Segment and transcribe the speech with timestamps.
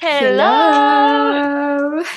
[0.00, 2.02] Hello.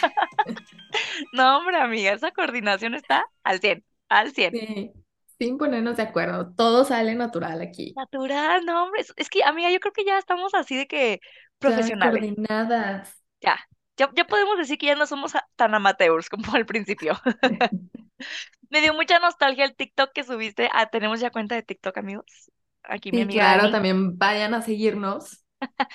[1.33, 4.51] No, hombre, amiga, esa coordinación está al 100, al 100.
[4.51, 4.91] Sí,
[5.39, 7.93] sin ponernos de acuerdo, todo sale natural aquí.
[7.95, 9.05] Natural, no, hombre.
[9.15, 12.19] Es, que, amiga, yo creo que ya estamos así de que Ya profesionales.
[12.19, 13.23] coordinadas.
[13.39, 13.57] Ya,
[13.95, 17.13] ya, ya podemos decir que ya no somos tan amateurs como al principio.
[18.71, 20.67] Me dio mucha nostalgia el TikTok que subiste.
[20.73, 22.51] Ah, tenemos ya cuenta de TikTok, amigos.
[22.83, 23.71] Aquí mi amiga claro, Ani.
[23.71, 25.43] también vayan a seguirnos.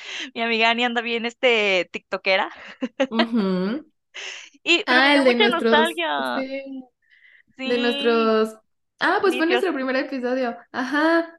[0.35, 2.51] Mi amiga Ani anda bien este TikTokera.
[3.11, 3.87] Ujú.
[4.65, 6.45] Y, pero me Ah, dio el de mucha nuestros, nostalgia.
[7.57, 8.57] sí, de nuestros.
[9.01, 10.57] Ah, pues fue nuestro primer episodio.
[10.73, 11.39] Ajá.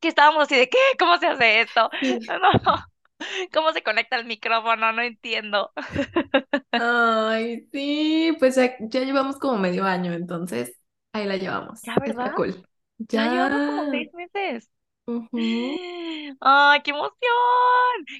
[0.00, 0.78] Que estábamos así de, ¿qué?
[0.98, 1.90] ¿Cómo se hace esto?
[2.40, 2.88] No,
[3.52, 4.92] ¿cómo se conecta el micrófono?
[4.92, 5.72] No entiendo.
[6.76, 10.76] Ay, sí, pues ya, ya llevamos como medio año, entonces
[11.12, 11.80] ahí la llevamos.
[11.82, 12.26] Ya, ¿verdad?
[12.26, 12.64] Está cool.
[12.98, 14.70] Ya llevamos como seis meses.
[15.06, 15.80] Ujú.
[16.40, 17.16] ¡Ay, qué emoción!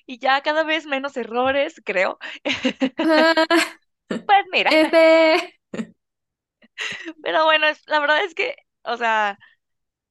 [0.07, 2.19] Y ya cada vez menos errores, creo.
[3.01, 3.35] Ah,
[4.27, 5.59] Pues mira, este.
[7.23, 9.39] pero bueno, la verdad es que, o sea,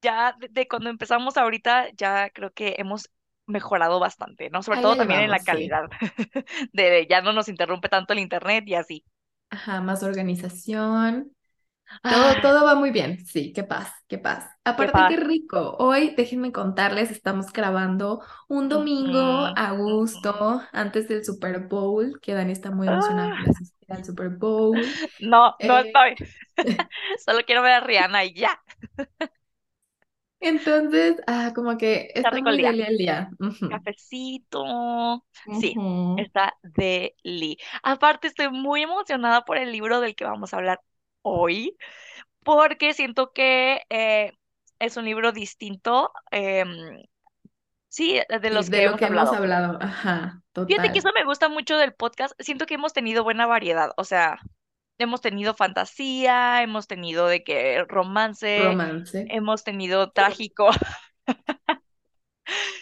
[0.02, 3.10] ya de, de cuando empezamos ahorita, ya creo que hemos
[3.48, 4.64] mejorado bastante, ¿no?
[4.64, 5.44] Sobre Ahí todo también en la llevamos, sí.
[5.44, 5.90] calidad,
[6.74, 9.06] de ya no nos interrumpe tanto el internet y así.
[9.50, 11.32] Ajá, más organización.
[12.08, 13.26] Todo, ¡Ay, todo va muy bien.
[13.26, 14.50] Sí, qué paz, qué paz.
[14.76, 15.18] qué Aparte, qué paz!
[15.18, 15.76] rico.
[15.80, 19.20] Hoy, déjenme contarles, estamos grabando un domingo
[19.56, 24.06] a gusto, antes del Super Bowl, que Dani está muy emocionada por Ah, asistir al
[24.06, 25.00] Super Bowl.
[25.20, 26.16] no, no Eh, estoy.
[27.26, 28.62] Solo quiero ver a Rihanna y ya.
[30.40, 32.78] Entonces, ah, como que Está está rico el muy día.
[32.88, 33.30] el día.
[33.68, 35.26] Cafecito.
[35.52, 35.84] Sí,
[36.16, 37.58] está deli.
[37.84, 40.82] Aparte, estoy muy emocionada por el libro del que vamos a hablar
[41.22, 41.78] hoy,
[42.44, 44.34] porque siento que eh,
[44.80, 46.70] es un libro distinto, em,
[47.90, 49.34] sí, de Sí, los de que lo hemos que hemos hablado.
[49.34, 49.78] hablado.
[49.82, 51.00] Ajá, Fíjate que total.
[51.00, 52.34] eso me gusta mucho del podcast.
[52.40, 53.92] Siento que hemos tenido buena variedad.
[53.98, 54.40] O sea,
[55.00, 59.16] hemos tenido fantasía, hemos tenido de que romance, Romance.
[59.26, 60.70] hemos tenido trágico.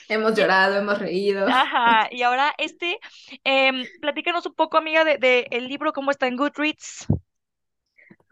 [0.07, 1.47] Hemos llorado, hemos reído.
[1.47, 2.99] ajá, y ahora este,
[3.43, 7.07] em, platícanos un poco, amiga, de, de el libro, cómo está en Goodreads.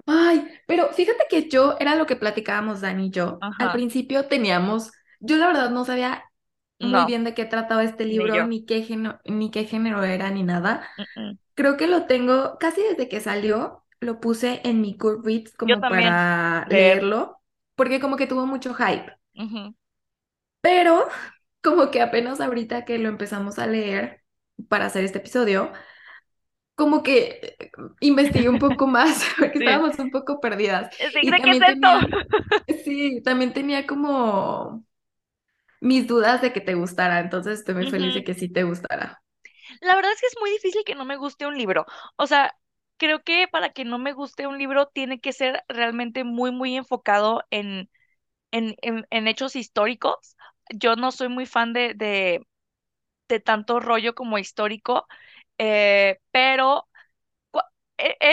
[0.05, 3.45] Ay, pero fíjate que yo, era lo que platicábamos Dani y yo.
[3.57, 6.23] Al Ajá, principio teníamos, yo la verdad no sabía
[6.79, 10.29] muy no, bien de qué trataba este libro, ni qué género, ni qué género era,
[10.31, 10.87] ni nada.
[11.55, 16.65] Creo que lo tengo casi desde que salió, lo puse en mi Goodreads como para
[16.69, 16.93] leer.
[16.97, 17.39] leerlo,
[17.75, 19.13] porque como que tuvo mucho hype.
[20.61, 21.07] Pero
[21.63, 24.23] como que apenas ahorita que lo empezamos a leer
[24.69, 25.71] para hacer este episodio,
[26.75, 30.91] como que eh, investigué un poco más, porque Sí, estábamos un poco perdidas.
[31.21, 31.53] Tenía,
[32.83, 34.85] sí, también tenía como
[35.83, 39.23] mis dudas de que te gustara, entonces estoy muy feliz de que sí te gustara.
[39.81, 41.85] La verdad es que es muy difícil que no me guste un libro.
[42.15, 42.55] O sea,
[42.97, 46.75] creo que para que no me guste un libro tiene que ser realmente muy, muy
[46.75, 47.89] enfocado en,
[48.51, 50.37] en, en, en hechos históricos.
[50.75, 52.47] Yo no soy muy fan de, de,
[53.29, 55.07] de tanto rollo como histórico,
[55.57, 56.87] eh, pero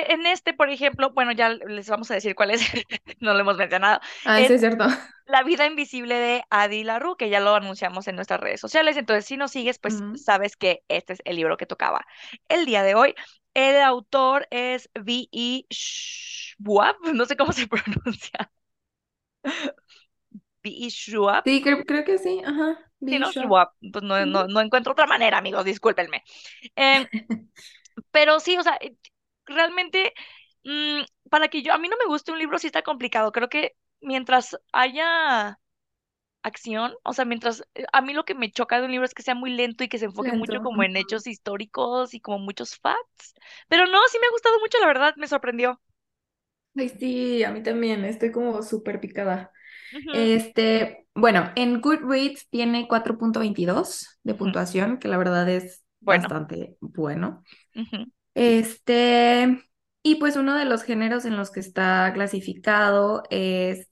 [0.09, 2.61] en este, por ejemplo, bueno, ya les vamos a decir cuál es,
[3.21, 4.85] no lo hemos mencionado, Ah, es sí, es cierto.
[5.27, 8.97] La vida invisible de Adi LaRue, que ya lo anunciamos en nuestras redes sociales.
[8.97, 12.07] Entonces, si nos sigues, pues sabes que este es el libro que tocaba.
[12.49, 13.15] El día de hoy,
[13.55, 15.67] el autor es V.E.
[15.73, 18.51] Schwab, no sé cómo se pronuncia.
[20.65, 20.91] V.E.
[20.91, 23.33] Schwab, Sí, creo, creo que sí, ajá, sí, ¿no?
[23.33, 26.23] Schwab, pues no, no, no encuentro otra manera, amigos, discúlpenme.
[26.77, 27.07] Em,
[28.11, 28.97] pero sí, o sea, eh,
[29.51, 30.15] realmente,
[30.65, 33.33] mm, para que yo, a mí no me guste un libro, sí está complicado.
[33.33, 35.59] Creo que mientras haya
[36.43, 39.15] acción, o sea, mientras eh, a mí lo que me choca de un libro es
[39.15, 42.39] que sea muy lento y que se enfoque mucho como en hechos históricos y como
[42.41, 43.35] muchos facts.
[43.69, 45.81] Pero no, sí me ha gustado mucho, la verdad, me sorprendió.
[46.77, 49.51] Ay, sí, a mí también, estoy como súper picada.
[50.13, 54.51] Este, bueno, en Goodreads tiene cuatro punto veintidós de ujú.
[54.53, 57.45] puntuación, que la verdad es Bueno, bastante bueno.
[58.35, 59.63] Este,
[60.03, 63.89] y pues uno de los géneros en los que está clasificado es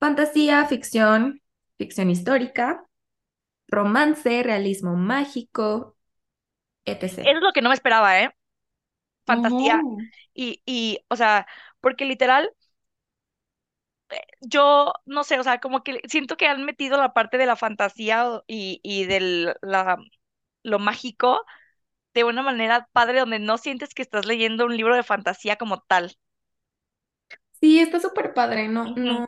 [0.00, 1.42] fantasía, ficción,
[1.78, 2.84] ficción histórica,
[3.68, 5.96] romance, realismo mágico,
[6.86, 7.22] etc.
[7.22, 8.30] es lo que no me esperaba, ¿eh?
[9.26, 9.88] Fantasía.
[10.34, 11.46] Y, y, o sea,
[11.80, 12.50] porque literal,
[14.40, 17.56] yo no sé, o sea, como que siento que han metido la parte de la
[17.56, 19.98] fantasía y, y de la,
[20.62, 21.44] lo mágico
[22.14, 25.80] de una manera padre donde no sientes que estás leyendo un libro de fantasía como
[25.82, 26.16] tal.
[27.60, 29.26] Sí, está súper padre, no, no.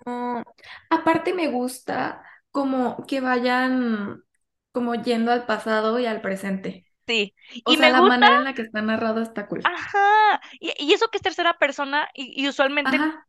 [0.91, 4.25] Aparte me gusta como que vayan
[4.73, 6.87] como yendo al pasado y al presente.
[7.07, 7.35] Sí,
[7.65, 9.63] O y sea, me la gusta, manera en la que está narrado está cool.
[9.63, 13.27] ajá, y, y eso que es tercera persona y, y usualmente Ajá,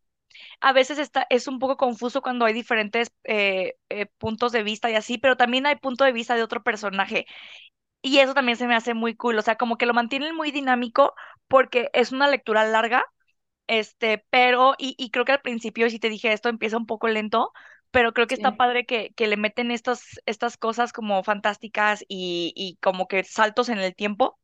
[0.61, 4.89] a veces está, es un poco confuso cuando hay diferentes eh, eh, puntos de vista
[4.91, 7.27] y así, pero también hay punto de vista de otro personaje.
[8.05, 10.51] Y eso también se me hace muy cool, o sea, como que lo mantienen muy
[10.51, 11.15] dinámico
[11.47, 13.03] porque es una lectura larga,
[13.67, 17.07] este, pero, y, y creo que al principio, si te dije esto, empieza un poco
[17.09, 17.51] lento,
[17.91, 22.53] pero creo que está padre que, que le meten estas, estas cosas como fantásticas y,
[22.55, 24.39] y como que saltos en el tiempo.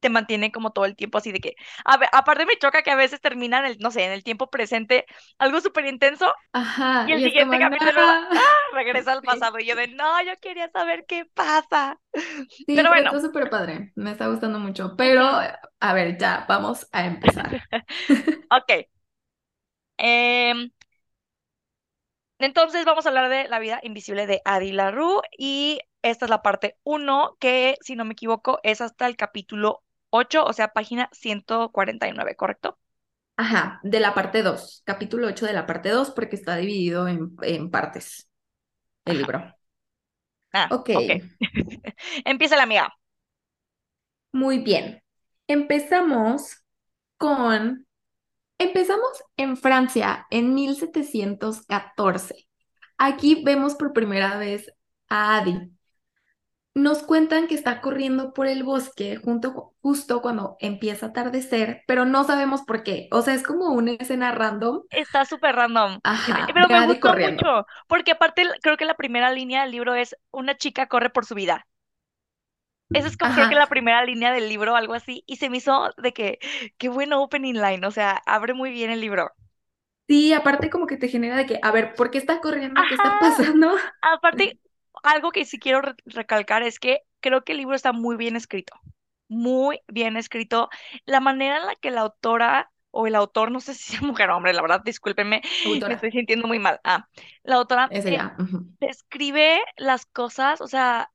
[0.00, 2.90] te mantiene como todo el tiempo así de que, a ver, aparte me choca que
[2.92, 5.06] a veces termina en el, no sé, en el tiempo presente
[5.38, 8.54] algo súper intenso Ajá, y el y siguiente capítulo ¡ah!
[8.74, 12.00] regresa al pasado y yo de, no, yo quería saber qué pasa.
[12.48, 13.92] sí, Pero bueno, está súper padre.
[13.96, 14.94] Me está gustando mucho.
[14.96, 15.24] Pero,
[15.80, 17.62] a ver, ya, vamos a empezar.
[18.50, 18.86] ok.
[19.98, 20.70] em,
[22.38, 26.42] entonces vamos a hablar de la vida invisible de Adi LaRue y esta es la
[26.42, 31.08] parte uno que, si no me equivoco, es hasta el capítulo 8 o sea, página
[31.12, 32.78] 149, ¿correcto?
[33.36, 37.36] Ajá, de la parte 2, capítulo 8 de la parte 2, porque está dividido en,
[37.42, 38.27] en partes
[39.10, 39.18] el Ajá.
[39.18, 39.54] libro.
[40.52, 41.10] Ah, Ok, ok.
[42.24, 42.92] Empieza la amiga.
[44.32, 45.02] muy bien.
[45.46, 46.62] Empezamos
[47.18, 47.86] con,
[48.58, 52.48] empezamos en Francia en 1714.
[52.98, 54.72] Aquí vemos por primera vez
[55.08, 55.72] a Adi.
[56.78, 62.04] Nos cuentan que está corriendo por el bosque junto, justo cuando empieza a atardecer, pero
[62.04, 63.08] no sabemos por qué.
[63.12, 66.00] O sea, es como una escena random, Está súper random.
[66.02, 67.44] Ajá, Pero me gustó corriendo.
[67.44, 71.24] mucho, porque aparte creo que la primera línea del libro es una chica corre por
[71.26, 71.66] su vida.
[72.92, 75.58] Esa es como creo que la primera línea del libro, algo así, y se me
[75.58, 76.38] hizo de que,
[76.78, 79.30] qué bueno opening line, o sea, abre muy bien el libro.
[80.08, 82.86] Sí, aparte como que te genera de que, a ver, ¿por qué está corriendo?
[82.86, 83.72] ¿Qué está pasando?
[84.02, 84.58] Aparte,
[85.02, 88.36] algo que sí quiero re- recalcar es que creo que el libro está muy bien
[88.36, 88.74] escrito,
[89.28, 90.68] muy bien escrito.
[91.06, 94.30] La manera en la que la autora o el autor, no sé si es mujer
[94.30, 95.42] o hombre, la verdad, discúlpenme,
[95.86, 96.80] me estoy sintiendo muy mal.
[96.84, 97.08] Ah,
[97.42, 98.30] la autora eh,
[98.80, 101.10] describe las cosas, o sea,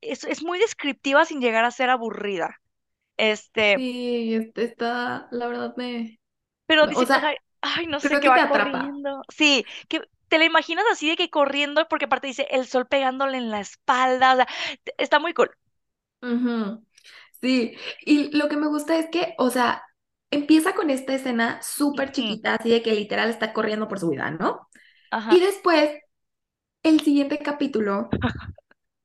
[0.00, 2.60] es, es muy descriptiva sin llegar a ser aburrida.
[3.18, 6.18] Este, Sí, este está, la verdad me,
[6.66, 8.82] pero dice, o sea, ay, no sé, te va atrapa.
[8.82, 9.22] corriendo.
[9.28, 13.38] Sí, que te la imaginas así de que corriendo, porque aparte dice el sol pegándole
[13.38, 14.48] en la espalda, o sea,
[14.98, 15.50] está muy cool.
[16.22, 16.84] Ujú.
[17.42, 17.76] Sí,
[18.06, 19.84] y lo que me gusta es que, o sea,
[20.30, 24.30] empieza con esta escena súper chiquita, así de que literal está corriendo por su vida,
[24.30, 24.68] ¿no?
[25.28, 25.90] Y después,
[26.82, 28.18] el siguiente capítulo,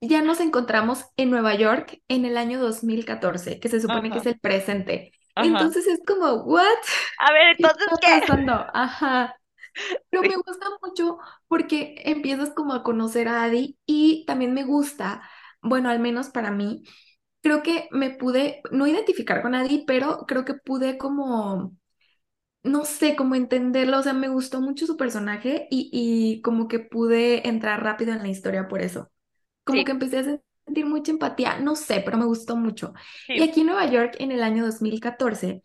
[0.02, 4.26] ya nos encontramos en Nueva York en el año 2014, que se supone que es
[4.28, 5.14] el presente.
[5.36, 5.70] ajá.
[5.70, 6.66] Entonces es como, ¿what?
[7.18, 8.10] A ver, ¿Qué entonces, está ¿qué?
[8.10, 8.54] pasando?
[8.74, 9.36] Ajá.
[10.10, 11.18] Pero me gusta mucho
[11.48, 15.22] porque empiezas como a conocer a Adi y también me gusta,
[15.62, 16.84] bueno, al menos para mí,
[17.42, 21.76] creo que me pude, no identificar con Adi, pero creo que pude como,
[22.64, 26.80] no sé, como entenderlo, o sea, me gustó mucho su personaje y, y como que
[26.80, 29.12] pude entrar rápido en la historia por eso.
[29.66, 30.24] Como sí, que empecé a
[30.66, 32.94] sentir mucha empatía, no sé, pero me gustó mucho.
[33.36, 35.62] Y aquí en Nueva York, en el año 2014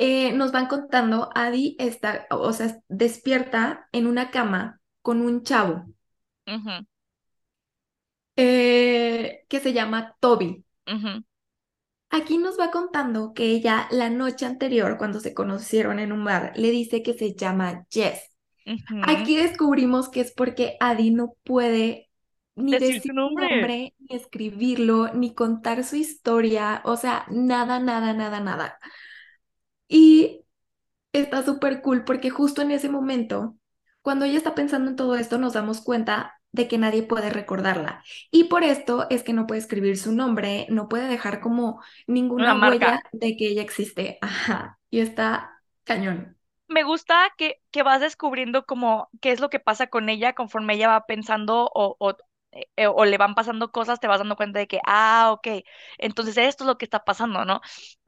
[0.00, 5.86] eh, nos van contando, Adi está, o sea, despierta en una cama con un chavo
[8.36, 10.64] eh, que se llama Toby.
[12.10, 16.52] Aquí nos va contando que ella la noche anterior, cuando se conocieron en un bar,
[16.56, 18.20] le dice que se llama Jess.
[19.00, 22.10] Aquí descubrimos que es porque Adi no puede
[22.56, 23.46] ni Decir su decir su nombre.
[23.46, 28.78] nombre, ni escribirlo, ni contar su historia, o sea, nada, nada, nada, nada.
[29.90, 30.38] Y
[31.12, 33.56] Está súper cool porque justo en ese momento,
[34.02, 38.04] cuando ella está pensando en todo esto, nos damos cuenta de que nadie puede recordarla.
[38.30, 41.82] Y por esto es que no puede escribir su nombre, no puede dejar como
[42.38, 42.98] Una ninguna marca.
[42.98, 44.18] huella de que ella existe.
[44.22, 44.78] Ajá.
[44.90, 46.36] Y está cañón.
[46.68, 50.74] me gusta que, que vas descubriendo como qué es lo que pasa con ella conforme
[50.74, 52.16] ella va pensando o, o,
[52.52, 55.64] eh, eh, o le van pasando cosas, te vas dando cuenta de que, ah, ok,
[55.98, 57.60] entonces esto es lo que está pasando, ¿no?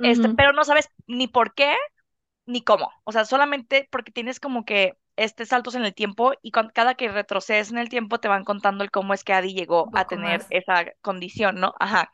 [0.03, 1.75] Este, Ujú, pero no sabes ni por qué
[2.47, 2.91] ni cómo.
[3.05, 6.95] O sea, solamente porque tienes como que este saltos en el tiempo y cuan- cada
[6.95, 10.07] que retrocedes en el tiempo te van contando el cómo es que Adi llegó a
[10.07, 10.51] tener más.
[10.51, 11.75] esa condición, ¿no?
[11.81, 12.13] Ajá.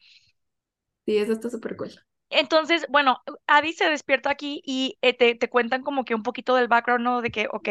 [1.07, 1.91] Sí, eso está súper cool.
[2.31, 6.55] Entonces, bueno, Adi se despierta aquí y eh, te, te cuentan como que un poquito
[6.55, 7.23] del background, ¿no?
[7.23, 7.69] De que, ok,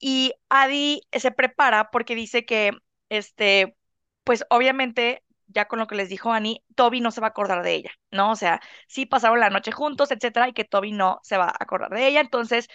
[0.00, 2.72] Y Adi se prepara porque dice que,
[3.08, 3.76] este,
[4.24, 7.62] pues obviamente, ya con lo que les dijo Annie, Toby no se va a acordar
[7.62, 8.32] de ella, ¿no?
[8.32, 11.56] O sea, sí pasaron la noche juntos, etcétera, y que Toby no se va a
[11.60, 12.20] acordar de ella.
[12.20, 12.68] Entonces,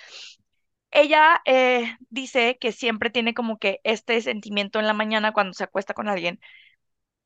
[0.92, 5.64] ella eh, dice que siempre tiene como que este sentimiento en la mañana cuando se
[5.64, 6.40] acuesta con alguien,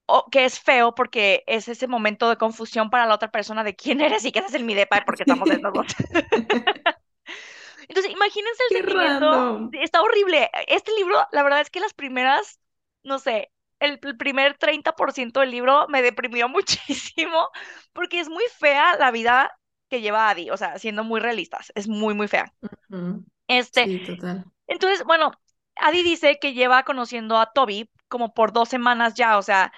[0.06, 3.76] o que es feo porque es ese momento de confusión para la otra persona de
[3.76, 5.88] quién eres y qué haces en mi depa porque estamos desnudos.
[7.88, 9.26] Entonces, imagínense el Qué sentimiento.
[9.30, 9.70] random.
[9.72, 10.50] Está horrible.
[10.68, 12.60] Este libro, la verdad es que las primeras,
[13.04, 17.50] no sé, el, el primer 30% del libro me deprimió muchísimo
[17.94, 19.52] porque es muy fea la vida
[19.90, 22.54] que lleva Adi, o sea, siendo muy realistas, es muy, muy fea.
[22.90, 23.24] Ujú.
[23.48, 24.46] Este, Sí, total.
[24.68, 25.32] entonces, bueno,
[25.76, 29.74] Adi dice que lleva conociendo a Toby como por dos semanas ya, o sea,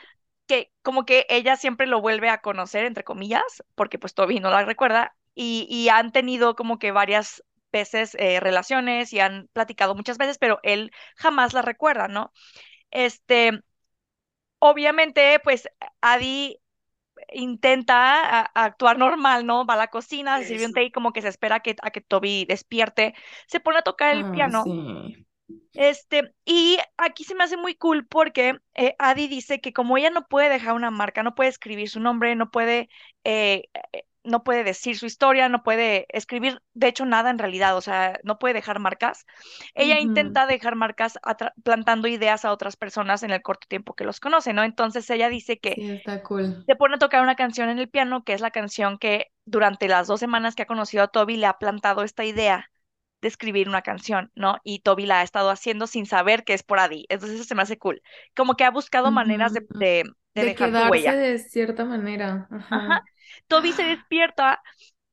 [0.47, 3.43] que como que ella siempre lo vuelve a conocer, entre comillas,
[3.75, 8.39] porque pues Toby no la recuerda, y, y han tenido como que varias veces eh,
[8.41, 12.33] relaciones y han platicado muchas veces, pero él jamás la recuerda, ¿no?
[12.91, 13.61] Este,
[14.59, 15.69] obviamente, pues
[16.01, 16.59] Adi
[17.33, 17.95] intenta
[18.41, 19.65] a- a actuar normal, ¿no?
[19.67, 21.75] Va a la cocina, se sirve un té y como que se espera a que,
[21.83, 23.15] a que Toby despierte,
[23.47, 24.73] se pone a tocar el piano.
[24.73, 25.25] sí.
[25.75, 30.09] Este, y aquí se me hace muy cool porque eh, Adi dice que como ella
[30.09, 32.89] no puede dejar una marca, no puede escribir su nombre, no puede,
[33.23, 37.75] eh, eh, no puede decir su historia, no puede escribir, de hecho, nada en realidad,
[37.77, 39.25] o sea, no puede dejar marcas.
[39.75, 41.19] Ella intenta dejar marcas
[41.63, 44.63] plantando ideas a otras personas en el corto tiempo que los conoce, ¿no?
[44.63, 46.65] Entonces ella dice que Sí, está cool.
[46.65, 49.87] se pone a tocar una canción en el piano, que es la canción que durante
[49.87, 52.71] las dos semanas que ha conocido a Toby le ha plantado esta idea
[53.21, 54.57] de escribir una canción, ¿no?
[54.63, 57.05] Y Toby la ha estado haciendo sin saber que es por Adi.
[57.09, 58.01] Entonces eso se me hace cool.
[58.35, 60.03] Como que ha buscado maneras de,
[60.35, 61.15] de De dejar quedarse huella.
[61.15, 62.47] de cierta manera.
[62.51, 62.79] Ajá.
[62.87, 63.03] Ajá.
[63.47, 64.61] Toby se despierta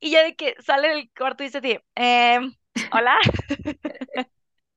[0.00, 2.54] y ya de que sale del cuarto y dice así, "Em,
[2.90, 3.16] hola,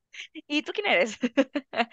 [0.47, 1.17] ¿y tú quién eres?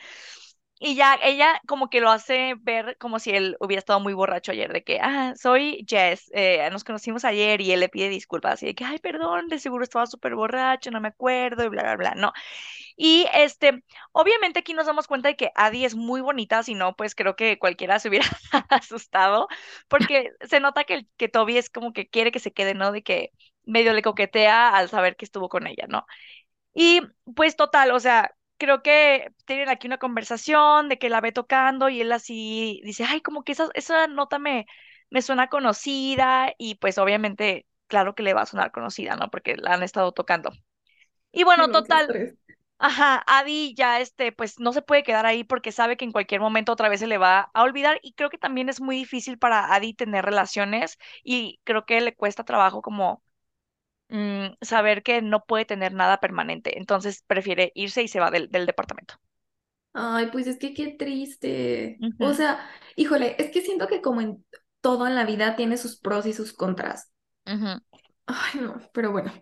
[0.79, 4.53] Y ya ella como que lo hace ver como si él hubiera estado muy borracho
[4.53, 8.63] ayer, de que, ah, soy Jess, eh, nos conocimos ayer y él le pide disculpas,
[8.63, 11.83] y de que, ay, perdón, de seguro estaba súper borracho, no me acuerdo, y bla,
[11.83, 12.33] bla, bla, no.
[12.97, 16.97] Y este, obviamente aquí nos damos cuenta de que Adi es muy bonita, si no,
[16.97, 18.27] pues creo que cualquiera se hubiera
[18.71, 19.49] asustado,
[19.89, 22.93] porque se nota que, que Toby es como que quiere que se quede, ¿no?
[22.93, 23.33] De que
[23.65, 26.07] medio le coquetea al saber que estuvo con ella, ¿no?
[26.75, 27.01] Y
[27.35, 31.89] pues total, o sea, creo que tienen aquí una conversación de que la ve tocando
[31.89, 34.67] y él así dice, ay, como que esa, esa nota me,
[35.11, 39.31] me suena conocida y pues obviamente, claro que le va a sonar conocida, ¿no?
[39.31, 40.51] Porque la han estado tocando.
[41.33, 42.19] Y bueno, total,
[42.79, 46.41] ajá, Adi ya este, pues no se puede quedar ahí porque sabe que en cualquier
[46.41, 49.39] momento otra vez se le va a olvidar y creo que también es muy difícil
[49.39, 53.23] para Adi tener relaciones y creo que le cuesta trabajo como
[54.09, 58.51] mm, saber que no puede tener nada permanente, entonces prefiere irse y se va del,
[58.51, 59.15] del departamento.
[59.93, 62.05] Ay, pues es que qué triste.
[62.19, 64.45] O sea, híjole, es que siento que como en
[64.81, 67.11] todo en la vida tiene sus pros y sus contras.
[68.27, 69.33] Ay, no, pero bueno.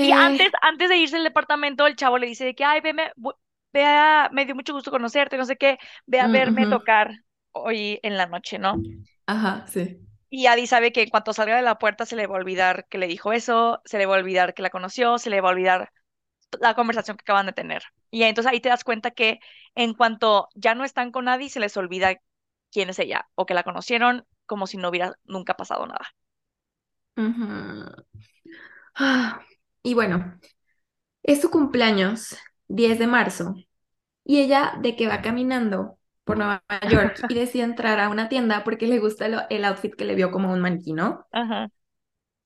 [0.00, 2.80] Y antes, Eh, antes de irse del departamento, el chavo le dice de que, ay,
[2.80, 3.10] veme,
[3.72, 7.12] ve a- me dio mucho gusto conocerte, no sé qué, ve a mm, verme tocar
[7.52, 8.84] hoy en la noche, ¿no?
[9.26, 10.00] Ajá, sí.
[10.36, 12.86] Y Adi sabe que en cuanto salga de la puerta se le va a olvidar
[12.88, 15.48] que le dijo eso, se le va a olvidar que la conoció, se le va
[15.50, 15.92] a olvidar
[16.60, 17.84] la conversación que acaban de tener.
[18.10, 19.40] Y entonces ahí te das cuenta que
[19.76, 22.16] en cuanto ya no están con Adi, se les olvida
[22.72, 26.06] quién es ella o que la conocieron como si no hubiera nunca pasado nada.
[28.94, 29.40] Ah,
[29.82, 30.38] Y bueno,
[31.22, 32.36] es su cumpleaños,
[32.68, 33.56] 10 de marzo,
[34.24, 38.64] y ella de que va caminando por Nueva York y decide entrar a una tienda
[38.64, 41.26] porque le gusta lo- el outfit que le vio como un maniquí, ¿no?
[41.32, 41.68] Ajá,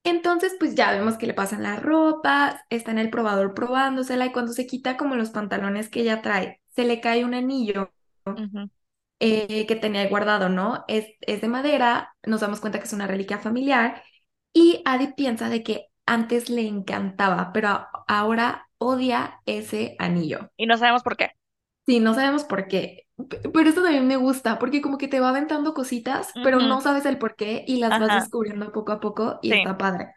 [0.04, 4.32] Entonces, pues ya vemos que le pasan la ropa, está en el probador probándosela y
[4.32, 7.92] cuando se quita como los pantalones que ella trae, se le cae un anillo
[9.20, 10.84] eh, que tenía ahí guardado, ¿no?
[10.88, 14.02] Es, es de madera, nos damos cuenta que es una reliquia familiar
[14.52, 20.50] y Adi piensa de que antes le encantaba, pero ahora odia ese anillo.
[20.56, 21.32] Y no sabemos por qué.
[21.88, 23.06] Sí, no sabemos por qué,
[23.54, 27.06] pero esto también me gusta porque como que te va aventando cositas, pero no sabes
[27.06, 29.56] el por qué y las vas descubriendo poco a poco y sí.
[29.56, 30.12] está padre.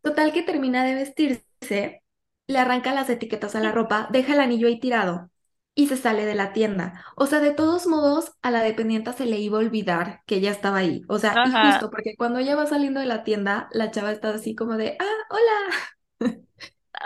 [0.00, 2.02] Total que termina de vestirse,
[2.46, 5.30] le arranca las etiquetas a la ropa, deja el anillo ahí tirado
[5.74, 7.04] y se sale de la tienda.
[7.14, 10.50] O sea, de todos modos, a la dependienta se le iba a olvidar que ella
[10.50, 11.02] estaba ahí.
[11.08, 14.30] O sea, y justo porque cuando ella va saliendo de la tienda, la chava está
[14.30, 16.32] así como de, ah, hola.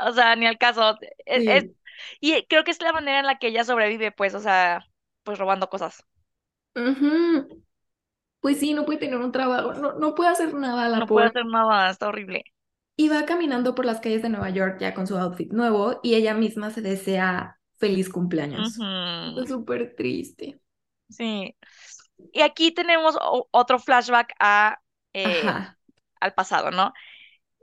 [0.06, 0.96] O sea, ni al caso.
[1.26, 1.70] Es, es-.
[2.20, 4.84] Y creo que es la manera en la que ella sobrevive, pues, o sea,
[5.22, 6.04] pues robando cosas.
[8.40, 11.26] Pues sí, no puede tener un trabajo, no, no puede hacer nada la No puede
[11.26, 12.44] hacer nada, está horrible.
[12.96, 16.14] Y va caminando por las calles de Nueva York ya con su outfit nuevo y
[16.14, 18.78] ella misma se desea feliz cumpleaños.
[19.38, 20.60] Es súper triste.
[21.08, 21.56] Sí.
[22.32, 23.18] Y aquí tenemos
[23.50, 24.80] otro flashback a,
[25.14, 25.42] eh,
[26.20, 26.92] al pasado, ¿no?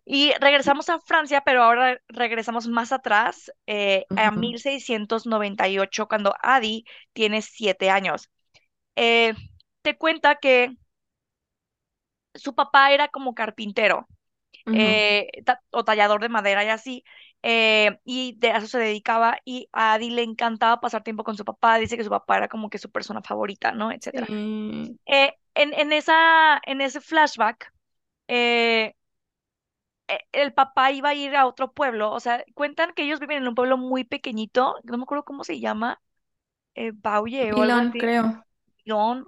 [0.09, 6.85] Y regresamos a Francia, pero ahora regresamos más atrás, eh, a Ujú, 1698, cuando Adi
[7.13, 8.29] tiene siete años.
[8.95, 9.33] Eh,
[9.83, 10.75] te cuenta que
[12.33, 14.07] su papá era como carpintero
[14.71, 17.03] eh, ta- o tallador de madera y así,
[17.43, 21.37] eh, y de a eso se dedicaba, y a Adi le encantaba pasar tiempo con
[21.37, 23.91] su papá, dice que su papá era como que su persona favorita, ¿no?
[23.91, 24.31] Etcétera.
[25.07, 27.73] Eh, en, en esa, en ese flashback,
[30.31, 33.47] el papá iba a ir a otro pueblo, o sea, cuentan que ellos viven en
[33.49, 36.01] un pueblo muy pequeñito, no me acuerdo cómo se llama,
[36.75, 38.45] eh, Bauye o Vilón, creo.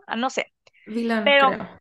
[0.08, 0.54] Ah, no sé,
[0.86, 1.80] Vilón, pero creo.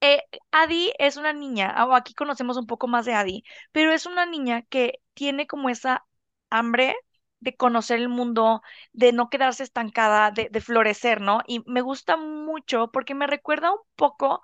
[0.00, 4.06] eh, Adi es una niña, o aquí conocemos un poco más de Adi, pero es
[4.06, 6.04] una niña que tiene como esa
[6.50, 6.94] hambre
[7.40, 11.40] de conocer el mundo, de no quedarse estancada, de, de florecer, ¿no?
[11.46, 14.42] Y me gusta mucho porque me recuerda un poco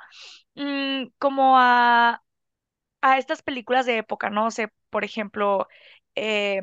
[0.56, 2.22] mm, como a,
[3.02, 4.46] a estas películas de época, ¿no?
[4.46, 5.68] O sea, por ejemplo,
[6.16, 6.62] eh,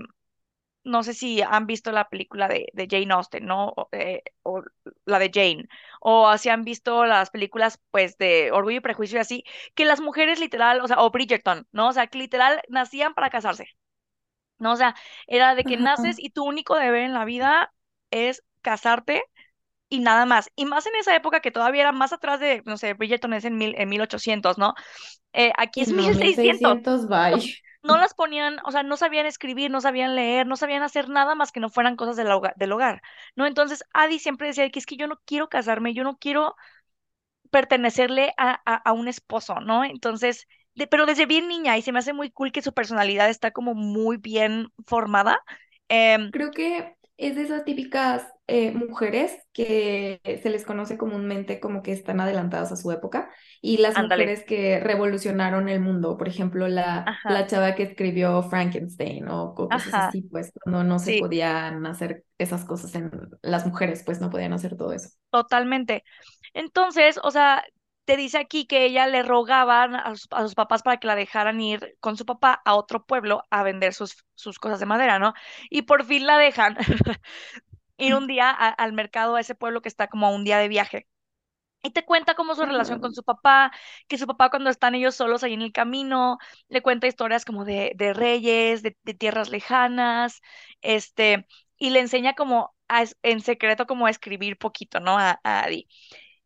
[0.84, 3.69] no sé si han visto la película de, de Jane Austen, ¿no?
[3.69, 4.63] O, eh, o
[5.05, 5.67] la de Jane,
[6.01, 9.43] o si han visto las películas, pues, de Orgullo y Prejuicio y así,
[9.75, 11.89] que las mujeres literal, o sea, o Bridgerton, ¿no?
[11.89, 13.67] O sea, que literal nacían para casarse,
[14.60, 14.74] ¿no?
[14.74, 14.96] O sea,
[15.27, 17.74] era de que naces y tu único deber en la vida
[18.12, 19.24] es casarte
[19.89, 20.51] y nada más.
[20.55, 23.46] Y más en esa época que todavía era más atrás de, no sé, Bridgerton es
[23.46, 24.75] en, mil, en 1800, ¿no?
[25.34, 27.55] Eh, aquí es no, mil 1600 seiscientos no, bye.
[27.84, 31.36] no las ponían, o sea, no sabían escribir, no sabían leer, no sabían hacer nada
[31.36, 33.01] más que no fueran cosas del hogar, del hogar,
[33.36, 33.46] ¿no?
[33.48, 36.55] Entonces, Adi siempre decía que es que yo no quiero casarme, yo no quiero
[37.51, 39.84] pertenecerle a, a, a un esposo, ¿no?
[39.84, 43.29] Entonces, de- pero desde bien niña, y se me hace muy cool que su personalidad
[43.29, 45.41] está como muy bien formada.
[45.89, 51.84] Em, Creo que es de esas típicas eh, mujeres que se les conoce comúnmente como
[51.84, 53.30] que están adelantadas a su época
[53.62, 58.44] y las mujeres que revolucionaron el mundo, por ejemplo, la, ajá, la chava que escribió
[58.44, 63.12] Frankenstein o co- cosas ajá, así, pues cuando no se podían hacer esas cosas en
[63.42, 65.10] las mujeres, pues no podían hacer todo eso.
[65.32, 66.04] totalmente.
[66.54, 67.63] Entonces, o sea,
[68.10, 71.95] te dice aquí que ella le rogaban a sus, papás para que la dejaran ir
[72.00, 75.36] con su papá a otro pueblo a vender sus, sus cosas de madera, ¿no?
[75.69, 76.76] Y por fin la dejan
[77.98, 80.69] ir un día al mercado a ese pueblo que está como a un día de
[80.69, 81.08] viaje.
[81.84, 83.72] Y te cuenta cómo su relación con su papá,
[84.08, 87.63] que su papá cuando están ellos solos ahí en el camino, le cuenta historias como
[87.63, 90.41] de, de reyes, de, tierras lejanas,
[90.82, 91.45] este,
[91.78, 95.19] y le enseña como a en secreto como a escribir poquito, ¿no?
[95.19, 95.88] A, a Adi.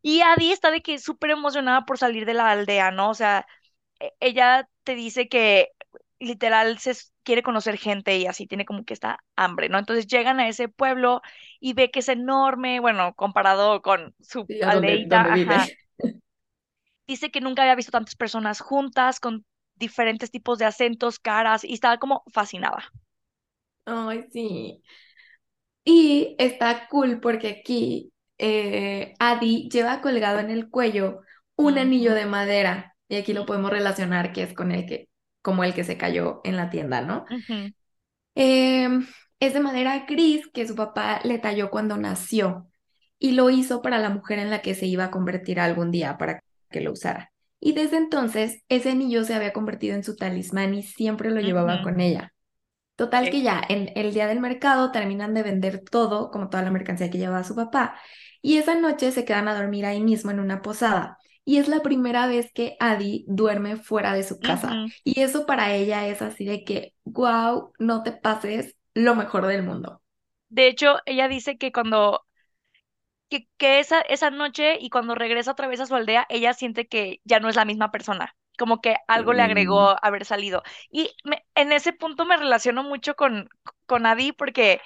[0.04, 3.12] Y Adi está de que súper emocionada por salir de la aldea, ¿no?
[3.12, 3.48] O sea,
[4.02, 5.70] e- ella te dice que
[6.20, 9.80] literal se quiere conocer gente y así tiene como que esta hambre, ¿no?
[9.80, 11.22] Entonces llegan a ese pueblo
[11.62, 15.34] y ve que es enorme, bueno, comparado con su Sí, a donde, aldeíta, donde ajá.
[15.34, 15.80] vive.
[17.08, 21.74] Dice que nunca había visto tantas personas juntas con diferentes tipos de acentos, caras y
[21.74, 22.92] estaba como fascinada.
[23.86, 24.84] Ay, sí.
[25.86, 28.13] Y está cool porque aquí
[28.46, 31.22] eh, Adi lleva colgado en el cuello
[31.56, 35.08] un anillo de madera y aquí lo podemos relacionar que es con el que,
[35.42, 37.24] como el que se cayó en la tienda, ¿no?
[38.36, 39.08] Em,
[39.40, 42.68] es de madera gris que su papá le talló cuando nació
[43.18, 46.18] y lo hizo para la mujer en la que se iba a convertir algún día
[46.18, 47.32] para que lo usara.
[47.62, 51.82] Y desde entonces ese anillo se había convertido en su talismán y siempre lo llevaba
[51.82, 52.34] con ella.
[52.98, 56.62] Total sí, que ya en el día del mercado terminan de vender todo, como toda
[56.62, 57.96] la mercancía que llevaba su papá,
[58.44, 61.20] y esa noche se quedan a dormir ahí mismo en una posada.
[61.46, 64.84] Y es la primera vez que Adi duerme fuera de su casa.
[65.06, 69.64] Y eso para ella es así de que, wow, no te pases lo mejor del
[69.64, 70.04] mundo.
[70.48, 72.26] De hecho, ella dice que cuando
[73.30, 76.88] que, que esa, esa noche y cuando regresa otra vez a su aldea, ella siente
[76.88, 79.44] que ya no es la misma persona, como que algo le Sí.
[79.44, 80.64] agregó haber salido.
[80.92, 83.50] Y me- en ese punto me relaciono mucho con,
[83.86, 84.82] con Adi porque,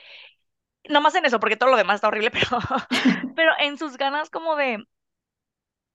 [0.90, 2.48] no más en eso, porque todo lo demás está horrible, pero,
[3.36, 4.86] pero en sus ganas como de,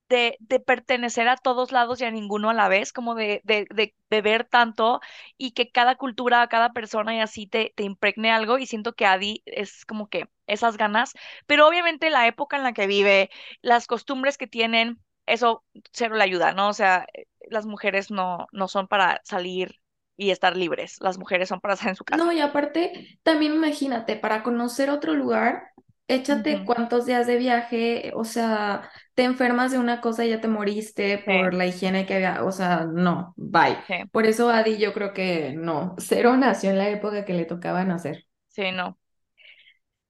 [0.09, 3.67] de, de pertenecer a todos lados y a ninguno a la vez, como de, de,
[3.75, 5.01] de, de ver tanto
[5.39, 9.07] y que cada cultura, cada persona y así te, te impregne algo y siento que
[9.07, 11.15] Adi es como que esas ganas,
[11.47, 13.31] pero obviamente la época en la que vive,
[13.63, 16.69] las costumbres que tienen, eso cero le ayuda, ¿no?
[16.69, 19.81] O sea, eh, las mujeres no, no son para salir
[20.23, 22.33] y estar libres, las mujeres son para estar en su No, casa.
[22.33, 25.71] y aparte, también imagínate, para conocer otro lugar,
[26.09, 30.49] échate cuántos días de viaje, o sea, te enfermas de una cosa y ya te
[30.49, 33.79] moriste Sí, por la higiene que había, o sea, no, bye.
[33.89, 37.47] sí, Por eso Adi yo creo que no, cero nació en la época que le
[37.47, 38.27] tocaba nacer.
[38.49, 38.99] sí, no.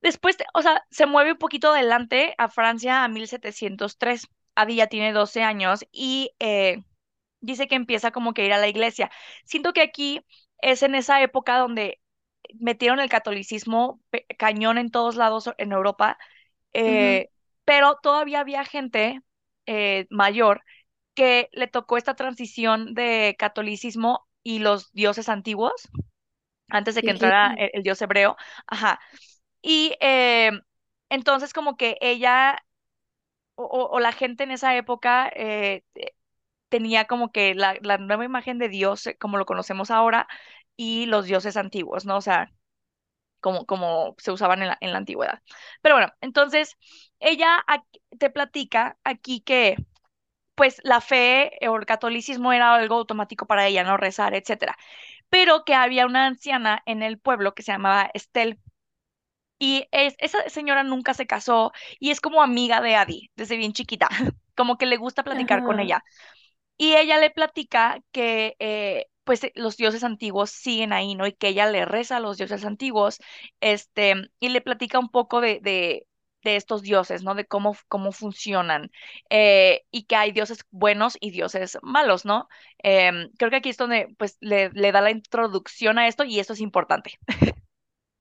[0.01, 4.27] Después, te- o sea, se mueve un poquito adelante a Francia a 1703.
[4.55, 6.83] Adi ya tiene 12 años y eh,
[7.42, 9.11] dice que empieza como que a ir a la iglesia.
[9.44, 10.24] Siento que aquí
[10.59, 12.00] es en esa época donde
[12.59, 14.00] metieron el catolicismo
[14.38, 16.16] cañón en todos lados en Europa,
[16.72, 17.28] eh,
[17.64, 19.20] pero todavía había gente
[19.66, 20.62] eh, mayor
[21.14, 25.88] que le tocó esta transición de catolicismo y los dioses antiguos,
[26.68, 28.37] antes de que entrara el, dios hebreo.
[28.66, 28.98] Ajá.
[29.61, 30.52] Y eh,
[31.11, 32.64] entonces como que ella
[33.55, 35.31] o, la gente en esa época
[36.72, 40.26] tenía como que la, la, nueva imagen de Dios como lo conocemos ahora
[40.74, 42.16] y los dioses antiguos, ¿no?
[42.16, 42.50] O sea,
[43.40, 45.42] como, como se usaban en la, en la antigüedad.
[45.82, 46.78] Pero bueno, entonces
[47.20, 47.64] ella
[48.18, 49.76] te platica aquí que
[50.54, 54.76] pues la fe o el catolicismo era algo automático para ella, no rezar, etcétera.
[55.28, 58.61] Pero que había una anciana en el pueblo que se llamaba Estel.
[59.58, 63.72] Y es, esa señora nunca se casó y es como amiga de Adi desde bien
[63.72, 64.08] chiquita,
[64.56, 66.02] como que le gusta platicar con ella.
[66.76, 71.26] Y ella le platica que eh, pues los dioses antiguos siguen ahí, ¿no?
[71.26, 73.18] Y que ella le reza a los dioses antiguos,
[73.61, 76.06] este, y le platica un poco de, de,
[76.42, 77.35] de estos dioses, ¿no?
[77.37, 78.90] De cómo, cómo funcionan,
[79.30, 82.48] eh, y que hay dioses buenos y dioses malos, ¿no?
[82.78, 86.40] Em, creo que aquí es donde, pues, le, le da la introducción a esto y
[86.40, 87.18] esto es importante.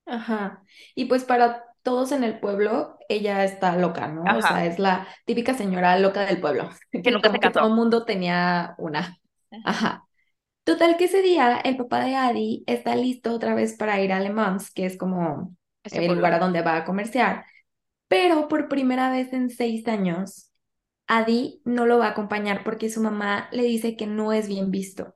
[0.06, 0.64] Ajá,
[0.96, 4.24] y pues para todos en el pueblo, ella está loca, ¿no?
[4.38, 6.70] O sea, es la típica señora loca del pueblo.
[6.91, 7.60] Que nunca se casó.
[7.60, 9.17] todo el mundo tenía una.
[9.65, 10.06] Ajá.
[10.63, 14.20] Total que ese día el papá de Adi está listo otra vez para ir a
[14.20, 17.46] Le Mans, que es como el lugar a donde va a comerciar,
[18.08, 20.52] pero por primera vez en seis años,
[21.08, 24.70] Adi no lo va a acompañar porque su mamá le dice que no es bien
[24.70, 25.15] visto.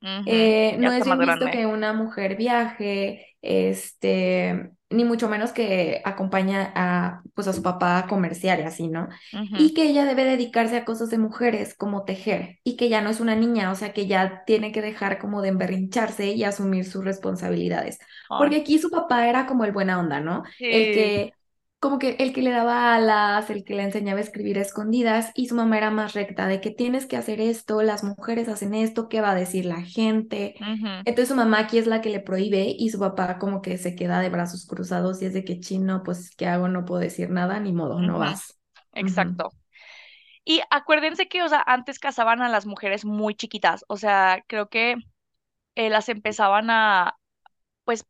[0.00, 6.72] Eh, no es bien visto que una mujer viaje, este, ni mucho menos que acompaña
[6.74, 9.08] a, pues, a su papá a comerciar y así, ¿no?
[9.56, 13.10] Y que ella debe dedicarse a cosas de mujeres como tejer y que ya no
[13.10, 16.84] es una niña, o sea, que ya tiene que dejar como de emberrincharse y asumir
[16.84, 17.98] sus responsabilidades.
[18.36, 20.44] Porque aquí su papá era como el buena onda, ¿no?
[20.68, 21.32] El que
[21.78, 25.30] como que el que le daba alas, el que le enseñaba a escribir a escondidas,
[25.34, 28.74] y su mamá era más recta de que tienes que hacer esto, las mujeres hacen
[28.74, 30.54] esto, ¿qué va a decir la gente?
[31.04, 33.94] Entonces su mamá aquí es la que le prohíbe y su papá como que se
[33.94, 36.68] queda de brazos cruzados y es de que chino, pues ¿qué hago?
[36.68, 38.58] No puedo decir nada, ni modo, no vas.
[38.94, 39.50] Exacto.
[40.44, 44.68] Y acuérdense que, o sea, antes casaban a las mujeres muy chiquitas, o sea, creo
[44.68, 44.94] que
[45.74, 47.16] eh, las empezaban a,
[47.84, 48.06] pues,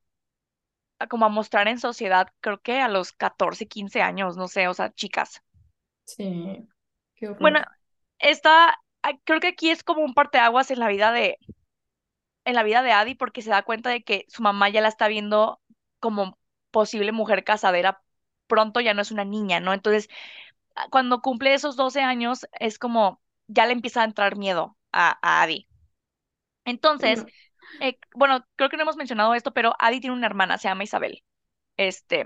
[1.09, 4.75] como a mostrar en sociedad, creo que a los 14, 15 años, no sé, o
[4.75, 5.43] sea, chicas.
[6.05, 6.67] Sí,
[7.15, 7.61] qué Bueno,
[8.19, 8.79] esta,
[9.25, 11.39] creo que aquí es como un parteaguas en la vida de,
[12.45, 14.89] en la vida de Adi, porque se da cuenta de que su mamá ya la
[14.89, 15.61] está viendo
[16.01, 16.39] como
[16.71, 18.03] posible mujer casadera,
[18.47, 19.75] pronto ya no es una niña, ¿no?
[19.75, 20.09] Entonces,
[20.91, 25.43] cuando cumple esos 12 años, es como, ya le empieza a entrar miedo a, a
[25.43, 25.69] Adi.
[26.65, 27.25] Entonces,
[27.81, 30.85] eh, bueno, creo que no hemos mencionado esto, pero Adi tiene una hermana, se llama
[30.85, 31.23] Isabel.
[31.77, 32.25] Este,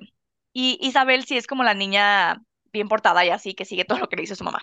[0.52, 4.08] y Isabel sí es como la niña bien portada y así, que sigue todo lo
[4.08, 4.60] que le dice su mamá.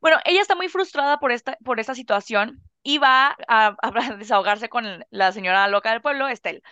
[0.00, 3.76] Bueno, ella está muy frustrada por esta, por esta situación y va a,
[4.18, 6.62] desahogarse con la señora loca del pueblo, Estel.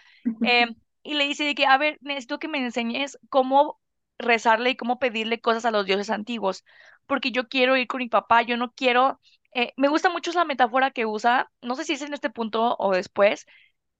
[0.42, 0.66] Eh,
[1.02, 3.80] y le dice de que, a ver, necesito que me enseñes cómo
[4.18, 6.64] rezarle y cómo pedirle cosas a los dioses antiguos,
[7.06, 9.20] porque yo quiero ir con mi papá, yo no quiero
[9.54, 12.76] eh, me gusta mucho la metáfora que usa, no sé si es en este punto
[12.78, 13.46] o después,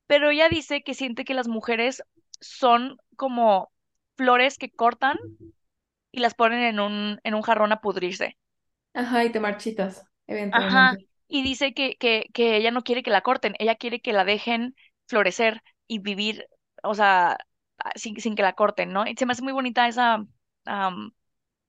[0.06, 2.02] pero ella dice que siente que las mujeres
[2.40, 3.72] son como
[4.16, 5.18] flores que cortan
[6.12, 8.38] y las ponen en un, en un jarrón a pudrirse.
[8.94, 10.94] Ajá, y te marchitas, eventualmente.
[10.94, 14.12] Ajá, y dice que, que, que ella no quiere que la corten, ella quiere que
[14.12, 14.74] la dejen
[15.06, 16.46] florecer y vivir,
[16.82, 17.38] o sea,
[17.94, 19.06] sin, sin que la corten, ¿no?
[19.06, 20.24] Y se me hace muy bonita esa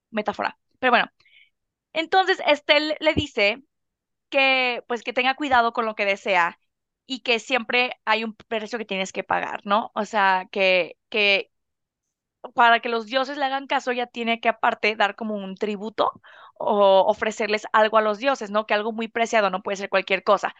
[0.09, 0.57] metáfora.
[0.79, 1.11] Pero bueno,
[1.93, 3.63] entonces Estel le dice
[4.31, 6.59] que pues que tenga cuidado con lo que desea
[7.07, 9.91] y que siempre hay un precio que tienes que pagar, ¿no?
[9.95, 11.51] O sea, que, que
[12.55, 16.11] para que los dioses le hagan caso, ella tiene que aparte dar como un tributo
[16.57, 18.65] o ofrecerles algo a los dioses, ¿no?
[18.65, 20.55] Que algo muy preciado, no puede ser cualquier cosa.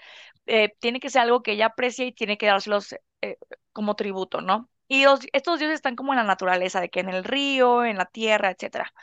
[0.48, 3.38] Eh, tiene que ser algo que ella aprecia y tiene que dárselos eh,
[3.74, 4.70] como tributo, ¿no?
[4.88, 8.06] Y estos dioses están como en la naturaleza, de que en el río, en la
[8.06, 8.94] tierra, etcétera.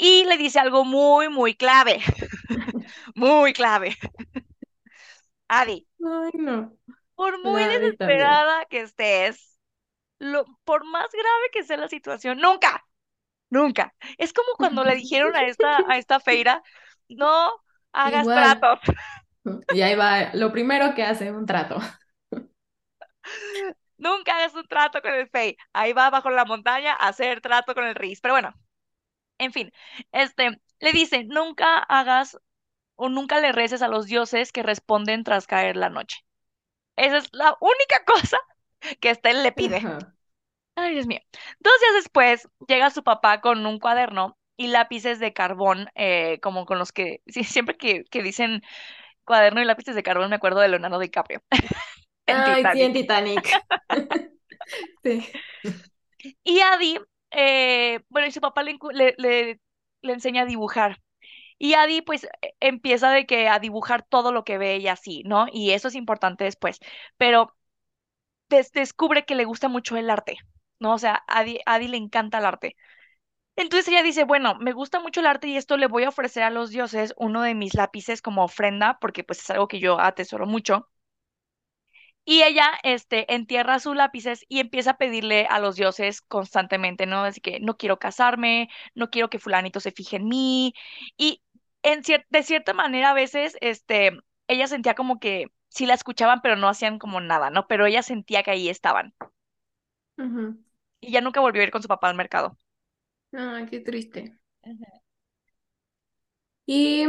[0.00, 2.00] Y le dice algo muy, muy clave.
[3.16, 3.96] muy clave.
[5.48, 5.88] Adi.
[5.98, 6.72] Ay, no.
[7.16, 9.58] Por muy desesperada que estés,
[10.20, 12.86] lo, por más grave que sea la situación, nunca,
[13.50, 13.92] nunca.
[14.18, 16.62] Es como cuando le dijeron a esta, a esta feira,
[17.08, 17.50] no
[17.92, 18.78] hagas tratos.
[19.72, 21.78] Y ahí va, lo primero que hace, un trato.
[23.96, 25.56] Nunca hagas un trato con el Fey.
[25.72, 28.20] Ahí va bajo la montaña a hacer trato con el Riz.
[28.20, 28.52] Pero bueno,
[29.38, 29.72] en fin,
[30.12, 32.38] este, le dice, nunca hagas
[32.96, 36.24] o nunca le reces a los dioses que responden tras caer la noche.
[36.96, 38.38] Esa es la única cosa
[39.00, 39.80] que este le pide.
[40.74, 41.20] Ay, Dios mío.
[41.60, 46.66] Dos días después llega su papá con un cuaderno y lápices de carbón, eh, como
[46.66, 48.62] con los que, sí, siempre que, que dicen
[49.24, 51.42] cuaderno y lápices de carbón me acuerdo de Leonardo DiCaprio.
[52.26, 53.42] en Ay, sí, en Titanic.
[53.42, 54.34] Titanic.
[55.02, 55.26] Sí.
[56.42, 56.98] Y Adi,
[57.30, 59.14] eh, bueno, y su papá le, le,
[60.02, 61.00] le, enseña a dibujar.
[61.58, 65.22] Y Adi, pues, e- empieza de que a dibujar todo lo que ve y así,
[65.26, 65.46] ¿no?
[65.52, 66.80] Y eso es importante después.
[67.18, 67.54] Pero
[68.50, 70.36] des- descubre que le gusta mucho el arte,
[70.80, 70.94] ¿no?
[70.94, 72.76] O sea, Adi, Adi le encanta el arte.
[73.56, 76.42] Entonces ella dice, bueno, me gusta mucho el arte y esto le voy a ofrecer
[76.44, 80.00] a los dioses uno de mis lápices como ofrenda, porque pues es algo que yo
[80.00, 80.88] atesoro mucho.
[82.30, 87.22] Y ella, este, entierra sus lápices y empieza a pedirle a los dioses constantemente, ¿no?
[87.24, 90.74] Así que no quiero casarme, no quiero que fulanito se fije en mí.
[91.16, 91.42] Y
[91.82, 94.12] en cier- de cierta manera a veces, este,
[94.46, 97.66] ella sentía como que sí la escuchaban, pero no hacían como nada, ¿no?
[97.66, 99.14] Pero ella sentía que ahí estaban.
[101.00, 102.56] Y ya nunca volvió a ir con su papá al mercado.
[103.32, 104.38] Ay, qué triste.
[106.66, 107.04] Y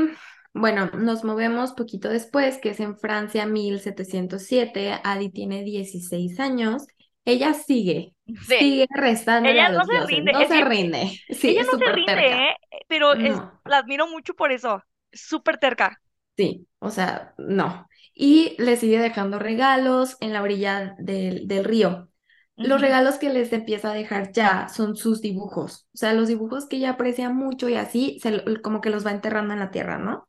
[0.53, 4.99] bueno, nos movemos poquito después, que es en Francia 1707.
[5.03, 6.85] Adi tiene 16 años.
[7.25, 11.19] Ella sigue, Sí, sigue rezándole ella a no se rinde, no es se rinde.
[11.29, 12.15] Sí, ella no se terca.
[12.15, 12.55] rinde, ¿eh?
[12.87, 14.83] Pero es, la admiro mucho por eso.
[15.11, 16.01] Súper terca.
[16.37, 17.87] sí, o sea, no.
[18.13, 22.09] Y le sigue dejando regalos en la orilla del, del río.
[22.57, 26.67] Los regalos que les empieza a dejar ya son sus dibujos, o sea, los dibujos
[26.67, 29.97] que ella aprecia mucho y así, se, como que los va enterrando en la tierra,
[29.97, 30.28] ¿no?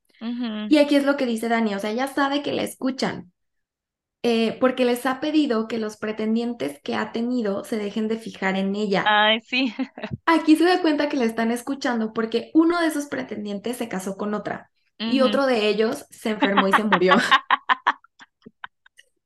[0.68, 3.33] Y aquí es lo que dice Dani, o sea, ella sabe que la escuchan,
[4.22, 8.56] eh, porque les ha pedido que los pretendientes que ha tenido se dejen de fijar
[8.56, 9.04] en ella.
[9.06, 9.74] Ay, sí.
[10.26, 14.16] Aquí se da cuenta que la están escuchando porque uno de esos pretendientes se casó
[14.16, 17.14] con otra y otro de ellos se enfermó y se murió.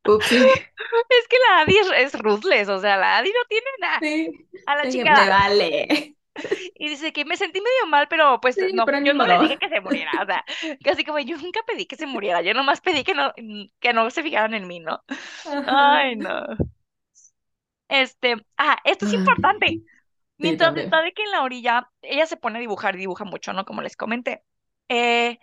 [0.06, 0.36] Upsi.
[0.36, 4.00] Es que la Adi es, es ruthless, o sea, la Adi no tiene nada.
[4.00, 4.30] Sí,
[4.66, 6.16] A la me vale.
[6.76, 9.38] Y dice que me sentí medio mal, pero pues Sí, no, pero yo no le
[9.38, 10.44] dije que se muriera, o sea,
[10.92, 13.32] así como yo nunca pedí que se muriera, yo nomás pedí que no,
[13.80, 15.02] que no se fijaran en mí, ¿no?
[15.44, 15.98] Ajá.
[15.98, 16.56] Ay, no.
[17.88, 19.66] Este, ah, esto es importante.
[19.68, 19.86] sí,
[20.38, 23.64] Mientras está de que en la orilla, ella se pone a dibujar, dibuja mucho, ¿no?
[23.64, 24.42] Como les comenté.
[24.88, 25.38] Eh,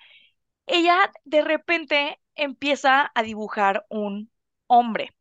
[0.65, 4.31] ella de repente empieza a dibujar un
[4.67, 5.11] hombre.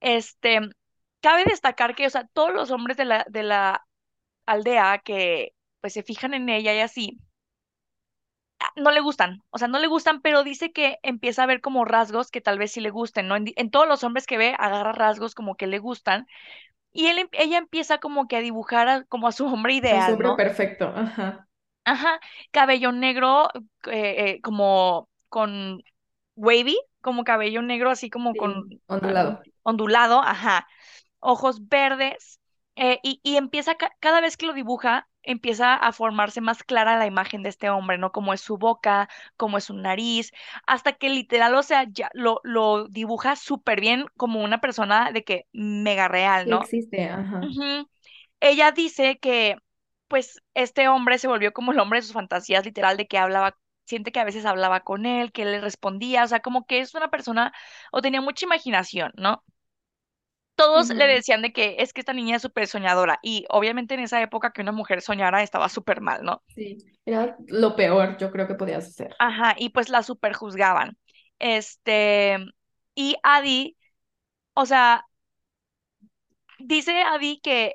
[0.00, 0.60] Este,
[1.20, 3.86] cabe destacar que, o sea, todos los hombres de la, de la
[4.46, 7.18] aldea que pues se fijan en ella y así,
[8.60, 11.60] ah, no le gustan, o sea, no le gustan, pero dice que empieza a ver
[11.60, 13.36] como rasgos que tal vez sí le gusten, ¿no?
[13.36, 16.26] En, todos los hombres que ve, agarra rasgos como que le gustan
[16.92, 20.18] y él, em- ella empieza como que a dibujar a- como a su hombre ideal,
[20.18, 20.40] sobre ¿no?
[20.40, 20.84] perfecto.
[20.94, 21.48] Ajá.
[21.84, 22.18] Ajá,
[22.50, 23.48] cabello negro,
[23.86, 25.82] eh, eh, como con
[26.36, 29.42] wavy, como cabello negro, así como con Sí, ondulado.
[29.62, 30.66] ondulado, ajá,
[31.20, 32.40] ojos verdes,
[32.76, 36.98] eh, y, y empieza, ca- cada vez que lo dibuja, empieza a formarse más clara
[36.98, 38.12] la imagen de este hombre, ¿no?
[38.12, 40.32] Como es su boca, como es su nariz,
[40.66, 45.24] hasta que literal, o sea, ya lo, lo dibuja súper bien como una persona de
[45.24, 46.62] que mega real, Sí ¿no?
[46.62, 47.58] existe, ajá.
[48.40, 49.56] Ella dice que,
[50.08, 53.56] pues, este hombre se volvió como el hombre de sus fantasías, literal, de que hablaba,
[53.86, 56.80] siente que a veces hablaba con él, que él le respondía, o sea, como que
[56.80, 57.52] es una persona
[57.92, 59.44] o tenía mucha imaginación, ¿no?
[60.56, 64.00] Todos le decían de que es que esta niña es súper soñadora y obviamente en
[64.00, 66.42] esa época que una mujer soñara estaba súper mal, ¿no?
[66.54, 69.14] Sí, era lo peor, yo creo que podías hacer.
[69.18, 70.96] Ajá, y pues la súper juzgaban.
[71.38, 72.38] Este,
[72.94, 73.76] y Adi,
[74.54, 75.06] o sea,
[76.58, 77.74] dice Adi que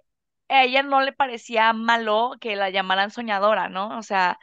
[0.50, 3.98] a ella no le parecía malo que la llamaran soñadora, ¿no?
[3.98, 4.39] O sea,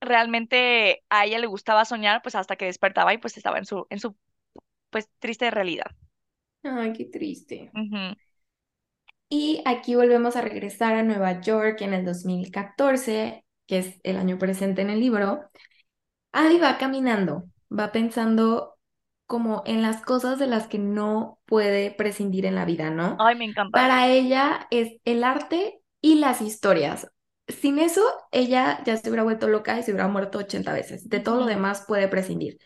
[0.00, 3.86] realmente a ella le gustaba soñar, pues hasta que despertaba y pues estaba en su,
[3.90, 4.16] en su,
[4.90, 5.86] pues triste realidad.
[6.62, 7.70] Ay, qué triste.
[9.28, 14.38] Y aquí volvemos a regresar a Nueva York en el 2014, que es el año
[14.38, 15.40] presente en el libro.
[16.32, 18.76] Adi va caminando, va pensando
[19.26, 23.16] como en las cosas de las que no puede prescindir en la vida, ¿no?
[23.20, 23.70] Ay, me encanta.
[23.78, 27.08] Para ella es el arte y las historias.
[27.46, 31.08] Sin eso, ella ya se hubiera vuelto loca y se hubiera muerto 80 veces.
[31.08, 32.58] De todo lo demás puede prescindir.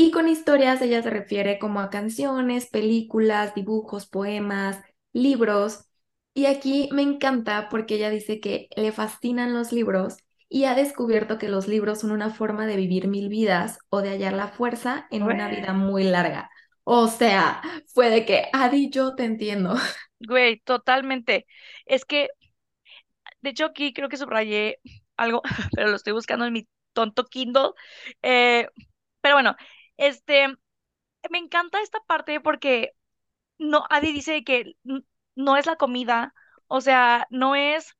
[0.00, 4.80] Y con historias ella se refiere como a canciones, películas, dibujos, poemas,
[5.12, 5.86] libros.
[6.34, 11.36] Y aquí me encanta porque ella dice que le fascinan los libros y ha descubierto
[11.36, 15.08] que los libros son una forma de vivir mil vidas o de hallar la fuerza
[15.10, 16.48] en una vida muy larga.
[16.84, 17.60] O sea,
[17.92, 19.74] fue de que, Adi, yo te entiendo.
[20.20, 21.44] Güey, totalmente.
[21.86, 22.28] Es que,
[23.42, 24.78] de hecho, aquí creo que subrayé
[25.16, 25.42] algo,
[25.74, 27.70] pero lo estoy buscando en mi tonto Kindle.
[28.22, 28.68] Eh,
[29.20, 29.56] pero bueno,
[29.98, 30.48] este,
[31.30, 32.92] me encanta esta parte porque
[33.58, 34.76] no, Adi dice que
[35.36, 36.34] no es la comida,
[36.68, 37.96] o sea, no es,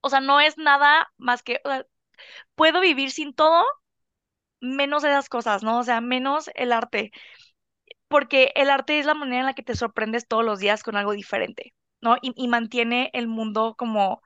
[0.00, 1.60] o sea, no es nada más que,
[2.54, 3.64] puedo vivir sin todo,
[4.60, 5.78] menos esas cosas, ¿no?
[5.80, 7.12] O sea, menos el arte,
[8.08, 10.96] porque el arte es la manera en la que te sorprendes todos los días con
[10.96, 12.16] algo diferente, ¿no?
[12.22, 14.22] Y, y mantiene el mundo como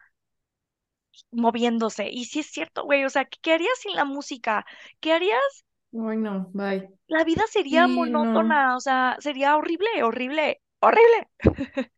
[1.33, 2.09] moviéndose.
[2.11, 4.67] Y sí es cierto, güey, o sea, ¿qué harías sin la música?
[5.01, 5.65] ¿Qué harías?
[5.93, 6.89] Ay, no, bye.
[7.07, 8.43] La vida sería Sí, no.
[8.47, 11.29] monótona, o sea, sería horrible, horrible, horrible.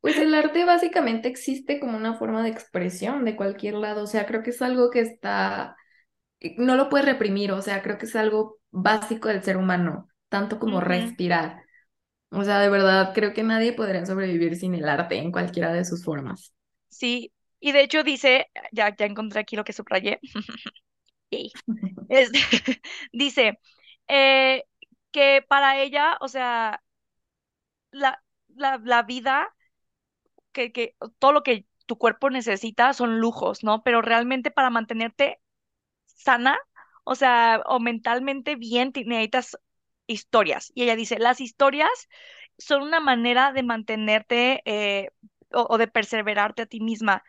[0.00, 4.26] Pues el arte básicamente existe como una forma de expresión de cualquier lado, o sea,
[4.26, 5.76] creo que es algo que está,
[6.58, 10.58] no lo puedes reprimir, o sea, creo que es algo básico del ser humano, tanto
[10.60, 11.64] como respirar.
[12.30, 15.84] O sea, de verdad, creo que nadie podría sobrevivir sin el arte en cualquiera de
[15.84, 16.54] sus formas.
[16.88, 20.20] Sí, y de hecho dice, ya, ya encontré aquí lo que subrayé.
[22.08, 22.38] Este,
[23.12, 23.58] dice
[24.08, 24.64] eh,
[25.12, 26.82] que para ella, o sea,
[27.90, 28.20] la,
[28.54, 29.48] la, vida,
[30.52, 33.82] que, que todo lo que tu cuerpo necesita son lujos, ¿no?
[33.82, 35.40] Pero realmente para mantenerte
[36.06, 36.58] sana,
[37.04, 39.58] o sea, o mentalmente bien, necesitas
[40.06, 40.72] historias.
[40.74, 41.90] Y ella dice, las historias
[42.58, 45.10] son una manera de mantenerte eh,
[45.52, 47.24] o de perseverarte a ti misma,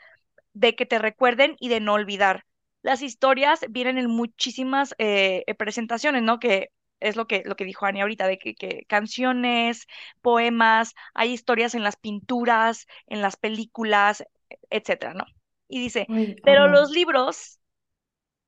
[0.53, 2.45] de que te recuerden y de no olvidar.
[2.83, 6.39] Las historias vienen en muchísimas eh, eh, presentaciones, ¿no?
[6.39, 6.69] Que
[7.01, 9.87] es lo que, lo que dijo Ani ahorita, de que, que canciones,
[10.21, 14.23] poemas, hay historias en las pinturas, en las películas,
[14.71, 15.25] etcétera, ¿no?
[15.69, 16.11] Y dice,
[16.43, 17.59] pero los libros,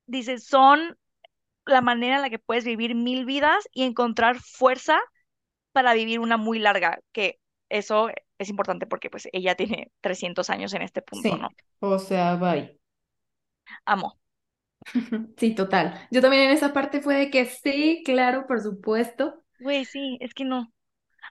[0.08, 0.98] dice, son
[1.66, 5.00] la manera en la que puedes vivir mil vidas y encontrar fuerza
[5.74, 10.74] para vivir una muy larga, que eso es importante porque pues ella tiene 300 años
[10.74, 11.56] en este punto, Sí, ¿no?
[11.80, 12.80] o sea, bye.
[13.86, 14.18] Amo.
[15.38, 16.00] Sí, total.
[16.12, 19.44] Yo también en esa parte fue de que sí, claro, por supuesto.
[19.60, 20.72] Güey, sí, es que no.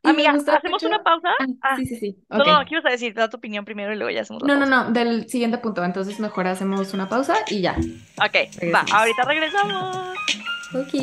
[0.02, 0.86] Y me Amiga, ¿hacemos mucho.
[0.86, 1.30] una pausa?
[1.38, 2.24] Ah, Ah, sí, sí, sí.
[2.34, 2.48] no, Ok.
[2.60, 3.14] no, ¿qué ibas a decir?
[3.14, 4.66] Da tu opinión primero y luego ya hacemos la No, no, pausa.
[4.66, 5.82] no, del siguiente punto.
[5.84, 7.76] Entonces mejor hacemos una pausa y ya,
[8.16, 8.34] Ok,
[8.72, 10.18] va, ahorita regresamos.
[10.74, 10.94] Ok.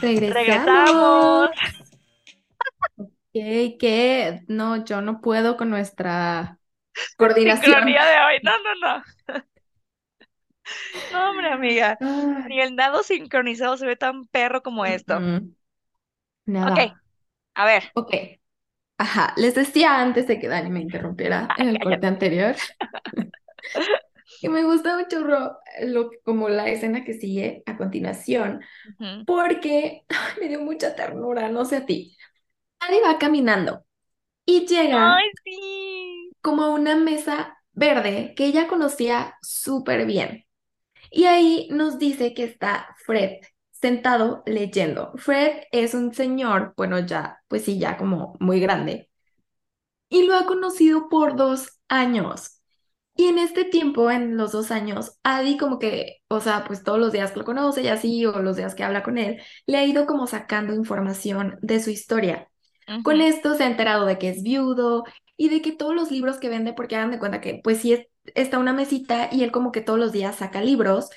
[0.00, 0.30] Regresamos.
[0.34, 1.50] Regresamos.
[3.32, 3.76] ¿Qué?
[3.78, 4.42] ¿Qué?
[4.48, 6.59] No, yo no puedo con nuestra
[7.16, 7.74] coordinación.
[7.74, 8.38] Sincronía de hoy.
[8.42, 9.04] No, no, no.
[11.10, 11.98] No, hombre, amiga.
[12.46, 15.22] Ni el nado sincronizado se ve tan perro como esto.
[15.22, 15.54] mm,
[16.62, 17.02] Ok, nada.
[17.54, 17.94] a ver.
[17.94, 18.14] Ok.
[18.98, 19.34] Ajá.
[19.36, 22.56] Les decía antes de que Dani me interrumpiera en Ay, el corte anterior
[24.40, 28.60] que me gusta mucho lo, como la escena que sigue a continuación
[29.26, 32.16] porque ay, me dio mucha ternura, no sé a ti.
[32.80, 33.84] Dani va caminando
[34.46, 35.50] y llega Ay, sí.
[36.42, 40.44] Como a una mesa verde que ella conocía súper bien.
[41.10, 43.38] Y ahí nos dice que está Fred
[43.72, 45.12] sentado leyendo.
[45.16, 49.10] Fred es un señor, bueno, ya, pues sí, ya como muy grande,
[50.08, 52.60] y lo ha conocido por dos años.
[53.16, 56.98] Y en este tiempo, en los dos años, Adi como que, o sea, pues todos
[56.98, 59.78] los días que lo conoce y así, o los días que habla con él, le
[59.78, 62.48] ha ido como sacando información de su historia.
[63.04, 65.04] Con esto se ha enterado de que es viudo
[65.40, 67.94] y de que todos los libros que vende, porque hagan de cuenta que pues sí
[67.94, 71.10] es- está una mesita y él como que todos los días saca libros,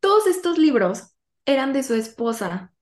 [0.00, 1.14] todos estos libros
[1.46, 2.74] eran de su esposa.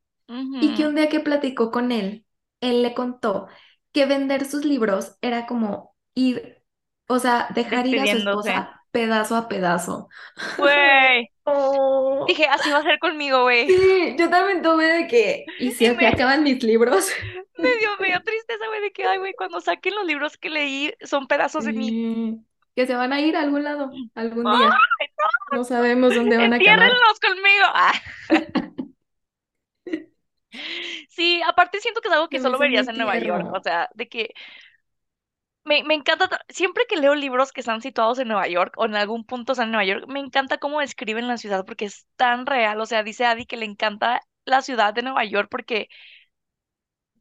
[0.60, 2.26] Y que un día que platicó con él,
[2.60, 3.48] él le contó
[3.92, 6.62] que vender sus libros era como ir,
[7.08, 10.08] o sea, dejar ir a su esposa pedazo a pedazo.
[10.56, 11.28] Güey.
[11.44, 13.66] Oh, Dije, así va a ser conmigo, güey.
[13.66, 17.08] sí, yo también tomé de que, ¿y si se me, acaban mis libros?
[17.58, 20.50] me dio, me dio tristeza, güey, de que, ay, güey, cuando saquen los libros que
[20.50, 22.38] leí son pedazos de mí.
[22.76, 24.70] Que se van a ir a algún lado, algún día.
[25.00, 25.08] ¡Ay,
[25.50, 26.42] No sabemos dónde no!
[26.42, 26.78] van a acabar.
[26.84, 27.64] entiérrenlos conmigo.
[27.74, 27.92] Ah.
[31.08, 34.08] Sí, aparte siento que es algo que solo verías en Nueva York, o sea, de
[34.08, 34.34] que
[35.64, 38.96] me, me encanta, siempre que leo libros que están situados en Nueva York o en
[38.96, 42.46] algún punto están en Nueva York, me encanta cómo describen la ciudad porque es tan
[42.46, 45.88] real, o sea, dice Adi que le encanta la ciudad de Nueva York porque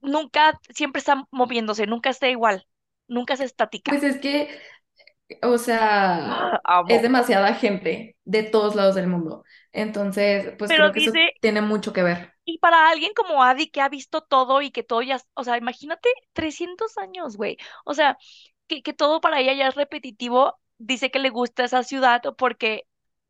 [0.02, 2.68] nunca, siempre está moviéndose, nunca está igual,
[3.08, 3.92] nunca es estática.
[3.92, 4.50] Pues es que,
[5.44, 9.44] o sea, Ah, es demasiada gente de todos lados del mundo.
[9.74, 12.34] Entonces, pues Pero creo que eso tiene mucho que ver.
[12.46, 15.58] y para alguien como Adi que ha visto todo y que todo ya, o sea,
[15.58, 17.58] imagínate 300 años, güey.
[17.86, 18.18] O sea,
[18.68, 22.88] que, que todo para ella ya es repetitivo, dice que le gusta esa ciudad porque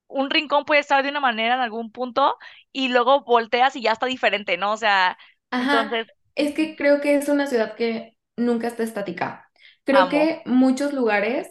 [0.08, 2.38] un rincón puede estar de una manera en algún punto
[2.72, 4.74] y luego volteas y ya está diferente, ¿no?
[4.74, 5.18] O sea,
[5.52, 9.52] Ajá, entonces, es que creo que es una ciudad que nunca está estática.
[9.84, 10.10] Creo amo.
[10.10, 11.50] que muchos lugares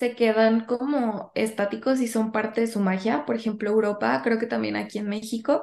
[0.00, 3.26] se quedan como estáticos y son parte de su magia.
[3.26, 5.62] Por ejemplo, Europa, creo que también aquí en México,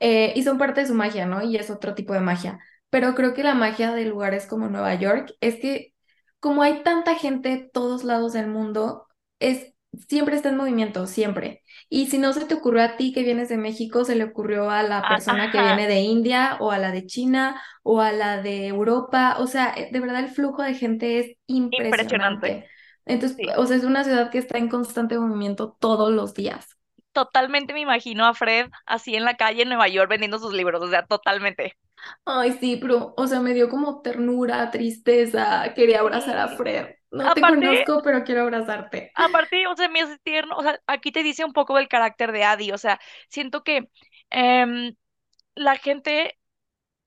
[0.00, 1.42] eh, y son parte de su magia, ¿no?
[1.42, 2.58] Y es otro tipo de magia.
[2.88, 5.92] Pero creo que la magia de lugares como Nueva York es que
[6.40, 9.06] como hay tanta gente de todos lados del mundo,
[9.40, 9.74] es
[10.08, 11.62] siempre está en movimiento, siempre.
[11.90, 14.70] Y si no se te ocurrió a ti que vienes de México, se le ocurrió
[14.70, 18.40] a la persona que viene de India o a la de China o a la
[18.40, 19.36] de Europa.
[19.38, 21.88] O sea, eh, de verdad el flujo de gente es impresionante.
[21.88, 22.75] impresionante.
[23.06, 23.46] Entonces, Sí.
[23.56, 26.76] o sea, es una ciudad que está en constante movimiento todos los días.
[27.12, 30.82] Totalmente me imagino a Fred así en la calle en Nueva York vendiendo sus libros,
[30.82, 31.76] o sea, totalmente.
[32.24, 36.48] Ay, sí, pero, o sea, me dio como ternura, tristeza, quería abrazar a.
[36.48, 36.88] Fred.
[37.10, 39.12] No te conozco, pero quiero abrazarte.
[39.14, 42.32] aparte, o sea, me hace tierno, o sea, aquí te dice un poco del carácter
[42.32, 43.88] de Adi, o sea, siento que
[44.30, 44.94] em,
[45.54, 46.38] la gente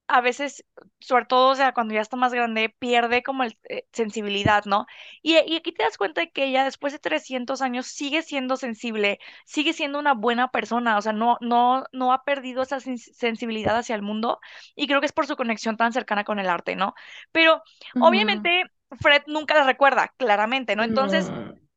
[0.09, 0.65] a veces,
[0.99, 4.85] sobre todo, o sea, cuando ya está más grande, pierde como el eh, sensibilidad, ¿no?
[5.21, 8.57] Y, y aquí te das cuenta de que ella después de 300 años sigue siendo
[8.57, 13.13] sensible, sigue siendo una buena persona, o sea, no, no, no ha perdido esa sens-
[13.15, 14.39] sensibilidad hacia el mundo
[14.75, 16.93] y creo que es por su conexión tan cercana con el arte, ¿no?
[17.31, 17.61] Pero
[17.97, 18.63] obviamente
[19.01, 20.83] Fred nunca la recuerda, claramente, ¿no?
[20.83, 21.33] Entonces,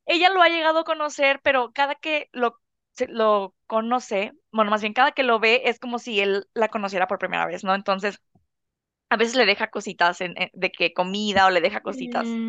[0.06, 2.60] ella lo ha llegado a conocer, pero cada que lo,
[3.08, 7.06] lo conoce, bueno, más bien cada que lo ve es como si él la conociera
[7.08, 7.74] por primera vez, ¿no?
[7.74, 8.20] Entonces
[9.10, 12.40] a veces le deja cositas en- en- de que comida o le deja cositas.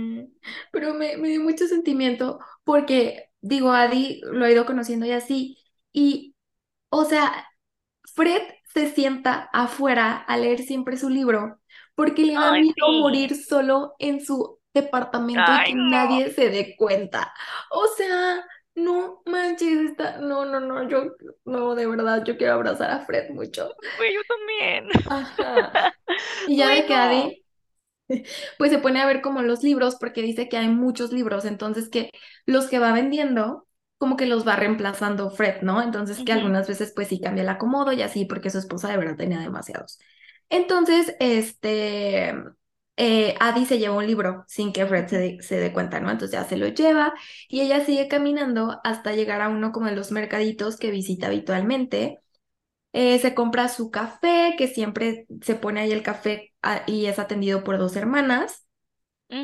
[0.71, 5.57] Pero me, me dio mucho sentimiento porque, digo, Adi lo he ido conociendo y así.
[5.91, 6.35] Y,
[6.89, 7.47] o sea,
[8.15, 8.41] Fred
[8.73, 11.59] se sienta afuera a leer siempre su libro
[11.95, 12.95] porque le da miedo sí.
[12.99, 15.91] morir solo en su departamento y que no.
[15.91, 17.33] nadie se dé cuenta.
[17.71, 18.45] O sea,
[18.76, 20.17] no manches, está...
[20.17, 21.13] no, no, no, yo,
[21.45, 23.74] no, de verdad, yo quiero abrazar a Fred mucho.
[23.97, 24.89] Güey, yo también.
[25.09, 25.93] Ajá.
[26.47, 26.93] Y ya Güey, de que.
[26.93, 27.45] Adi
[28.57, 31.89] pues se pone a ver como los libros porque dice que hay muchos libros, entonces
[31.89, 32.11] que
[32.45, 33.67] los que va vendiendo
[33.97, 35.82] como que los va reemplazando Fred, ¿no?
[35.82, 38.97] Entonces que algunas veces pues sí cambia el acomodo y así porque su esposa de
[38.97, 39.99] verdad tenía demasiados.
[40.49, 42.36] Entonces, este,
[42.97, 45.99] eh, Adi se lleva un libro sin que Fred se ujú, dé se dé cuenta,
[45.99, 46.11] ¿no?
[46.11, 47.13] Entonces ya se lo lleva
[47.49, 52.19] y ella sigue caminando hasta llegar a uno como de los mercaditos que visita habitualmente
[52.93, 57.19] eh, se compra su café, que siempre se pone ahí el café ah, y es
[57.19, 58.65] atendido por dos hermanas.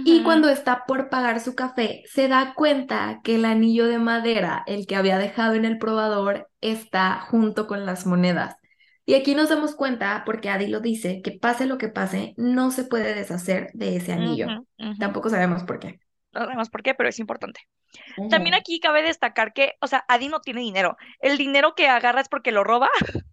[0.04, 4.64] Y cuando está por pagar su café, se da cuenta que el anillo de madera,
[4.68, 8.56] el que había dejado en el probador, está junto con las monedas.
[9.10, 12.70] Y aquí nos damos cuenta, porque Adi lo dice, que pase lo que pase, no
[12.70, 14.46] se puede deshacer de ese anillo.
[15.00, 16.00] Tampoco sabemos por qué.
[16.32, 17.62] No sabemos por qué, pero es importante.
[18.30, 20.96] También aquí cabe destacar que, o sea, Adi no tiene dinero.
[21.22, 22.88] El dinero que agarra es porque lo roba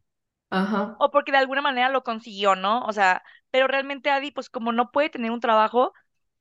[0.49, 2.81] Ajá, o porque de alguna manera lo consiguió, ¿no?
[2.87, 5.93] O sea, pero realmente Adi, pues como no puede tener un trabajo,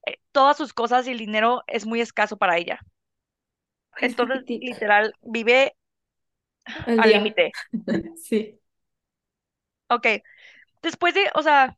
[0.06, 2.80] eh, todas sus cosas y el dinero es muy escaso para ella.
[4.00, 5.76] es Entonces, literal, vive
[6.86, 7.52] al límite.
[8.16, 8.60] Sí.
[9.90, 10.08] Ok,
[10.84, 11.78] después de, o sea,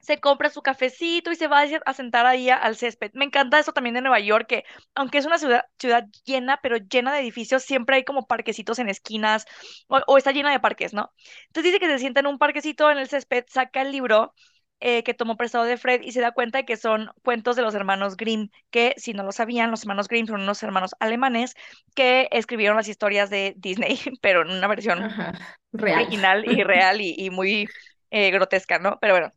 [0.00, 3.10] se compra su cafecito y se va a sentar ahí al césped.
[3.14, 4.64] Me encanta eso también de Nueva York, que
[4.94, 8.88] aunque es una ciudad, ciudad llena, pero llena de edificios, siempre hay como parquecitos en
[8.88, 9.44] esquinas
[9.88, 11.12] o, o está llena de parques, ¿no?
[11.48, 14.34] Entonces dice que se sienta en un parquecito en el césped, saca el libro
[14.80, 17.62] eh, que tomó prestado de Fred y se da cuenta de que son cuentos de
[17.62, 21.54] los hermanos Grimm, que si no lo sabían, los hermanos Grimm son unos hermanos alemanes
[21.94, 25.32] que escribieron las historias de Disney, pero en una versión Ajá,
[25.72, 26.06] real.
[26.06, 27.70] original y real y, y muy
[28.10, 28.98] eh, grotesca, ¿no?
[29.00, 29.32] Pero bueno.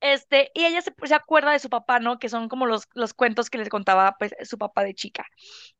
[0.00, 2.18] Este, y ella se, se acuerda de su papá, ¿no?
[2.18, 5.26] Que son como los, los cuentos que les contaba, pues, su papá de chica.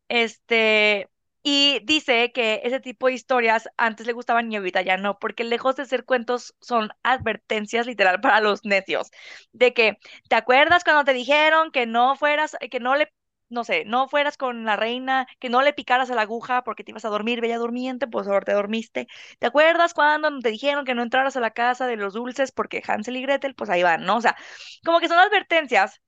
[0.08, 1.10] Este,
[1.44, 5.44] y dice que ese tipo de historias antes le gustaban y ahorita ya no, porque
[5.44, 9.10] lejos de ser cuentos son advertencias literal para los necios,
[9.52, 13.12] de que, ¿te acuerdas cuando te dijeron que no fueras, que no le,
[13.50, 16.82] no sé, no fueras con la reina, que no le picaras a la aguja porque
[16.84, 19.06] te ibas a dormir, bella durmiente, pues ahora te dormiste?
[19.38, 22.82] ¿Te acuerdas cuando te dijeron que no entraras a la casa de los dulces porque
[22.86, 24.16] Hansel y Gretel, pues ahí van, ¿no?
[24.16, 24.36] O sea,
[24.84, 26.00] como que son advertencias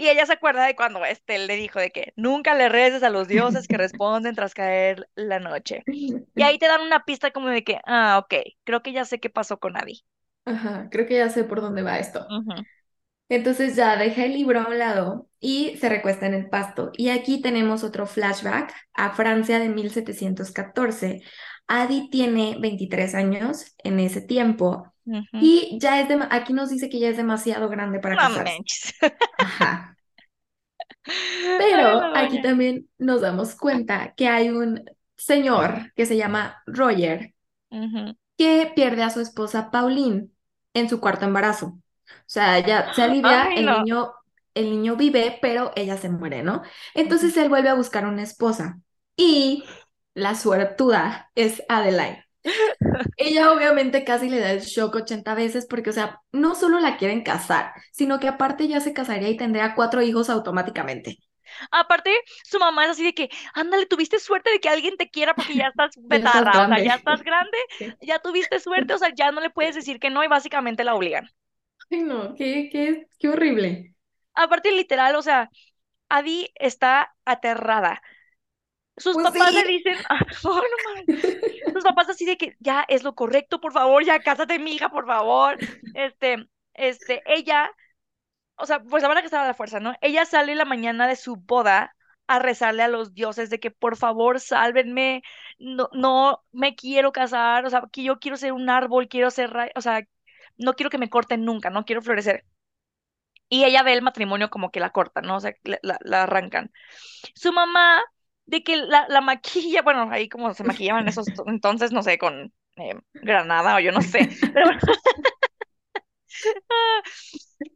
[0.00, 3.10] y ella se acuerda de cuando este le dijo de que nunca le reces a
[3.10, 5.82] los dioses que responden tras caer la noche.
[5.86, 8.34] Y ahí te dan una pista como de que, ah, ok,
[8.64, 10.02] creo que ya sé qué pasó con Abby.
[10.46, 12.26] Ajá, creo que ya sé por dónde va esto.
[13.28, 16.92] Entonces ya deja el libro a un lado y se recuesta en el pasto.
[16.96, 21.20] Y aquí tenemos otro flashback a Francia de 1714.
[21.68, 24.89] Adi tiene 23 años en ese tiempo
[25.38, 28.54] y ya es de, aquí nos dice que ya es demasiado grande para No casarse.
[28.58, 28.94] manches.
[29.38, 29.96] Ajá.
[31.56, 34.84] Pero aquí también nos damos cuenta que hay un
[35.16, 37.34] señor que se llama Roger
[38.36, 40.30] que pierde a su esposa Pauline
[40.74, 41.66] en su cuarto embarazo.
[41.66, 41.82] O
[42.26, 44.12] sea, ya se alivia, Ay, el niño
[44.54, 46.62] el niño vive, pero ella se muere, ¿no?
[46.94, 48.80] Entonces él vuelve a buscar una esposa
[49.16, 49.64] y
[50.14, 52.24] la suertuda es Adeline.
[53.16, 56.96] Ella obviamente casi le da el shock 80 veces porque, o sea, no solo la
[56.96, 61.18] quieren casar, sino que aparte ya se casaría y tendría cuatro hijos automáticamente.
[61.72, 62.10] Aparte,
[62.44, 65.56] su mamá es así de que, ándale, tuviste suerte de que alguien te quiera porque
[65.56, 67.94] ya estás Ya estás o sea, ya estás grande, Sí.
[68.00, 70.94] ya tuviste suerte, o sea, ya no le puedes decir que no y básicamente la
[70.94, 71.28] obligan.
[71.90, 73.94] Ay, no, qué, qué, qué horrible.
[74.34, 75.50] Aparte, literal, o sea,
[76.08, 78.02] Adi está aterrada.
[79.00, 81.06] Sus Pues papás le dicen, "Ah, no, no mames".
[81.74, 84.90] Sus papás así de que ya es lo correcto, por favor, ya cásate, mi hija,
[84.90, 85.58] por favor.
[85.94, 87.70] Este, este, ella,
[88.56, 89.94] o sea, pues la van a casar a la fuerza, ¿no?
[90.00, 91.96] Ella sale la mañana de su boda
[92.26, 95.22] a rezarle a los dioses de que por favor sálvenme,
[95.58, 99.50] no, no me quiero casar, o sea, que yo quiero ser un árbol, quiero ser,
[99.74, 100.02] o sea,
[100.58, 102.44] no quiero que me corten nunca, no quiero florecer.
[103.48, 105.36] Y ella ve el matrimonio como que la cortan, ¿no?
[105.36, 106.72] O sea, la- la arrancan.
[107.34, 108.02] Su mamá,
[108.50, 112.18] de que la, la maquilla, bueno, ahí como se maquillaban esos to- entonces, no sé,
[112.18, 114.80] con eh, granada o yo no sé, pero bueno.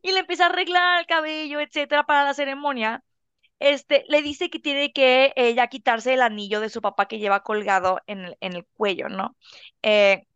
[0.03, 3.05] Y le empieza a arreglar el cabello, etcétera, para la ceremonia.
[3.61, 7.19] Este, le dice que tiene que eh, ya quitarse el anillo de su papá que
[7.19, 9.37] lleva colgado en el, en el cuello, ¿no?
[9.83, 10.27] Eh,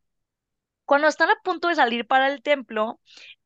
[0.84, 3.00] cuando están a punto de salir para el templo,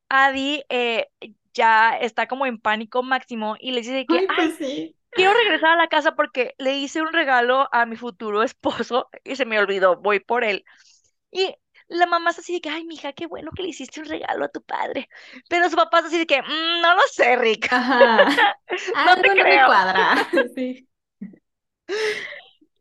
[0.09, 1.09] Adi eh,
[1.53, 4.95] ya está como en pánico máximo y le dice que, Ay, ay, pues sí.
[5.13, 9.35] Quiero regresar a la casa porque le hice un regalo a mi futuro esposo y
[9.35, 10.65] se me olvidó, voy por él.
[11.31, 11.55] Y
[11.89, 14.45] la mamá es así de que, ay, mija, qué bueno que le hiciste un regalo
[14.45, 15.09] a tu padre.
[15.49, 18.29] Pero su papá es así de que, "Mm, no lo sé, Rick, Ajá.
[19.05, 19.65] no te Algo no me creo.
[19.65, 20.15] cuadra.
[20.55, 20.87] Sí.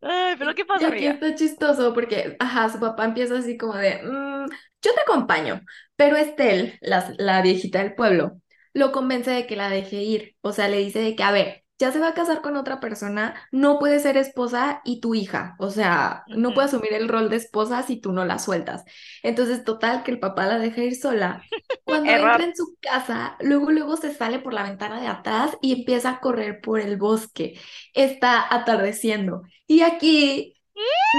[0.00, 3.74] Ay, pero ¿qué Y pasa, aquí está chistoso porque, ajá, su papá empieza así como
[3.76, 4.46] de, "Mm,
[4.82, 5.60] yo te acompaño,
[5.96, 8.40] pero Estel, la, la viejita del pueblo,
[8.72, 10.36] lo convence de que la deje ir.
[10.40, 12.78] O sea, le dice de que, a ver, ya se va a casar con otra
[12.78, 15.56] persona, no puede ser esposa y tu hija.
[15.58, 18.84] O sea, no puede asumir el rol de esposa si tú no la sueltas.
[19.24, 21.42] Entonces, total, que el papá la deja ir sola.
[21.84, 25.72] Cuando entra en su casa, luego, luego se sale por la ventana de atrás y
[25.72, 27.58] empieza a correr por el bosque.
[27.94, 29.42] Está atardeciendo.
[29.66, 30.54] Y aquí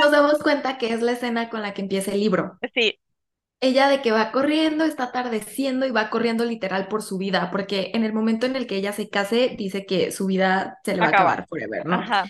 [0.02, 2.58] nos damos cuenta que es la escena con la que empieza el libro.
[2.74, 3.02] Sí,
[3.64, 7.92] Ella de que va corriendo, está atardeciendo y va corriendo literal por su vida, porque
[7.94, 11.00] en el momento en el que ella se case, dice que su vida se le
[11.00, 11.32] va a acaba.
[11.32, 11.96] acabar forever, ¿no?
[11.96, 12.26] Ajá.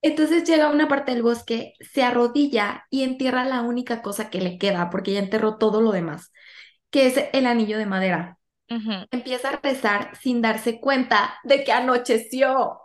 [0.00, 4.40] Entonces llega a una parte del bosque, se arrodilla y entierra la única cosa que
[4.40, 6.32] le queda, porque ya enterró todo lo demás,
[6.90, 8.38] que es el anillo de madera.
[9.10, 12.80] Empieza a rezar sin darse cuenta de que anocheció.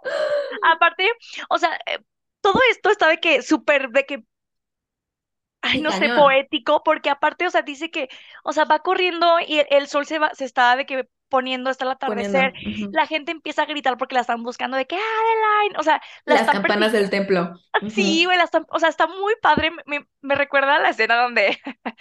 [0.62, 1.10] Aparte,
[1.50, 2.00] o sea, eh,
[2.42, 4.24] todo esto está de que súper, de que,
[5.64, 8.10] ay, no sé, poético, porque aparte, o sea, dice que,
[8.44, 11.72] o sea, va corriendo y el, el sol se va, se está de que poniendo
[11.72, 12.38] hasta el Poniendo.
[12.38, 12.54] atardecer,
[12.92, 16.36] la gente empieza a gritar porque la están buscando de que, Adeline, o sea, la
[16.36, 17.54] Las están campanas del templo.
[17.90, 19.72] Sí, güey, la están- o sea, está muy padre.
[19.88, 21.58] Me, recuerda a la escena donde,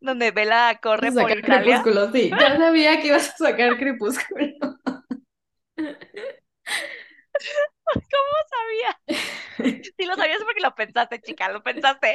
[0.00, 1.82] donde Bella corre a por sacar Italia.
[1.82, 2.30] crepúsculo, sí.
[2.30, 4.46] Ya sabía que ibas a sacar crepúsculo.
[7.92, 9.00] ¿Cómo sabía?
[9.96, 12.14] Sí, lo sabías porque lo pensaste, chica, lo pensaste.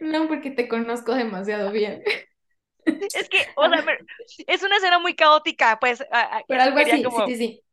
[0.00, 2.02] No, porque te conozco demasiado bien.
[2.84, 3.84] Es que, o sea,
[4.46, 6.04] es una escena muy caótica, pues,
[6.48, 7.64] Pero algo así, como, sí, sí, sí.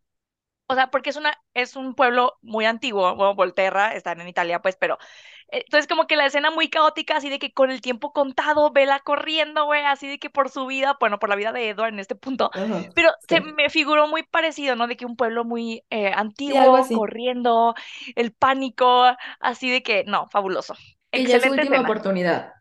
[0.67, 4.61] o sea, porque es una, es un pueblo muy antiguo, bueno, Volterra, están en Italia,
[4.61, 4.99] pues, pero,
[5.47, 8.99] entonces como que la escena muy caótica, así de que con el tiempo contado, Bella
[8.99, 11.99] corriendo, güey, así de que por su vida, bueno, por la vida de Edward en
[11.99, 12.51] este punto,
[12.93, 14.86] pero se me figuró muy parecido, ¿no?
[14.86, 17.73] De que un pueblo muy eh, antiguo, corriendo,
[18.15, 19.05] el pánico,
[19.39, 20.75] así de que, no, fabuloso.
[21.12, 22.53] Y ya es su última oportunidad.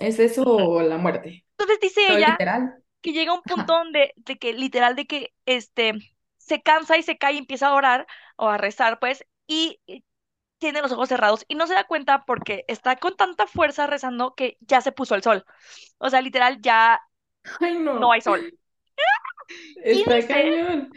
[0.00, 1.46] ¿Es eso o la muerte?
[1.58, 2.82] Entonces dice ella literal.
[3.00, 5.94] que llega un punto donde, de que literal, de que este,
[6.38, 9.80] se cansa y se cae y empieza a orar o a rezar, pues, y
[10.58, 14.34] tiene los ojos cerrados y no se da cuenta porque está con tanta fuerza rezando
[14.34, 15.44] que ya se puso el sol.
[15.98, 17.00] O sea, literal, ya
[17.60, 18.12] Ay, no no.
[18.12, 18.58] hay sol.
[19.84, 20.90] Está dice cañón.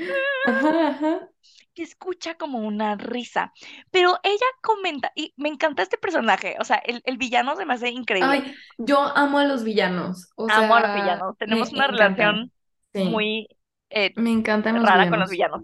[0.43, 1.29] Ajá, ajá.
[1.75, 3.53] Que escucha como una risa,
[3.91, 7.73] pero ella comenta, y me encanta este personaje, o sea, el, el villano se me
[7.75, 8.43] hace increíble.
[8.43, 10.29] Ay, yo amo a los villanos.
[10.35, 11.87] O Amo a los villanos, tenemos una encantan.
[11.87, 12.51] relación
[12.93, 13.47] Sí, muy
[13.89, 15.61] eh, me encantan los rara con los villanos.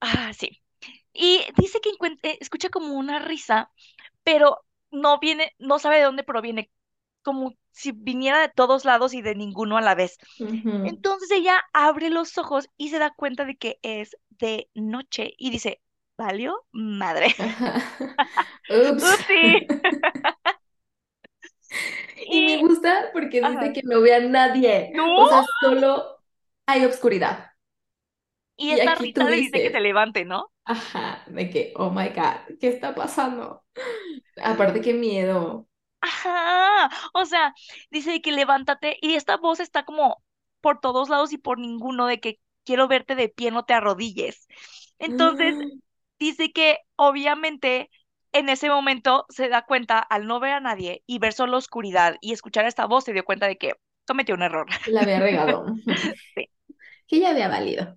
[0.00, 0.62] Ah, sí.
[1.12, 1.90] Y dice que
[2.22, 3.72] eh, escucha como una risa,
[4.24, 6.70] pero no viene, no sabe de dónde proviene,
[7.22, 10.18] como si viniera de todos lados y de ninguno a la vez.
[10.82, 15.50] Entonces ella abre los ojos y se da cuenta de que es de noche y
[15.50, 15.80] dice,
[16.18, 16.64] ¿valió?
[16.72, 17.34] Madre.
[18.70, 19.66] Upsi.
[22.30, 24.90] Y me Y, gusta porque dice que no ve a nadie.
[24.92, 26.18] No, O sea, solo
[26.66, 27.50] hay obscuridad.
[28.58, 30.50] Y Y esta Rita le dice que se levante, ¿no?
[30.64, 33.64] ajá, de que, oh my God, ¿qué está pasando?
[34.42, 35.68] Aparte, qué miedo.
[36.00, 37.54] Ajá, o sea,
[37.90, 40.22] dice de que levántate y esta voz está como
[40.60, 44.46] por todos lados y por ninguno de que quiero verte de pie, no te arrodilles.
[44.98, 45.56] Entonces,
[46.18, 47.90] dice que obviamente
[48.32, 52.16] en ese momento se da cuenta al no ver a nadie y ver solo oscuridad
[52.20, 53.72] y escuchar esta voz se dio cuenta de que
[54.06, 54.66] cometió un error.
[54.86, 55.66] La había regado.
[56.34, 56.50] Sí.
[57.06, 57.96] Que ya había valido.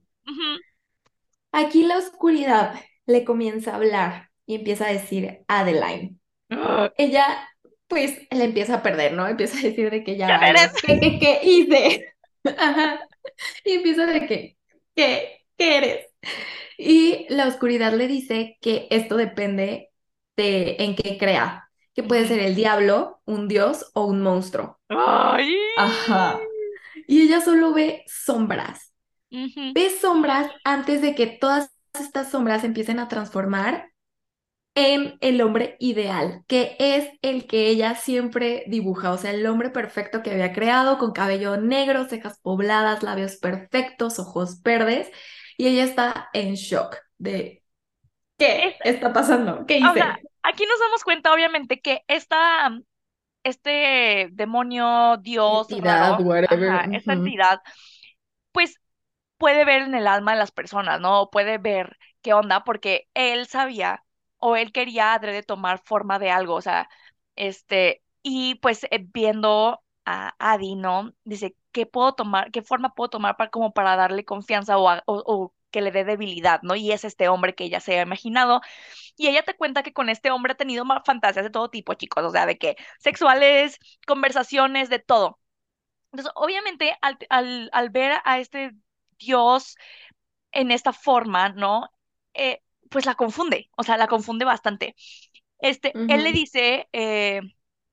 [1.51, 2.75] Aquí la oscuridad
[3.05, 6.19] le comienza a hablar y empieza a decir Adeline.
[6.97, 7.49] Ella,
[7.91, 9.27] pues, le empieza a perder, ¿no?
[9.27, 10.39] Empieza a decir de que ya.
[10.81, 12.15] ¿Qué, qué, qué hice?
[12.57, 13.01] Ajá.
[13.65, 14.57] Y empieza de que,
[14.95, 15.45] ¿qué?
[15.57, 16.05] ¿Qué eres?
[16.77, 19.91] Y la oscuridad le dice que esto depende
[20.37, 24.79] de en qué crea, que puede ser el diablo, un dios o un monstruo.
[24.87, 25.53] Ay.
[25.77, 26.39] Ajá.
[27.07, 28.93] Y ella solo ve sombras.
[29.31, 29.73] Ujú.
[29.75, 31.69] Ve sombras antes de que todas
[31.99, 33.90] estas sombras empiecen a transformar
[34.75, 39.69] en el hombre ideal, que es el que ella siempre dibuja, o sea, el hombre
[39.69, 45.11] perfecto que había creado, con cabello negro, cejas pobladas, labios perfectos, ojos verdes,
[45.57, 47.63] y ella está en shock de
[48.37, 49.65] ¿qué Es- está pasando?
[49.67, 50.27] ¿Qué o sea, hice?
[50.43, 52.71] aquí nos damos cuenta obviamente que esta,
[53.43, 56.15] este demonio, dios Entidad,
[56.49, 57.61] raro, esta entidad,
[58.51, 58.75] pues
[59.37, 61.29] puede ver en el alma de las personas, ¿no?
[61.31, 64.03] Puede ver qué onda, porque él sabía
[64.41, 66.89] o él quería adrede tomar forma de algo, o sea,
[67.37, 71.13] este, y pues eh, viendo a Adi, ¿no?
[71.25, 75.53] Dice, ¿qué puedo tomar, qué forma puedo tomar para como para darle confianza o, o,
[75.71, 76.75] que le dé debilidad, ¿no?
[76.75, 78.61] Y es este hombre que ella se ha imaginado.
[79.17, 82.23] Y ella te cuenta que con este hombre ha tenido fantasías de todo tipo, chicos,
[82.25, 85.39] o sea, de que sexuales, conversaciones, de todo.
[86.11, 88.71] Entonces, obviamente, al, al, al ver a este
[89.19, 89.77] Dios
[90.51, 91.89] en esta forma, ¿no?
[92.33, 92.61] Eh,
[92.91, 94.95] pues la confunde, o sea, la confunde bastante.
[95.59, 97.41] Este, él le dice, eh,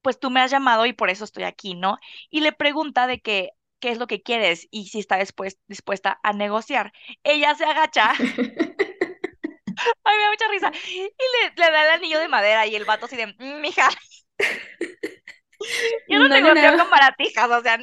[0.02, 1.98] pues tú me has llamado y por eso estoy aquí, ¿no?
[2.30, 6.20] Y le pregunta de que, qué es lo que quieres y si está después, dispuesta
[6.22, 6.92] a negociar.
[7.24, 8.12] Ella se agacha,
[10.04, 12.84] ay, me da mucha risa, y le, le da el anillo de madera y el
[12.84, 13.88] vato así de, "Mm, mija,
[16.08, 16.76] yo no No, negocio no.
[16.76, 17.78] con baratijas, o sea,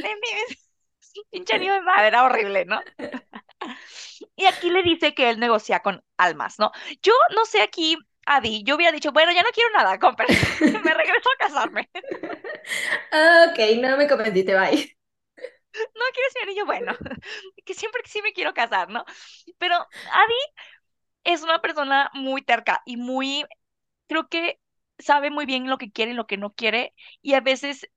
[1.31, 2.81] pinche anillo de madera horrible, ¿no?
[4.35, 6.71] Y aquí le dice que él negocia con almas, ¿no?
[7.01, 10.47] Yo no sé aquí, Adi, yo hubiera dicho, bueno, ya no quiero nada, permiso,
[10.83, 11.89] me regreso a casarme.
[13.11, 14.95] Ah, Ok, no me convenciste, bye.
[15.73, 16.93] No quiero ese anillo, bueno,
[17.65, 19.03] que siempre que sí me quiero casar, ¿no?
[19.57, 20.33] Pero Adi
[21.23, 23.45] es una persona muy terca y muy,
[24.07, 24.59] creo que
[24.99, 27.89] sabe muy bien lo que quiere y lo que no quiere, y a veces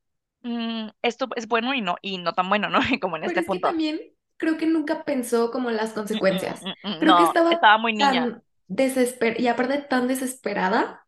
[0.43, 2.81] mm, esto es bueno y no, y no tan bueno, ¿no?
[3.01, 3.61] Como en Pero este es que punto.
[3.61, 4.01] también
[4.39, 6.71] creo que nunca pensó como las Mm, mm, consecuencias.
[6.83, 8.29] mm, mm, Creo que estaba estaba muy niña.
[8.29, 11.07] tan desesperada y aparte tan desesperada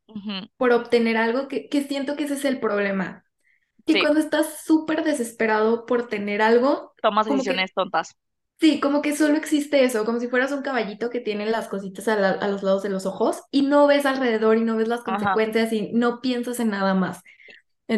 [0.58, 3.24] por obtener algo que, que siento que ese es el problema.
[3.86, 8.16] Que Sí, cuando estás súper desesperado por tener algo, tomas que, decisiones tontas.
[8.60, 12.08] sí, como que solo existe eso, como si fueras un caballito que tiene las cositas
[12.08, 14.88] a, la- a los lados de los ojos y no ves alrededor y no ves
[14.88, 15.40] las Ajá.
[15.40, 17.22] consecuencias y no piensas en nada más.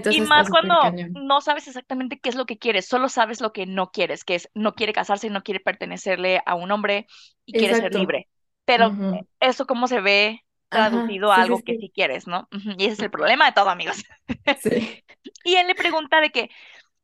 [0.08, 0.74] Y Entonces más cuando
[1.14, 4.34] no sabes exactamente qué es lo que quieres, solo sabes lo que no quieres, que
[4.36, 7.06] es no quiere casarse, no quiere pertenecerle a un hombre
[7.46, 8.28] y quiere ser libre.
[8.64, 8.98] Pero
[9.40, 11.80] eso cómo se ve Ajá, traducido a sí, algo que sí.
[11.80, 12.48] sí quieres, ¿no?
[12.78, 14.04] Y ese es el problema de todo, amigos.
[14.62, 15.02] Sí.
[15.44, 16.50] Y él le pregunta de que,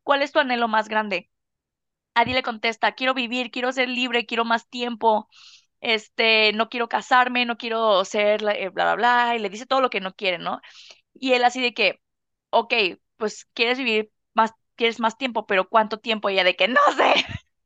[0.05, 1.31] ¿cuál es tu anhelo más grande?
[2.15, 5.29] Adi le contesta, quiero vivir, quiero ser libre, quiero más tiempo,
[5.81, 9.81] este, no quiero casarme, no quiero ser eh, bla, bla, bla, y le dice todo
[9.81, 10.61] lo que no quiere, ¿no?
[11.15, 12.01] Y él así de que,
[12.51, 12.75] ok,
[13.17, 16.29] pues quieres vivir más, quieres más tiempo, pero ¿cuánto tiempo?
[16.29, 17.15] Ella de que no sé.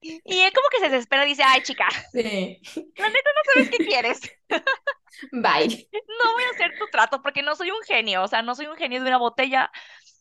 [0.03, 2.61] Y él como que se desespera y dice, ay, chica, Sí.
[2.97, 4.21] la neta no sabes qué quieres.
[5.33, 5.89] Bye.
[6.25, 8.67] No voy a hacer tu trato porque no soy un genio, o sea, no soy
[8.67, 9.71] un genio de una botella.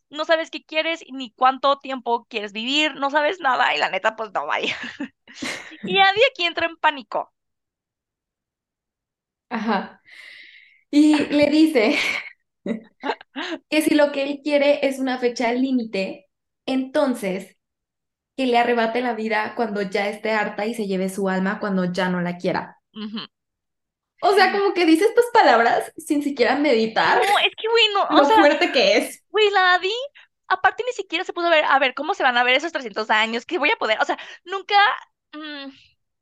[0.10, 4.16] No sabes qué quieres ni cuánto tiempo quieres vivir, no sabes nada y la neta,
[4.16, 4.78] pues no vaya.
[5.84, 7.34] Y Adi aquí entra en pánico.
[9.50, 10.02] Ajá.
[10.92, 11.98] Y le dice
[13.70, 16.28] que si lo que él quiere es una fecha límite,
[16.66, 17.56] entonces
[18.38, 21.86] que le arrebate la vida cuando ya esté harta y se lleve su alma cuando
[21.92, 22.78] ya no la quiera.
[24.22, 28.04] O sea, como que dice estas palabras sin siquiera meditar No, es que, güey, no,
[28.04, 29.24] o lo sea, fuerte que es.
[29.30, 29.92] güey, la Adi,
[30.48, 33.10] aparte ni siquiera se pudo ver, a ver, ¿cómo se van a ver esos 300
[33.10, 33.46] años?
[33.46, 33.98] ¿Qué voy a poder?
[34.02, 34.76] O sea, nunca,
[35.34, 35.70] mm,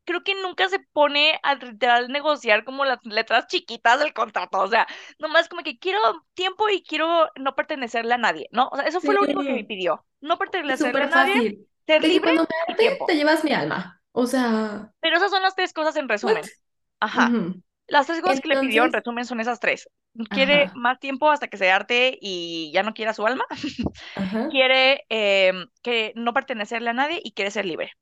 [0.05, 4.67] creo que nunca se pone a literal negociar como las letras chiquitas del contrato, o
[4.67, 4.87] sea,
[5.19, 5.99] nomás como que quiero
[6.33, 8.69] tiempo y quiero no pertenecerle a nadie, ¿no?
[8.71, 11.67] O sea, eso fue lo único que me pidió, no pertenecerle a nadie, fácil.
[11.87, 14.01] ser libre cuando me y harte te llevas mi alma.
[14.13, 16.51] O sea, Pero esas son las tres cosas en resumen.
[16.99, 17.39] Ajá.
[17.87, 19.89] Las tres cosas que le pidió en Entonces, resumen son esas tres.
[20.31, 23.45] Quiere ajá, más tiempo hasta que se harte y ya no quiera su alma.
[24.15, 27.93] ajá, Quiere em, que no pertenecerle a nadie y quiere ser libre.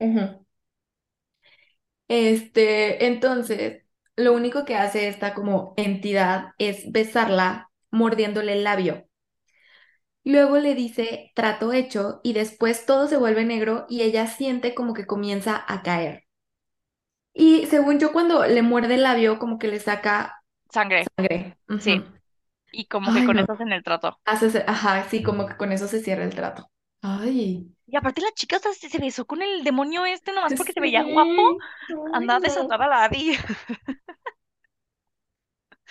[0.00, 0.42] ujú.
[2.10, 3.84] Este, entonces,
[4.16, 9.08] lo único que hace esta como entidad es besarla mordiéndole el labio.
[10.24, 14.94] Luego le dice trato hecho y después todo se vuelve negro y ella siente como
[14.94, 16.24] que comienza a caer.
[17.34, 21.56] Y según yo, cuando le muerde el labio, como que le saca Sangre, sangre.
[21.78, 22.04] sí.
[22.72, 23.40] Y como que Ay, con no.
[23.40, 24.20] eso hacen el trato.
[24.26, 26.70] Hace, ajá, sí, como que con eso se cierra el trato.
[27.02, 30.80] Ay, Y aparte la chica hasta se besó con el demonio este nomás porque se
[30.80, 31.42] veía guapo.
[31.86, 31.94] sí.
[32.12, 32.40] Anda a no.
[32.40, 33.36] desatar a la Adi.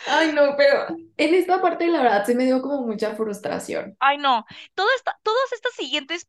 [0.05, 0.87] Ay, no, pero
[1.17, 3.97] en esta parte, la verdad, sí me dio como mucha frustración.
[3.99, 4.45] Ay, no.
[4.75, 6.27] Todo esta, todas estas siguientes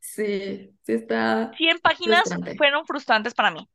[0.00, 2.56] Sí, sí está 100 páginas frustrante.
[2.56, 3.68] fueron frustrantes para mí.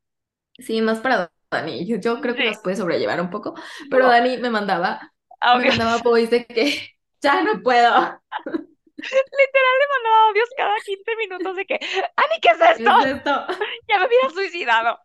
[0.58, 1.86] Sí, más para Dani.
[1.86, 2.44] Yo, yo creo que Sí.
[2.44, 3.54] las puede sobrellevar un poco,
[3.90, 4.08] pero No.
[4.08, 6.90] Dani me mandaba, Ah, me mandaba voice de que
[7.20, 8.20] ya no puedo.
[9.10, 11.74] Literal le mandaba audios cada 15 minutos de que,
[12.16, 12.90] Ani, ¿qué es ¿Qué esto?
[12.90, 13.30] es esto?
[13.88, 14.98] Ya me hubiera suicidado.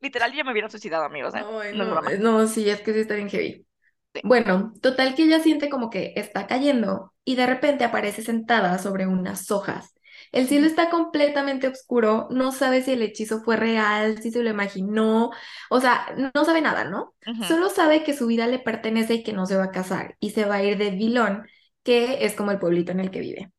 [0.00, 1.46] Literal, ya me hubiera suicidado, amigos, ¿eh?
[1.62, 3.66] Ay, No no, no, sí, es que sí está bien heavy.
[4.14, 4.22] Sí.
[4.22, 9.06] Bueno, total que ella siente como que está cayendo y de repente aparece sentada sobre
[9.06, 9.94] unas hojas.
[10.32, 14.50] El cielo está completamente oscuro, no sabe si el hechizo fue real, si se lo
[14.50, 15.30] imaginó,
[15.70, 17.14] o sea, no sabe nada, ¿no?
[17.26, 20.16] Ujú, Solo sabe que su vida le pertenece y que no se va a casar
[20.20, 21.46] y se va a ir de Vilón,
[21.82, 23.52] que es como el pueblito en el que vive.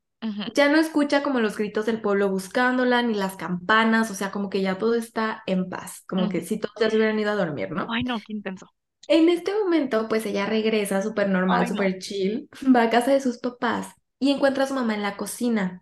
[0.55, 4.49] Ya no escucha como los gritos del pueblo buscándola, ni las campanas, o sea, como
[4.49, 7.35] que ya todo está en paz, como que si todos ya se hubieran ido a
[7.35, 7.87] dormir, ¿no?
[7.91, 8.67] Ay, no, qué intenso.
[9.09, 11.67] En este momento, pues ella regresa súper normal, no.
[11.67, 15.17] súper chill, va a casa de sus papás y encuentra a su mamá en la
[15.17, 15.81] cocina.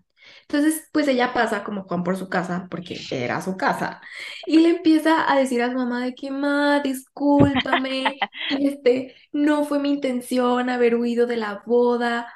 [0.51, 4.01] Entonces, pues ella pasa como Juan por su casa, porque era su casa,
[4.45, 9.79] y le empieza a decir a su mamá de que, ma, discúlpame, este, no fue
[9.79, 12.33] mi intención haber huido de la boda.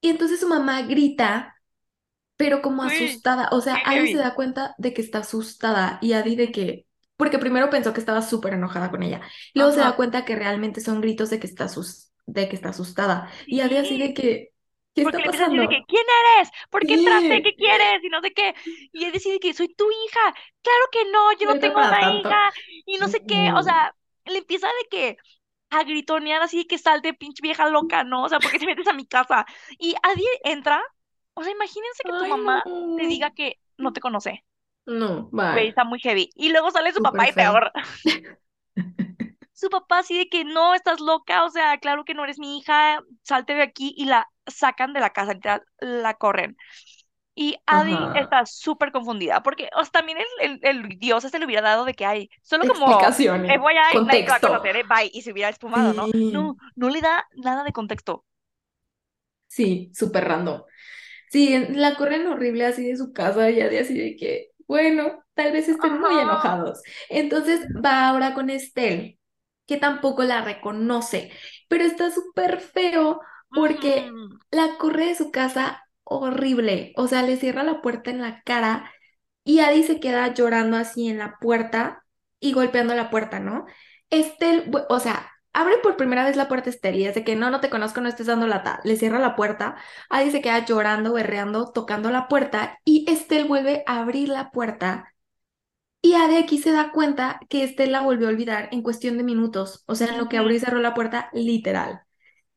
[0.00, 1.56] Y entonces su mamá grita
[2.36, 3.48] pero como asustada.
[3.52, 6.86] O sea, Adi se da cuenta de que está asustada y Adi de que,
[7.16, 9.22] porque primero pensó que estaba súper enojada con ella,
[9.54, 12.70] luego se da cuenta que realmente son gritos de que está asus- de que está
[12.70, 13.30] asustada.
[13.48, 14.50] Y Adi así de que,
[14.98, 15.24] ¿qué Porque está le
[15.60, 15.84] de que, pasando?
[15.86, 16.04] ¿quién
[16.36, 16.50] eres?
[16.70, 17.40] ¿Por qué entraste?
[17.42, 18.02] ¿Qué quieres?
[18.04, 18.54] Y no sé qué.
[18.92, 20.20] Y él decide que soy tu hija.
[20.62, 22.36] Claro que no, yo no tengo una hija.
[22.86, 23.52] Y no sé qué.
[23.56, 23.94] O Mm, sea,
[24.26, 25.16] le empieza de que
[25.70, 28.24] a gritonear así de que salte, pinche vieja loca, ¿no?
[28.24, 29.46] O sea, ¿por qué te metes a mi casa?
[29.78, 30.82] Y Adi entra.
[31.34, 32.44] O sea, imagínense que tu Ay, no.
[32.46, 34.44] mamá te diga que no te conoce.
[34.86, 35.68] No, bye.
[35.68, 36.30] está muy heavy.
[36.34, 37.60] Y luego sale su papá y feo.
[37.60, 37.72] peor.
[39.52, 42.58] Su papá así de que no, estás loca, o sea, claro que no eres mi
[42.58, 46.56] hija, salte de aquí y la sacan de la casa, literal, la corren.
[47.34, 48.14] Y Adi Ajá.
[48.14, 51.84] está súper confundida, porque o sea, también el, el, el dios se le hubiera dado
[51.84, 53.12] de que hay, solo como
[54.04, 54.50] nadie te va a contexto.
[54.50, 56.10] conocer, eh, bye, y se hubiera espumado, ¿no?
[56.12, 58.24] Sí, No, no le da nada de contexto.
[59.46, 60.62] sí, súper random.
[61.30, 65.52] Sí, la corren horrible así de su casa y de así de que, bueno, tal
[65.52, 66.82] vez estén muy enojados.
[67.10, 69.18] Entonces va ahora con Estelle,
[69.66, 71.32] que tampoco la reconoce,
[71.68, 73.20] pero está súper feo
[73.52, 76.92] porque ujú, la corre de su casa horrible.
[76.96, 78.90] O sea, le cierra la puerta en la cara
[79.44, 82.04] y Adi se queda llorando así en la puerta
[82.40, 83.66] y golpeando la puerta, ¿no?
[84.10, 87.50] Estel, o sea, abre por primera vez la puerta Estel y es de que no,
[87.50, 88.80] no te conozco, no estés dando lata.
[88.84, 89.76] Le cierra la puerta,
[90.10, 95.14] Adi se queda llorando, berreando, tocando la puerta y Estel vuelve a abrir la puerta
[96.02, 99.24] y Adi aquí se da cuenta que Estel la volvió a olvidar en cuestión de
[99.24, 102.02] minutos, o sea, en lo que abrió y cerró la puerta, literal.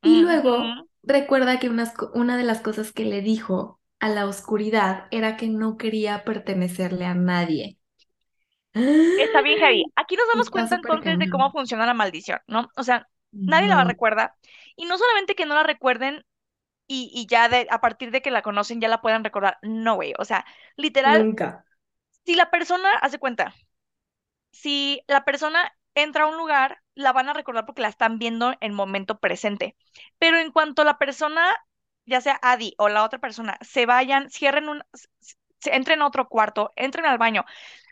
[0.01, 0.63] Y luego
[1.03, 5.47] recuerda que unas una de las cosas que le dijo a la oscuridad era que
[5.47, 7.77] no quería pertenecerle a nadie.
[8.73, 9.85] Está bien heavy.
[9.95, 12.69] Aquí nos damos Está cuenta entonces de cómo funciona la maldición, ¿no?
[12.75, 14.35] O sea, nadie la recuerda.
[14.75, 16.23] Y no solamente que no la recuerden
[16.87, 19.57] y, y ya de, a partir de que la conocen ya la puedan recordar.
[19.61, 20.13] No, güey.
[20.17, 20.45] O sea,
[20.77, 21.65] literal, nunca.
[22.25, 23.53] si la persona, hace cuenta,
[24.51, 28.53] si la persona entra a un lugar, la van a recordar porque la están viendo
[28.61, 29.75] en momento presente.
[30.17, 31.55] Pero en cuanto la persona,
[32.05, 34.83] ya sea Adi o la otra persona, se vayan, cierren un,
[35.65, 37.45] entren a otro cuarto, entren al baño,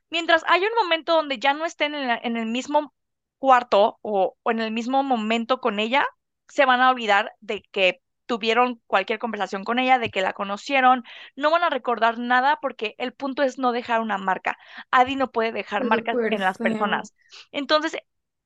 [0.09, 2.93] mientras haya un momento donde ya no estén en, el mismo
[3.37, 6.05] cuarto o en el mismo momento con ella,
[6.47, 11.03] se van a olvidar de que tuvieron cualquier conversación con ella, de que la conocieron,
[11.35, 14.57] no van a recordar nada porque el punto es no dejar una marca.
[14.91, 17.15] Adi no puede dejar marcas en las personas.
[17.51, 17.97] Entonces,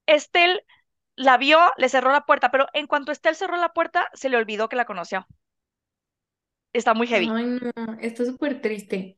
[0.08, 0.64] Estel
[1.16, 4.38] la vio, le cerró la puerta, pero en cuanto Estel cerró la puerta, se le
[4.38, 5.28] olvidó que la conoció.
[6.74, 7.30] Está muy heavy.
[7.30, 9.18] Ay, no, está súper triste.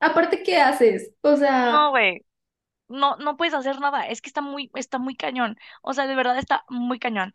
[0.00, 1.12] Aparte, ¿qué haces?
[1.22, 2.26] O No, sea, güey.
[2.88, 4.08] No, no puedes hacer nada.
[4.08, 5.56] Es que está muy, está muy cañón.
[5.82, 7.34] O sea, de verdad está muy cañón.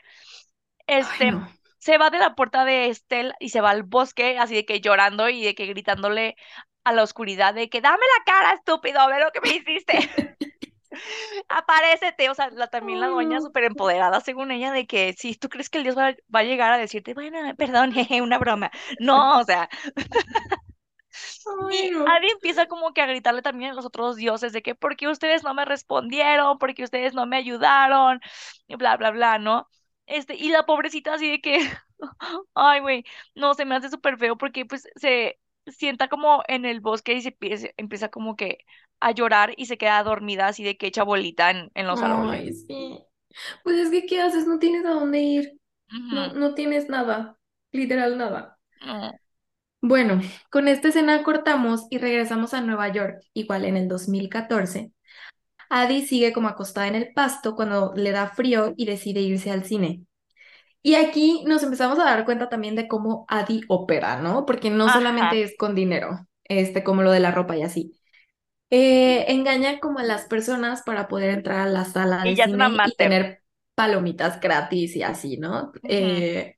[0.99, 1.47] Ay, Este, no.
[1.79, 4.81] se va de la puerta de Estel y se va al bosque, así de que
[4.81, 6.35] llorando y de que gritándole
[6.83, 9.93] a la oscuridad de que dame la cara, estúpido, a ver lo que me hiciste.
[11.49, 12.29] Aparécete.
[12.29, 15.69] O sea, la, también la doña súper empoderada, según ella, de que si tú crees
[15.69, 18.71] que el Dios va, va a llegar a decirte, bueno, perdón, jeje, una broma.
[18.99, 19.69] No, o sea.
[21.69, 21.91] Y.
[22.05, 25.07] Adi empieza como que a gritarle también a los otros dioses de que, ¿por qué
[25.07, 26.57] ustedes no me respondieron?
[26.57, 28.19] ¿Por qué ustedes no me ayudaron?
[28.67, 29.67] Y bla, bla, bla, ¿no?
[30.07, 31.59] Este, y la pobrecita así de que,
[32.55, 36.81] ay, güey, no, se me hace súper feo porque pues se sienta como en el
[36.81, 38.59] bosque y se empieza, empieza como que
[38.99, 42.41] a llorar y se queda dormida así de que echa bolita en, en los árboles.
[42.41, 42.99] Ay, sí.
[43.63, 44.47] Pues es que, ¿qué haces?
[44.47, 45.59] No tienes a dónde ir.
[45.89, 47.37] No, tienes nada.
[47.71, 48.59] Literal nada.
[48.81, 49.11] no,
[49.81, 50.21] Bueno,
[50.51, 54.91] con esta escena cortamos y regresamos a Nueva York, igual en el 2014.
[55.71, 59.65] Addie sigue como acostada en el pasto cuando le da frío y decide irse al
[59.65, 60.05] cine.
[60.83, 64.45] Y aquí nos empezamos a dar cuenta también de cómo Addie opera, ¿no?
[64.45, 64.93] Porque no Ajá.
[64.93, 67.93] solamente es con dinero, este, como lo de la ropa y así.
[68.69, 72.53] Eh, engaña como a las personas para poder entrar a la sala de Ella es
[72.53, 73.43] una cine y tener
[73.75, 75.71] palomitas gratis y así, ¿no?
[75.83, 76.55] Eh,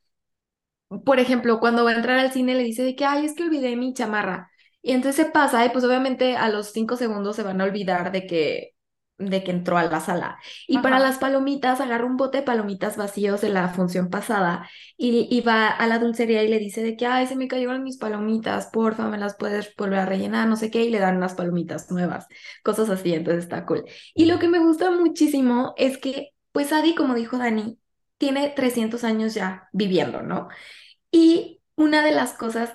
[1.06, 3.44] por ejemplo, cuando va a entrar al cine le dice de que, ay, es que
[3.44, 4.52] olvidé mi chamarra.
[4.82, 8.12] Y entonces se pasa y pues obviamente a los cinco segundos se van a olvidar
[8.12, 8.73] de que,
[9.30, 10.40] de que entró a la sala.
[10.68, 15.28] Y para las palomitas agarra un bote de palomitas vacíos de la función pasada y,
[15.30, 17.98] y va a la dulcería y le dice de que, ay, se me cayeron mis
[17.98, 21.34] palomitas, porfa, me las puedes volver a rellenar, no sé qué, y le dan unas
[21.36, 22.28] palomitas nuevas,
[22.64, 23.86] cosas así, entonces está cool.
[24.14, 27.78] Y lo que me gusta muchísimo es que, pues Adi, como dijo Dani,
[28.18, 30.48] tiene 300 años ya viviendo, ¿no?
[31.12, 32.74] Y una de las cosas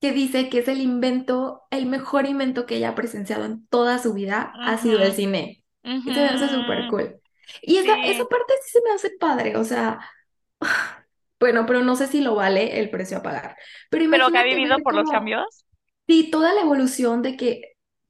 [0.00, 3.98] que dice que es el invento, el mejor invento que ella ha presenciado en toda
[3.98, 5.64] su vida ha sido el cine.
[6.04, 7.20] Y se me hace súper cool.
[7.62, 10.00] Y esa, esa parte sí se me hace padre, o sea,
[11.40, 13.56] bueno, pero no sé si lo vale el precio a pagar.
[13.90, 15.64] Pero Pero que ha vivido por los como, cambios.
[16.08, 17.62] sí, toda la evolución de que,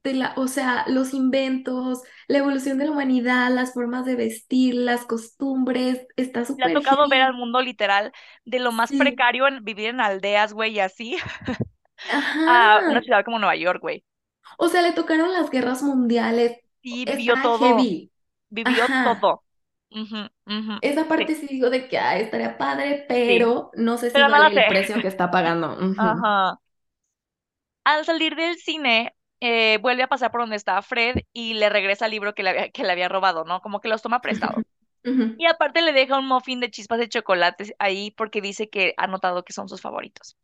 [0.03, 4.75] de la, o sea, los inventos, la evolución de la humanidad, las formas de vestir,
[4.75, 8.11] las costumbres, está Le ha súper tocado ver al mundo literal
[8.45, 11.17] de lo más Sí, precario en vivir en aldeas, güey, y así,
[12.45, 13.01] a una ajá.
[13.01, 14.03] ciudad como Nueva York, güey.
[14.57, 16.57] O sea, le tocaron las guerras mundiales.
[16.83, 18.11] Sí, vivió Está todo, heavy.
[18.49, 19.03] vivió Ajá.
[19.03, 19.43] todo.
[20.81, 24.15] Esa Sí, parte sí digo de que ah, estaría padre, sí, pero no sé si
[24.15, 25.77] pero vale el precio que está pagando.
[25.95, 26.59] Ajá.
[27.83, 32.05] Al salir del cine, eh, vuelve a pasar por donde estaba Fred y le regresa
[32.05, 33.61] el libro que le había, que le había robado, ¿no?
[33.61, 34.63] Como que los toma prestados.
[35.37, 39.07] Y aparte le deja un muffin de chispas de chocolate ahí porque dice que ha
[39.07, 40.37] notado que son sus favoritos.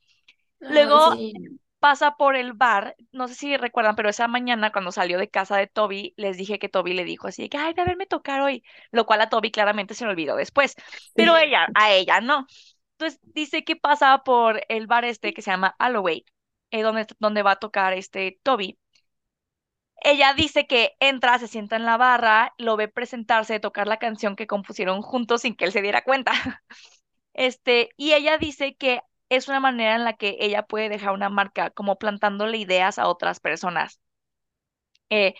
[0.60, 1.34] Luego sí.
[1.80, 5.58] pasa por el bar, no sé si recuerdan, pero esa mañana cuando salió de casa
[5.58, 8.42] de Toby, les dije que Toby le dijo así de que, ay, de verme tocar
[8.42, 10.76] hoy, lo cual a Toby claramente se me olvidó después,
[11.14, 11.14] Sí.
[11.16, 12.48] pero ella, a ella no.
[12.94, 16.26] Entonces dice que pasa por el bar este que se llama Alloway,
[16.72, 18.80] eh, donde, donde va a tocar este Toby.
[20.04, 24.36] Ella dice que entra, se sienta en la barra, lo ve presentarse, tocar la canción
[24.36, 26.32] que compusieron juntos sin que él se diera cuenta.
[27.34, 31.30] Este, y ella dice que es una manera en la que ella puede dejar una
[31.30, 34.00] marca, como plantándole ideas a otras personas.
[35.10, 35.36] Eh,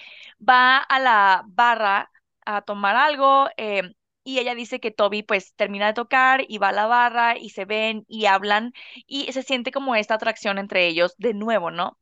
[0.48, 2.10] va a la barra
[2.46, 6.70] a tomar algo eh, y ella dice que Toby pues termina de tocar y va
[6.70, 8.74] a la barra y se ven y hablan
[9.08, 12.00] y se siente como esta atracción entre ellos de nuevo, ¿no?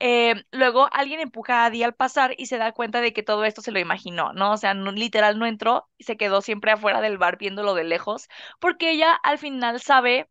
[0.00, 3.44] Eh, luego alguien empuja a Adi al pasar y se da cuenta de que todo
[3.44, 4.52] esto se lo imaginó, ¿no?
[4.52, 7.84] O sea, no- literal no entró y se quedó siempre afuera del bar viéndolo de
[7.84, 8.28] lejos,
[8.60, 10.28] porque ella al final sabe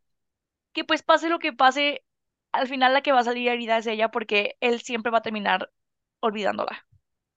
[0.73, 2.03] que pues pase lo que pase,
[2.51, 5.21] al final la que va a salir herida es ella porque él siempre va a
[5.21, 5.71] terminar
[6.19, 6.85] olvidándola.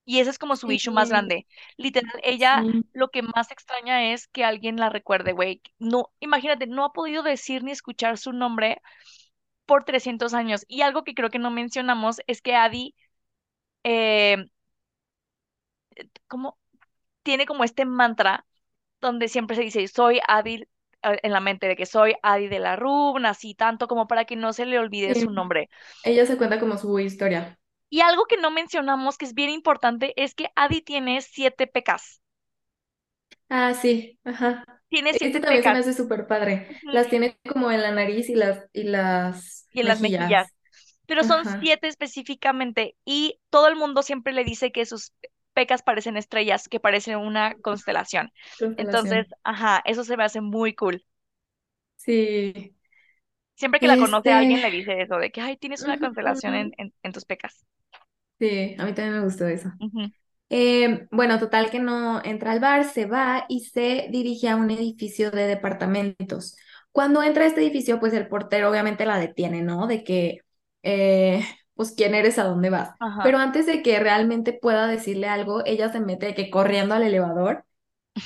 [0.05, 1.47] Y ese es como su issue más Sí, grande.
[1.76, 5.62] Literal, ella sí, lo que más extraña es que alguien la recuerde, güey.
[5.78, 8.80] No, imagínate, no ha podido decir ni escuchar su nombre
[9.66, 10.64] por 300 años.
[10.68, 12.95] Y algo que creo que no mencionamos es que Adi,
[13.84, 14.47] eh,
[16.28, 16.59] como,
[17.22, 18.47] tiene como este mantra
[19.01, 20.68] donde siempre se dice, soy Adi,
[21.03, 24.36] en la mente de que soy Adi de la Rub, nací tanto como para que
[24.36, 25.14] no se le olvide sí.
[25.14, 25.68] su nombre.
[26.05, 27.59] Ella se cuenta como su historia.
[27.90, 32.22] Y algo que no mencionamos que es bien importante es que Adi tiene siete pecas.
[33.49, 34.64] Ah, sí, ajá.
[34.88, 36.68] Tiene Este siete también se me hace súper padre.
[36.90, 40.01] Las tiene como en la nariz y las, y las Y en las mejillas.
[40.01, 40.49] mejillas.
[41.07, 45.12] Pero son Ajá, siete específicamente y todo el mundo siempre le dice que sus
[45.57, 48.32] pecas parecen estrellas, que parecen una constelación.
[48.76, 51.04] Entonces, ajá, eso se me hace muy cool.
[51.96, 52.74] Sí.
[53.57, 55.98] Siempre que la conoce a Este, alguien le dice eso, de que, ay, tienes una
[55.98, 57.66] constelación en, en, en tus pecas.
[58.38, 59.72] Sí, a mí también me gustó eso.
[60.50, 64.70] Eh, bueno, total que no entra al bar, se va y se dirige a un
[64.70, 66.57] edificio de departamentos.
[66.92, 69.86] Cuando entra a este edificio, pues el portero obviamente la detiene, ¿no?
[69.86, 70.40] De que,
[70.82, 71.44] eh,
[71.77, 72.39] pues, ¿quién eres?
[72.41, 72.93] ¿A dónde vas?
[73.01, 73.22] Ajá.
[73.22, 77.66] Pero antes de que realmente pueda decirle algo, ella se mete que corriendo al elevador,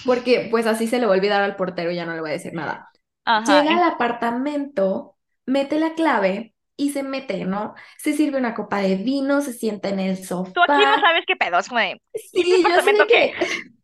[0.05, 2.29] porque pues así se le va a olvidar al portero y ya no le va
[2.29, 2.91] a decir nada.
[3.25, 3.63] Ajá.
[3.63, 7.75] Llega al apartamento, mete la clave y se mete, ¿no?
[7.99, 11.01] Se sirve una copa de vino, se sienta en el Tú aquí no sofá.
[11.01, 12.01] sabes qué pedo, es como de,
[12.33, 13.35] ¿y este Sí, yo departamento de que,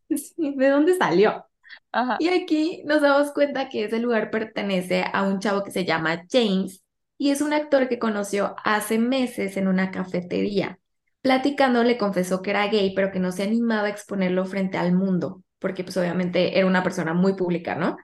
[0.37, 1.47] ¿de dónde salió?
[1.93, 2.19] Ajá.
[2.19, 6.25] Y aquí nos damos cuenta que ese lugar pertenece a un chavo que se llama
[6.31, 6.83] James
[7.19, 10.79] y es un actor que conoció hace meses en una cafetería.
[11.23, 14.93] Platicando le confesó que era gay, pero que no se animaba a exponerlo frente al
[14.95, 17.97] mundo, porque pues obviamente era una persona muy pública, ¿no?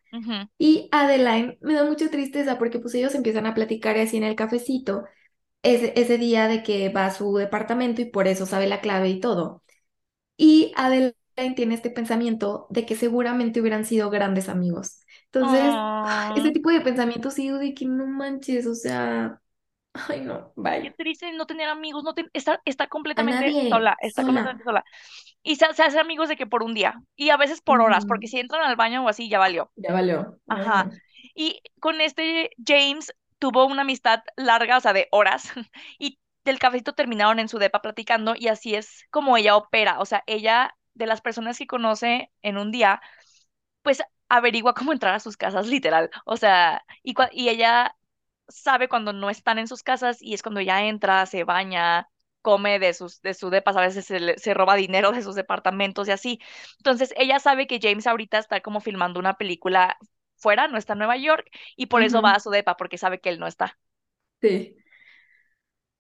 [0.59, 4.37] Y Adeline me da mucha tristeza porque pues ellos empiezan a platicar así en el
[4.37, 5.05] cafecito
[5.63, 9.09] ese, ese día de que va a su departamento y por eso sabe la clave
[9.11, 9.63] y todo.
[10.37, 11.15] Y Adeline
[11.57, 15.02] tiene este pensamiento de que seguramente hubieran sido grandes amigos.
[15.33, 15.83] Entonces,
[16.35, 19.41] ese tipo de pensamientos sigo de que no manches, o sea,
[19.95, 20.95] ay no, qué bye.
[20.97, 24.85] triste no tener amigos, no ten- está, está completamente sola, está completamente sola.
[25.43, 28.05] Y se, se hace amigos de que por un día, y a veces por horas,
[28.07, 29.73] porque Ujú, si entran al baño o así, ya valió.
[29.77, 30.39] Ya valió.
[30.49, 30.91] Ajá.
[31.35, 35.45] Y con este James tuvo una amistad larga, o sea, de horas,
[35.99, 40.01] y del cafecito terminaron en su depa platicando, y así es como ella opera.
[40.01, 43.01] O sea, ella, de las personas que conoce en un día,
[43.83, 44.03] pues
[44.37, 46.11] averigua cómo entrar a sus casas, literal.
[46.27, 47.97] O sea, y, y ella
[48.49, 52.09] sabe cuando no están en sus casas, y es cuando ella entra, se baña.
[52.43, 55.35] come de sus de su depas, a veces se, le- se roba dinero de sus
[55.37, 56.41] departamentos y así.
[56.79, 59.97] Entonces, ella sabe que James ahorita está como filmando una película
[60.37, 63.21] fuera, no está en Nueva York, y por eso va a su depa, porque sabe
[63.21, 63.79] que él no está.
[64.41, 64.77] Sí.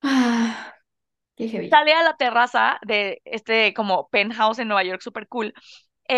[0.02, 0.74] Ah,
[1.36, 1.70] qué heavy.
[1.70, 5.54] Sale a la terraza de este como penthouse en Nueva York, super cool,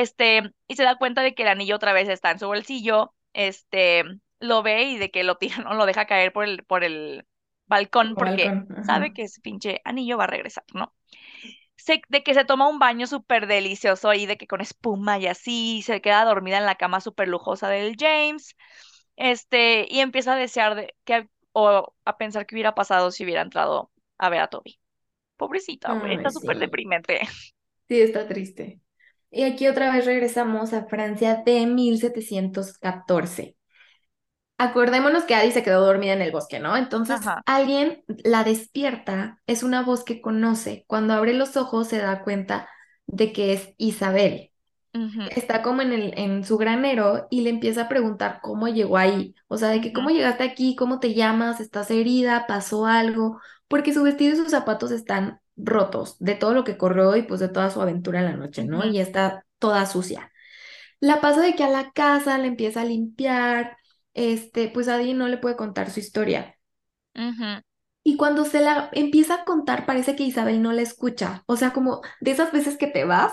[0.03, 3.15] este, y se da cuenta de que el anillo otra vez está en su bolsillo,
[3.33, 4.05] este,
[4.41, 7.27] lo ve y de que lo tira, no lo deja caer por el, por el
[7.67, 8.67] balcón porque balcón.
[8.81, 10.95] sabe que ese pinche anillo va a regresar, ¿no?
[11.77, 15.27] Se, de que se toma un baño súper delicioso ahí, de que con espuma y
[15.27, 18.57] así, se queda dormida en la cama súper lujosa del James,
[19.17, 23.43] este, y empieza a desear de, que, o a pensar qué hubiera pasado si hubiera
[23.43, 24.79] entrado a ver a Toby.
[25.37, 26.61] Pobrecita, Ay, está súper sí.
[26.61, 27.21] deprimente.
[27.89, 28.81] Sí, está triste.
[29.35, 33.57] Y aquí otra vez regresamos a Francia de 1714.
[34.57, 36.77] Acordémonos que Adi se quedó dormida en el bosque, ¿no?
[36.77, 37.43] Entonces Ajá.
[37.45, 40.85] alguien la despierta, es una voz que conoce.
[40.87, 42.69] Cuando abre los ojos se da cuenta
[43.07, 44.51] de que es Isabel.
[45.35, 49.35] Está como en el, en su granero y le empieza a preguntar cómo llegó ahí.
[49.49, 53.93] O sea, de que cómo llegaste aquí, cómo te llamas, estás herida, pasó algo, porque
[53.93, 57.49] su vestido y sus zapatos están rotos de todo lo que corrió y pues de
[57.49, 58.85] toda su aventura en la noche, ¿no?
[58.87, 60.33] Y está toda sucia.
[61.01, 63.77] La pasa de que a la casa le empieza a limpiar,
[64.15, 66.57] este, pues Adi no le puede contar su historia.
[68.03, 71.43] Y cuando se la empieza a contar, parece que Isabel no la escucha.
[71.47, 73.33] O sea, como de esas veces que te vas,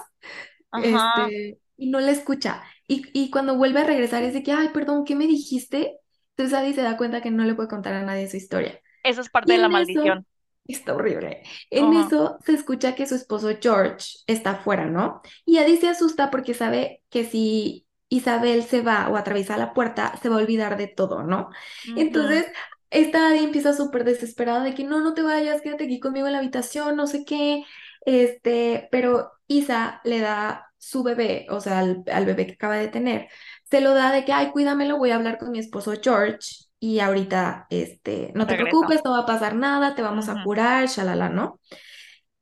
[0.80, 2.64] este, y no la escucha.
[2.88, 6.00] Y, y cuando vuelve a regresar es de que, ay, perdón, ¿qué me dijiste?
[6.32, 8.80] Entonces Adi se da cuenta que no le puede contar a nadie su historia.
[9.04, 10.26] Esa es parte de la eso, maldición.
[10.72, 11.44] Está horrible.
[11.70, 15.22] En eso se escucha que su esposo George está afuera, ¿no?
[15.46, 20.18] Y Adi se asusta porque sabe que si Isabel se va o atraviesa la puerta,
[20.22, 21.50] se va a olvidar de todo, ¿no?
[21.96, 22.46] Entonces,
[22.90, 26.34] esta Adi empieza súper desesperada de que no, no te vayas, quédate aquí conmigo en
[26.34, 27.64] la habitación, no sé qué.
[28.06, 32.88] Este, pero Isa le da su bebé, o sea, al, al bebé que acaba de
[32.88, 33.30] tener
[33.70, 37.00] se lo da de que, ay, cuídamelo, voy a hablar con mi esposo George y
[37.02, 38.58] ahorita, este, no te Regreso.
[38.58, 41.62] preocupes, no va a pasar nada, te vamos a curar, shalala, ¿no?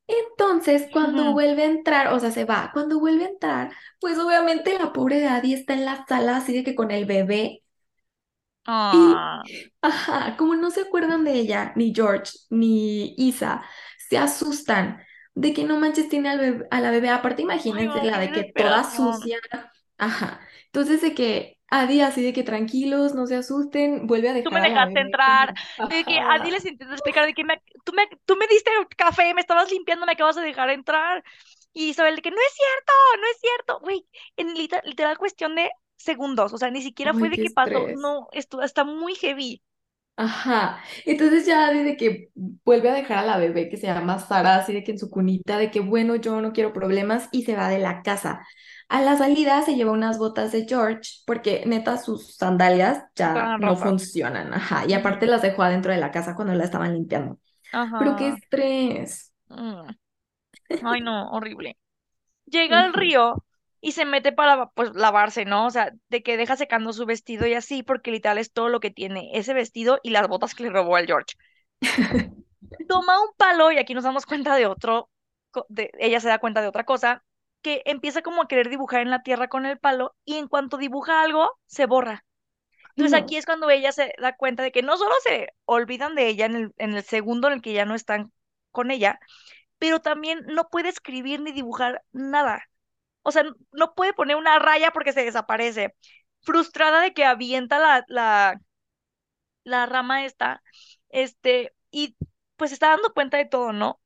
[0.07, 3.71] Entonces, cuando vuelve a entrar, o sea, se va, cuando vuelve a entrar,
[4.01, 7.63] pues obviamente la pobre Daddy está en la sala así de que con el bebé
[8.91, 9.43] y, Ah.
[9.81, 13.63] ajá, como no se acuerdan de ella, ni George, ni Isa,
[14.09, 15.01] se asustan
[15.35, 18.53] de que no manches tiene al bebé- a la bebé, aparte imagínense la de que
[18.57, 19.39] toda sucia,
[19.99, 24.51] ajá, entonces de que Adi así de que tranquilos, no se asusten, vuelve a Tú
[24.51, 25.53] me dejar a la dejaste entrar,
[25.89, 28.47] de que a ti ajá, les intenté explicar de que me- tú, me, tú me
[28.47, 31.23] diste café, me estabas limpiando, me acabas de dejar entrar.
[31.73, 33.79] Y Isabel de que no es cierto, no es cierto.
[33.81, 34.07] Güey,
[34.37, 38.29] en literal, literal cuestión de segundos, o sea, ni siquiera fue de que pasó, no,
[38.31, 39.61] esto está muy heavy.
[40.21, 42.29] Ajá, entonces ya desde que
[42.65, 45.09] vuelve a dejar a la bebé que se llama Sara, así de que en su
[45.09, 48.45] cunita, de que bueno, yo no quiero problemas y se va de la casa.
[48.89, 53.75] A la salida se lleva unas botas de George porque neta sus sandalias ya no
[53.75, 57.39] funcionan, ajá, y aparte las dejó adentro de la casa cuando la estaban limpiando.
[57.71, 58.35] Pero qué Ajá.
[58.35, 59.31] estrés.
[59.49, 59.89] mm.
[60.83, 61.77] Ay, no, horrible.
[62.45, 63.43] Llega al río
[63.81, 65.67] y se mete para, pues, lavarse, ¿no?
[65.67, 68.79] O sea, de que deja secando su vestido y así, porque literal es todo lo
[68.79, 71.35] que tiene, ese vestido y las botas que le robó al George.
[72.87, 75.09] Toma un palo y aquí nos damos cuenta de otro,
[75.69, 77.23] de, ella se da cuenta de otra cosa,
[77.61, 80.77] que empieza como a querer dibujar en la tierra con el palo y en cuanto
[80.77, 82.25] dibuja algo, se borra.
[82.91, 86.27] Entonces aquí es cuando ella se da cuenta de que no solo se olvidan de
[86.27, 88.31] ella en el, en el segundo en el que ya no están
[88.71, 89.19] con ella,
[89.79, 92.63] pero también no puede escribir ni dibujar nada.
[93.23, 93.43] O sea,
[93.73, 95.95] no puede poner una raya porque se desaparece.
[96.41, 98.61] Frustrada de que avienta la, la,
[99.63, 100.61] la rama esta,
[101.09, 102.15] este, y
[102.55, 104.01] pues se está dando cuenta de todo, ¿no?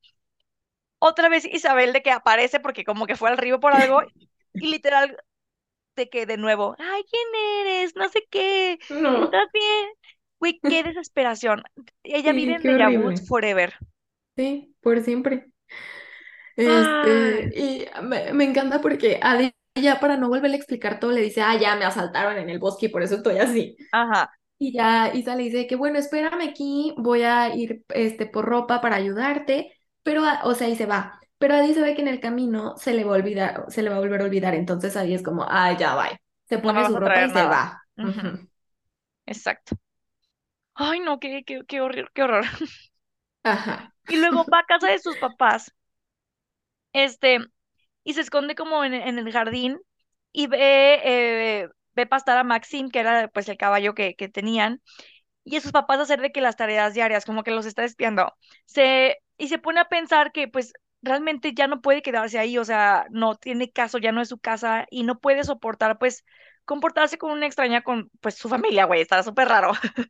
[1.05, 4.01] Otra vez Isabel de que aparece porque como que fue al río por algo
[4.59, 5.17] y literal
[5.95, 7.27] de que de nuevo, ay, ¿quién
[7.67, 7.95] eres?
[7.95, 9.89] No sé qué, no, ¿estás bien?
[10.39, 11.63] Güey, qué desesperación.
[12.03, 13.17] Ella vive en horrible.
[13.27, 13.75] forever.
[14.35, 15.51] Sí, por siempre.
[16.55, 21.21] Este, y me, me encanta porque a ella, para no volverle a explicar todo, le
[21.21, 23.75] dice, ah, ya me asaltaron en el bosque y por eso estoy así.
[23.91, 28.45] ajá, Y ya Isa le dice que, bueno, espérame aquí, voy a ir este, por
[28.45, 29.73] ropa para ayudarte,
[30.03, 31.19] pero, a- o sea, y se va.
[31.37, 33.89] Pero Adi se ve que en el camino se le va a olvidar, se le
[33.89, 36.09] va a volver a olvidar, entonces ahí es como, ah, ya va.
[36.45, 37.81] Se pone su ropa y se va.
[39.25, 39.75] Exacto.
[40.75, 42.45] Ay, no, qué, qué, qué horror, qué horror.
[43.43, 43.93] Ajá.
[44.07, 45.73] Y luego va a casa de sus papás,
[46.93, 47.39] este,
[48.03, 49.79] y se esconde como en, en el jardín
[50.31, 51.01] y ve,
[51.63, 54.81] eh, ve pastar a Maxim, que era pues el caballo que, que tenían,
[55.45, 58.33] y a sus papás hacer de que las tareas diarias, como que los está espiando.
[58.65, 62.65] Se, y se pone a pensar que pues realmente ya no puede quedarse ahí, o
[62.65, 66.25] sea, no tiene caso, ya no es su casa y no puede soportar pues
[66.65, 69.73] comportarse con una extraña con pues su familia, güey, está súper raro.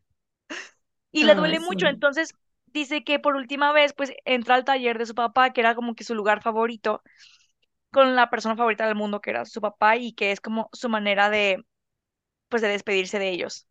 [1.12, 1.88] Y le Ay, duele mucho, sí.
[1.88, 2.36] entonces
[2.68, 5.96] dice que por última vez pues entra al taller de su papá, que era como
[5.96, 7.02] que su lugar favorito,
[7.92, 10.90] con la persona favorita del mundo, que era su papá, y que es como su
[10.90, 11.66] manera de
[12.50, 13.68] pues de despedirse de ellos.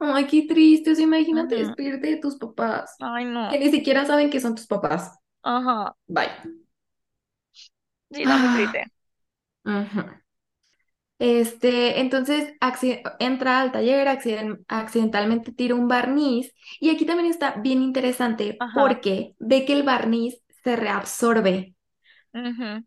[0.00, 0.92] Ay, qué triste.
[0.92, 1.64] O sea, imagínate Ujú.
[1.66, 3.48] despedirte de tus papás, Ay, no.
[3.50, 5.18] que ni siquiera saben que son tus papás.
[5.42, 5.94] Ajá.
[6.08, 6.30] Bye.
[8.10, 8.92] Sí, está muy triste.
[9.64, 10.02] ujú.
[11.18, 12.54] Este, entonces
[13.18, 18.80] entra al taller, acciden- accidentalmente tira un barniz y aquí también está bien interesante Ajá.
[18.80, 21.74] porque ve que el barniz se reabsorbe
[22.34, 22.82] Ujú.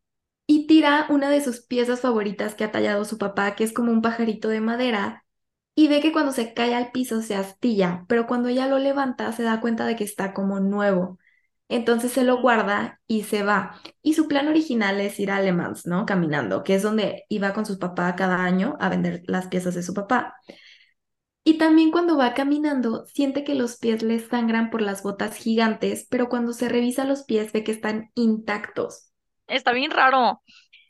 [0.48, 3.92] y tira una de sus piezas favoritas que ha tallado su papá, que es como
[3.92, 5.23] un pajarito de madera,
[5.76, 9.32] y ve que cuando se cae al piso se astilla, pero cuando ella lo levanta
[9.32, 11.18] se da cuenta de que está como nuevo.
[11.70, 13.80] Entonces se lo guarda y se va.
[14.04, 16.06] Y su plan original es ir a Le Mans, ¿no?
[16.06, 19.84] Caminando, que es donde iba con su papá cada año a vender las piezas de
[19.84, 20.36] su papá.
[21.46, 26.06] Y también cuando va caminando, siente que los pies le sangran por las botas gigantes,
[26.10, 29.14] pero cuando se revisa los pies ve que están intactos.
[29.48, 30.42] Está bien raro,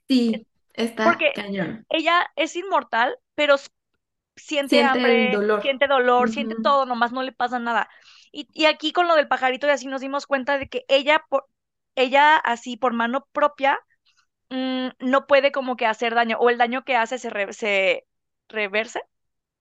[0.08, 1.86] Sí, está porque cañón.
[1.90, 3.56] ella es inmortal, pero
[4.36, 5.62] siente hambre, dolor.
[5.62, 7.90] siente dolor, siente todo, nomás no le pasa nada.
[8.32, 11.26] Y, y aquí con lo del pajarito y así nos dimos cuenta de que ella,
[11.30, 11.48] por,
[11.96, 13.80] ella así por mano propia,
[14.50, 18.08] mm, no puede como que hacer daño, o el daño que hace se, re- se
[18.50, 19.02] reverse,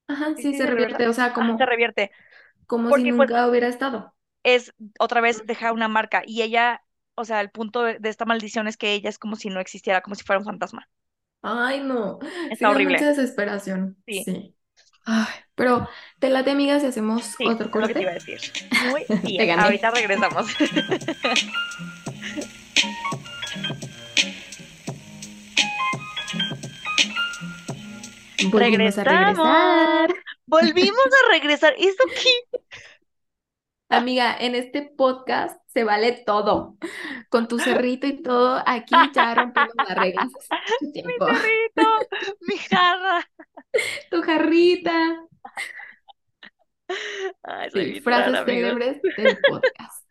[0.07, 2.11] Ajá, ¿sí sí, sí se se revierte, o sea, Ah, se como, revierte,
[2.67, 4.15] como si porque pues nunca hubiera estado.
[4.45, 6.83] es otra vez deja una marca y ella,
[7.17, 9.59] o sea, el punto de, de esta maldición es que ella es como si no
[9.61, 10.89] existiera, como si fuera un fantasma.
[11.43, 12.19] Ay, no,
[12.53, 13.09] sí Está mucha horrible.
[13.09, 14.55] desesperación, Sí, sí.
[15.05, 15.89] Ay, pero
[16.19, 18.13] te late, amiga, si hacemos sí, otro es lo que te iba corte.
[18.13, 18.41] a decir.
[18.71, 19.07] Muy
[19.37, 19.63] Te bien, gané.
[19.63, 20.47] ahorita regresamos.
[28.39, 30.11] Volvimos a regresar.
[30.47, 31.75] Volvimos a regresar.
[31.79, 32.59] ¿Eso qué?
[33.89, 36.77] Amiga, en este podcast se vale todo.
[37.33, 40.29] Con tu cerrito y todo, aquí ya rompimos las reglas
[40.81, 41.87] Mi cerrito,
[42.43, 43.29] mi jarra.
[44.11, 45.27] Tu jarrita.
[47.43, 48.45] Ay, Sí, rara, frases amigos.
[48.47, 50.05] célebres del podcast.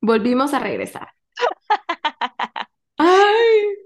[0.00, 1.08] Volvimos a regresar.
[2.98, 3.76] Ay,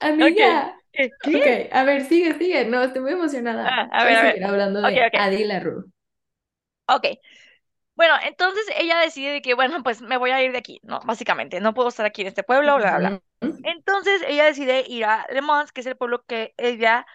[0.00, 0.76] amiga.
[0.92, 1.10] ¿Qué?
[1.22, 1.36] ¿Qué?
[1.36, 2.64] Ok, a ver, sigue, sigue.
[2.66, 3.68] No, estoy muy emocionada.
[3.68, 4.32] Ah, a ver, Puedes a ver.
[4.32, 5.14] seguir hablando de ok.
[5.18, 5.84] Adi LaRue.
[6.88, 7.06] Ok.
[7.96, 11.00] Bueno, entonces ella decide de que, bueno, pues me voy a ir de aquí, ¿no?
[11.04, 13.50] Básicamente, no puedo estar aquí en este pueblo, bla, bla, bla.
[13.62, 17.06] Entonces ella decide ir a Le Mans, que es el pueblo que ella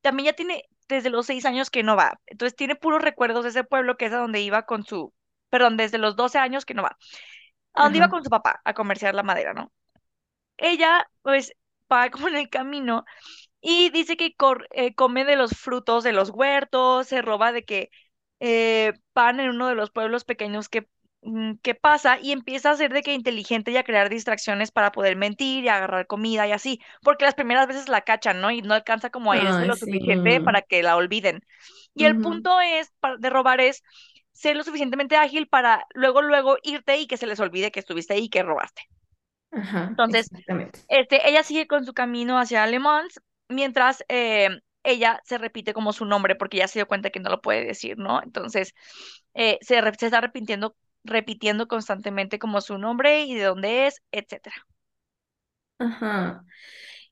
[0.00, 2.20] también ya tiene desde los seis años que no va.
[2.26, 5.12] Entonces tiene puros recuerdos de ese pueblo que es a donde iba con su,
[5.50, 6.96] perdón, desde los 12 años que no va,
[7.74, 9.72] a donde iba con su papá a comerciar la madera, ¿no?
[10.56, 11.52] Ella, pues,
[11.92, 13.04] va como en el camino
[13.60, 14.34] y dice que
[14.72, 17.90] eh, come de los frutos de los huertos, se roba de que
[18.46, 20.86] eh, pan en uno de los pueblos pequeños que
[21.22, 24.92] mm, qué pasa y empieza a ser de que inteligente y a crear distracciones para
[24.92, 28.50] poder mentir y agarrar comida y así, porque las primeras veces la cachan, ¿no?
[28.50, 29.80] Y no alcanza como a irse lo sí.
[29.80, 31.40] suficiente para que la olviden.
[31.94, 33.82] Y el punto es de robar es
[34.32, 38.12] ser lo suficientemente ágil para luego, luego irte y que se les olvide que estuviste
[38.12, 38.82] ahí y que robaste.
[39.52, 40.28] Ajá, Entonces,
[40.88, 44.50] este, ella sigue con su camino hacia Le Mans, mientras eh,
[44.84, 47.64] ella se repite como su nombre porque ya se dio cuenta que no lo puede
[47.64, 48.22] decir, ¿no?
[48.22, 48.74] Entonces,
[49.34, 54.56] eh, se, está repitiendo, repitiendo constantemente como su nombre y de dónde es, etcétera.
[55.78, 56.44] Ajá.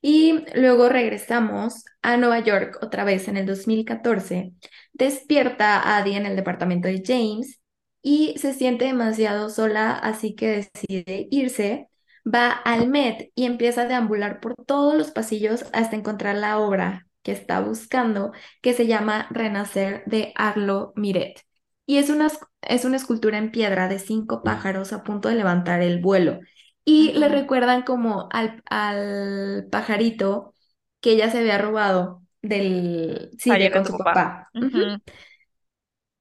[0.01, 4.53] Y luego regresamos a Nueva York otra vez en el 2014.
[4.93, 7.61] Despierta a Addie en el departamento de James
[8.03, 11.89] y se siente demasiado sola, así que decide irse.
[12.27, 17.07] Va al Met y empieza a deambular por todos los pasillos hasta encontrar la obra
[17.23, 18.33] que está buscando,
[18.63, 21.41] que se llama Renacer de Arlo Miret.
[21.87, 22.29] Y es una,
[22.63, 26.41] es una escultura en piedra de cinco pájaros a punto de levantar el vuelo.
[26.85, 30.55] Y le recuerdan como al, al pajarito
[31.01, 34.51] que ella se había robado del, sí, de con su papá.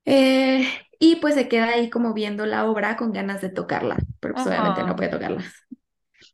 [0.05, 0.67] Eh,
[0.99, 4.45] y pues se queda ahí como viendo la obra con ganas de tocarla, pero pues
[4.47, 5.43] obviamente no puede tocarla.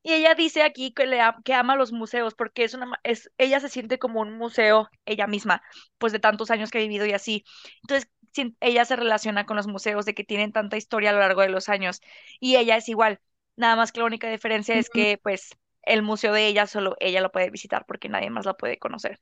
[0.03, 3.59] Y ella dice aquí que, le que ama los museos porque es una, es, ella
[3.59, 5.61] se siente como un museo ella misma,
[5.97, 7.43] pues de tantos años que ha vivido y así.
[7.83, 8.09] Entonces,
[8.59, 11.49] ella se relaciona con los museos de que tienen tanta historia a lo largo de
[11.49, 12.01] los años
[12.39, 13.19] y ella es igual.
[13.55, 15.49] Nada más que la única diferencia es que, pues,
[15.83, 19.19] el museo de ella solo ella lo puede visitar porque nadie más la puede conocer.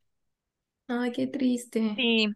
[0.88, 1.82] Ay, qué triste.
[1.96, 2.28] Sí.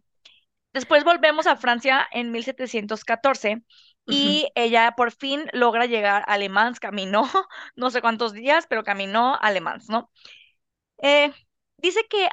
[0.74, 3.64] Después volvemos a Francia en 1714 Ujú.
[4.08, 7.24] Y ella por fin logra llegar a Le Mans, caminó
[7.76, 10.12] no sé cuántos días, pero caminó a Le Mans, ¿no?
[11.02, 11.32] Eh,
[11.78, 12.30] dice que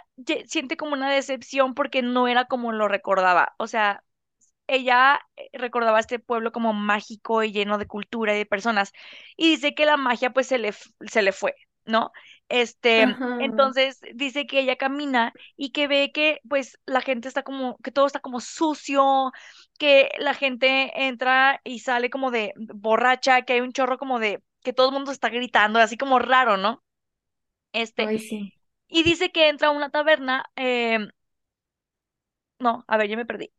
[0.47, 3.55] siente como una decepción porque no era como lo recordaba.
[3.59, 4.03] O sea,
[4.69, 8.93] ella eh, recordaba este pueblo como mágico y lleno de cultura y de personas.
[9.37, 11.55] Y dice que la magia pues se le, se le fue,
[11.87, 12.13] ¿no?
[12.49, 13.39] Este, Ajá.
[13.39, 17.91] entonces dice que ella camina y que ve que pues la gente está como, que
[17.93, 19.33] todo está como sucio,
[19.79, 24.43] que la gente entra y sale como de borracha, que hay un chorro como de,
[24.63, 26.83] que todo el mundo está gritando, así como raro, ¿no?
[27.73, 28.53] Este, Ay, sí.
[28.89, 30.45] y dice que entra a una taberna.
[30.57, 31.11] em,
[32.59, 33.53] no, a ver, yo me perdí.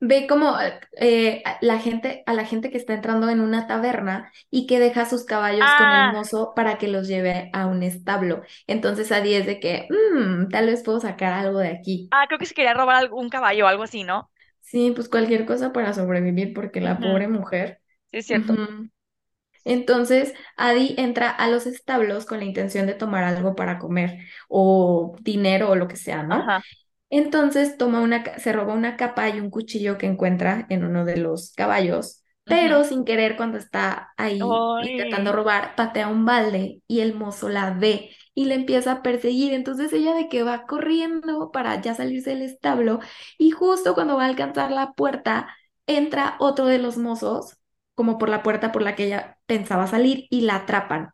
[0.00, 0.56] Ve como
[0.96, 4.78] eh, a la gente, a la gente que está entrando en una taberna y que
[4.80, 8.42] deja sus caballos con el Ah, mozo para que los lleve a un establo.
[8.66, 12.10] Entonces Adi es de que, "Mm, tal vez puedo sacar algo de aquí.
[12.10, 14.30] ah, creo que se quería robar algún caballo o algo así, ¿no?
[14.60, 17.80] Sí, pues cualquier cosa para sobrevivir, porque la pobre mujer.
[18.10, 18.60] Sí, es cierto.
[19.64, 25.14] Entonces, Adi entra a los establos con la intención de tomar algo para comer o
[25.20, 26.48] dinero o lo que sea, ¿no?
[26.48, 26.64] Ajá.
[27.10, 31.16] Entonces toma una, se roba una capa y un cuchillo que encuentra en uno de
[31.16, 37.14] los caballos, pero sin querer cuando está ahí intentando robar, patea un balde y el
[37.14, 39.54] mozo la ve y le empieza a perseguir.
[39.54, 43.00] Entonces ella de que va corriendo para ya salirse del establo
[43.38, 45.48] y justo cuando va a alcanzar la puerta,
[45.86, 47.56] entra otro de los mozos,
[47.94, 51.10] como por la puerta por la que ella pensaba salir y la atrapan.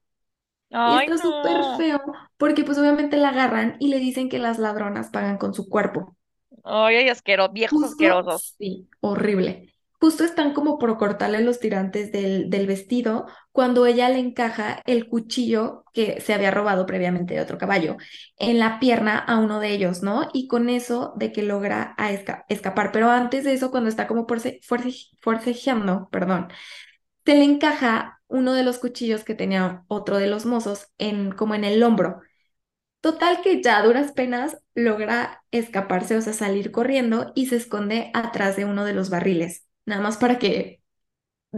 [0.83, 1.77] Y está súper no.
[1.77, 2.01] feo
[2.37, 6.17] porque pues obviamente la agarran y le dicen que las ladronas pagan con su cuerpo.
[6.65, 8.57] Ay, asqueroso, viejos Justo, asquerosos.
[8.59, 9.71] sí, horrible.
[10.01, 15.09] Justo están como por cortarle los tirantes del, del vestido cuando ella le encaja el
[15.09, 17.97] cuchillo que se había robado previamente de otro caballo
[18.37, 20.29] en la pierna a uno de ellos, ¿no?
[20.35, 22.93] Y con eso de que logra a esca- escapar.
[22.93, 24.61] Pero antes de eso, cuando está como force-
[25.23, 26.49] forcejeando, perdón,
[27.25, 31.55] se le encaja uno de los cuchillos que tenía otro de los mozos en como
[31.55, 32.21] en el hombro.
[33.01, 38.11] Total que ya a duras penas logra escaparse, o sea, salir corriendo y se esconde
[38.15, 40.83] atrás de uno de los barriles, nada más para que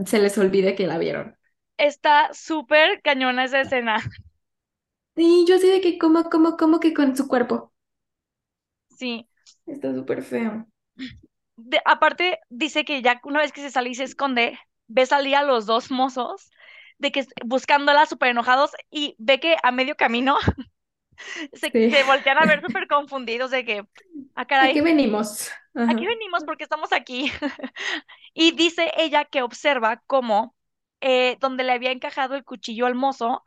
[0.07, 1.37] se les olvide que la vieron.
[1.79, 3.97] Está súper cañona esa escena.
[5.17, 7.73] Y yo así de que, ¿cómo, cómo, cómo que con su cuerpo?
[8.99, 9.29] Sí.
[9.65, 10.67] Está súper feo.
[11.57, 15.37] De- aparte, dice que ya una vez que se sale y se esconde, ve salir
[15.37, 16.51] a los dos mozos
[16.99, 20.39] de que buscándola súper enojados y ve que a medio camino
[21.55, 21.91] se, Sí.
[21.91, 23.87] se voltean a ver súper confundidos de que,
[24.35, 25.51] ah, ¿A qué caray, venimos?
[25.87, 27.31] aquí venimos porque estamos aquí.
[28.35, 30.57] Y dice ella que observa cómo
[31.01, 33.45] eh, donde le había encajado el cuchillo al mozo,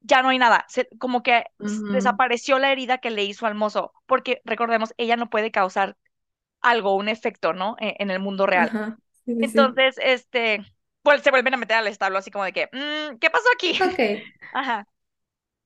[0.00, 1.44] ya no hay nada, se- como que
[1.88, 5.96] desapareció la herida que le hizo al mozo, porque recordemos, ella no puede causar
[6.62, 7.76] algo, un efecto, ¿no?
[7.80, 8.74] E- En, el mundo real.
[9.24, 9.76] Sí, sí.
[9.76, 10.64] Entonces, este,
[11.06, 13.78] pues se vuelven a meter al establo así como de que, "Mm, ¿qué pasó aquí?
[13.80, 13.98] Ok.
[14.52, 14.88] Ajá.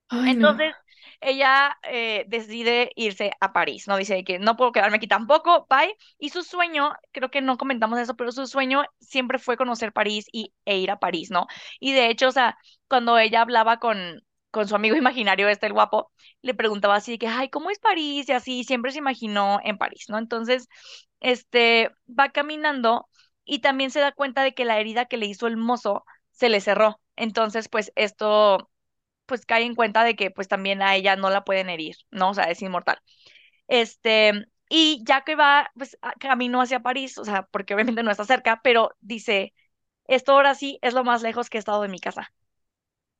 [0.09, 0.53] Ay, no.
[0.53, 0.75] Entonces,
[1.21, 3.97] ella eh, decide irse a París, ¿no?
[3.97, 5.97] Dice que no puedo quedarme aquí tampoco, bye.
[6.19, 10.27] Y su sueño, creo que no comentamos eso, pero su sueño siempre fue conocer París
[10.33, 11.47] y, e ir a París, ¿no?
[11.81, 12.57] Y de hecho, o sea,
[12.89, 16.13] cuando ella hablaba con, con su amigo imaginario, este el guapo,
[16.43, 18.29] le preguntaba así que, ay, ¿cómo es París?
[18.29, 20.19] Y así, siempre se imaginó en París, ¿no?
[20.19, 20.69] Entonces,
[21.21, 23.09] este, va caminando
[23.51, 26.49] y también se da cuenta de que la herida que le hizo el mozo se
[26.51, 27.01] le cerró.
[27.17, 28.71] Entonces, pues esto,
[29.27, 32.31] pues cae en cuenta de que pues también a ella no la pueden herir, ¿no?
[32.31, 32.99] O sea, es inmortal.
[33.69, 34.33] Este,
[34.69, 38.61] y ya que va, pues camino hacia París, o sea, porque obviamente no está cerca,
[38.65, 39.55] pero dice,
[40.07, 42.33] esto ahora sí es lo más lejos que he estado de mi casa.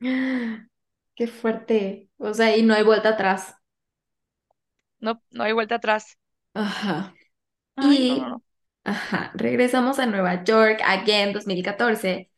[1.15, 2.09] Qué fuerte.
[2.19, 3.55] O sea, y no hay vuelta atrás.
[5.01, 6.17] No, no hay vuelta atrás.
[6.55, 7.15] Ajá.
[7.77, 8.43] Ay, no, no, Y, no.
[8.85, 12.31] Ajá, regresamos a Nueva York, again, 2014.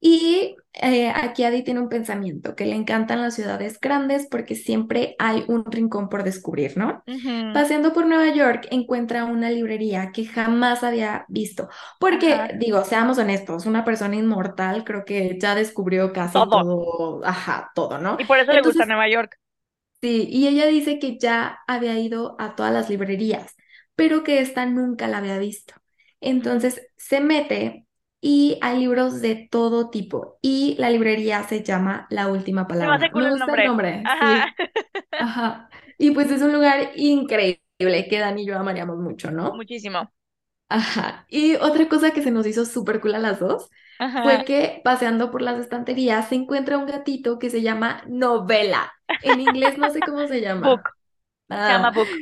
[0.00, 5.16] Y eh, aquí Adi tiene un pensamiento que le encantan las ciudades grandes porque siempre
[5.18, 7.02] hay un rincón por descubrir, ¿no?
[7.54, 11.70] Paseando por Nueva York encuentra una librería que jamás había visto.
[11.98, 16.50] Porque, digo, seamos honestos, una persona inmortal creo que ya descubrió casi todo.
[16.50, 18.16] todo, ajá, todo, ¿no?
[18.18, 19.38] Y por eso le gusta Entonces, Nueva York.
[20.02, 23.56] Sí, y ella dice que ya había ido a todas las librerías,
[23.96, 25.74] pero que esta nunca la había visto.
[26.20, 27.86] Entonces se mete
[28.20, 33.10] y hay libros de todo tipo y la librería se llama La Última Palabra.
[33.12, 33.64] Me gusta el nombre.
[33.64, 34.18] nombre, Ajá.
[34.18, 34.56] sí,
[35.18, 35.68] ajá.
[35.98, 37.60] Y pues es un lugar increíble
[38.08, 39.58] que Dani y yo amaríamos mucho, ¿no?
[39.58, 40.12] Muchísimo.
[40.68, 41.26] Ajá.
[41.28, 44.22] Y otra cosa que se nos hizo súper cool a las dos Ajá.
[44.22, 48.92] fue que paseando por las estanterías se encuentra un gatito que se llama Novela.
[49.20, 50.78] En inglés no sé cómo se llama.
[50.78, 50.90] Book.
[51.64, 52.18] Se llama Ah, Book.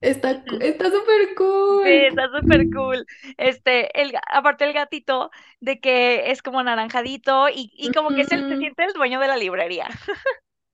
[0.00, 1.34] Está, está súper
[1.82, 2.08] Sí, cool.
[2.08, 3.06] está súper cool.
[3.38, 8.30] Este, el, aparte el gatito, de que es como naranjadito y, y como que es
[8.32, 9.88] el, se siente el dueño de la librería.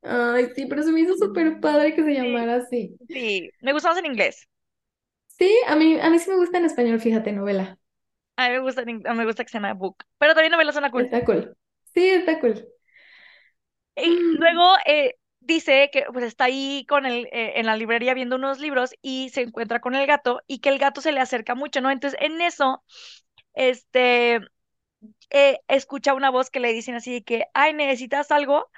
[0.02, 2.98] Ay, sí, pero se me hizo súper padre que se llamara así.
[3.08, 3.50] sí.
[3.60, 4.48] Me gusta más en inglés.
[5.28, 7.78] Sí, a mí, a mí sí me gusta en español, fíjate, novela.
[8.36, 10.04] A mí me gusta, me gusta que se llama Book.
[10.18, 11.10] Pero también novela suena cool.
[11.10, 11.56] Está cool.
[11.94, 12.66] Sí, está cool.
[13.96, 15.14] Y Mm, luego eh,
[15.46, 19.30] dice que pues está ahí con el, eh, en la librería viendo unos libros y
[19.30, 21.90] se encuentra con el gato y que el gato se le acerca mucho, ¿no?
[21.90, 22.82] Entonces en eso,
[23.54, 24.40] este,
[25.30, 28.70] eh, escucha una voz que le dicen así que, ay, ¿necesitas algo?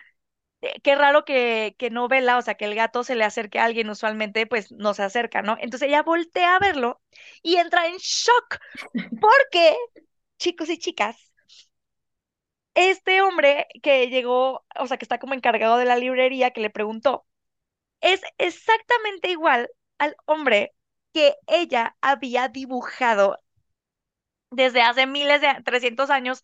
[0.62, 3.58] Eh, Qué raro que, que no vela, o sea, que el gato se le acerque
[3.60, 5.56] a alguien, usualmente pues no se acerca, ¿no?
[5.60, 7.02] Entonces ella voltea a verlo
[7.42, 8.58] y entra en shock
[9.20, 9.76] porque,
[10.38, 11.27] chicos y chicas,
[12.78, 16.70] este hombre que llegó, o sea, que está como encargado de la librería, que le
[16.70, 17.26] preguntó,
[18.00, 20.74] es exactamente igual al hombre
[21.12, 23.38] que ella había dibujado
[24.50, 26.42] desde hace miles de, 300 años,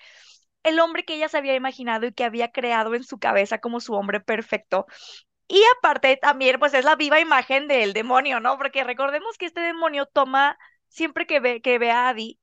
[0.64, 3.80] el hombre que ella se había imaginado y que había creado en su cabeza como
[3.80, 4.86] su hombre perfecto.
[5.48, 8.58] Y aparte también, pues es la viva imagen del demonio, ¿no?
[8.58, 10.58] Porque recordemos que este demonio toma,
[10.88, 12.40] siempre que ve, que ve a Adi,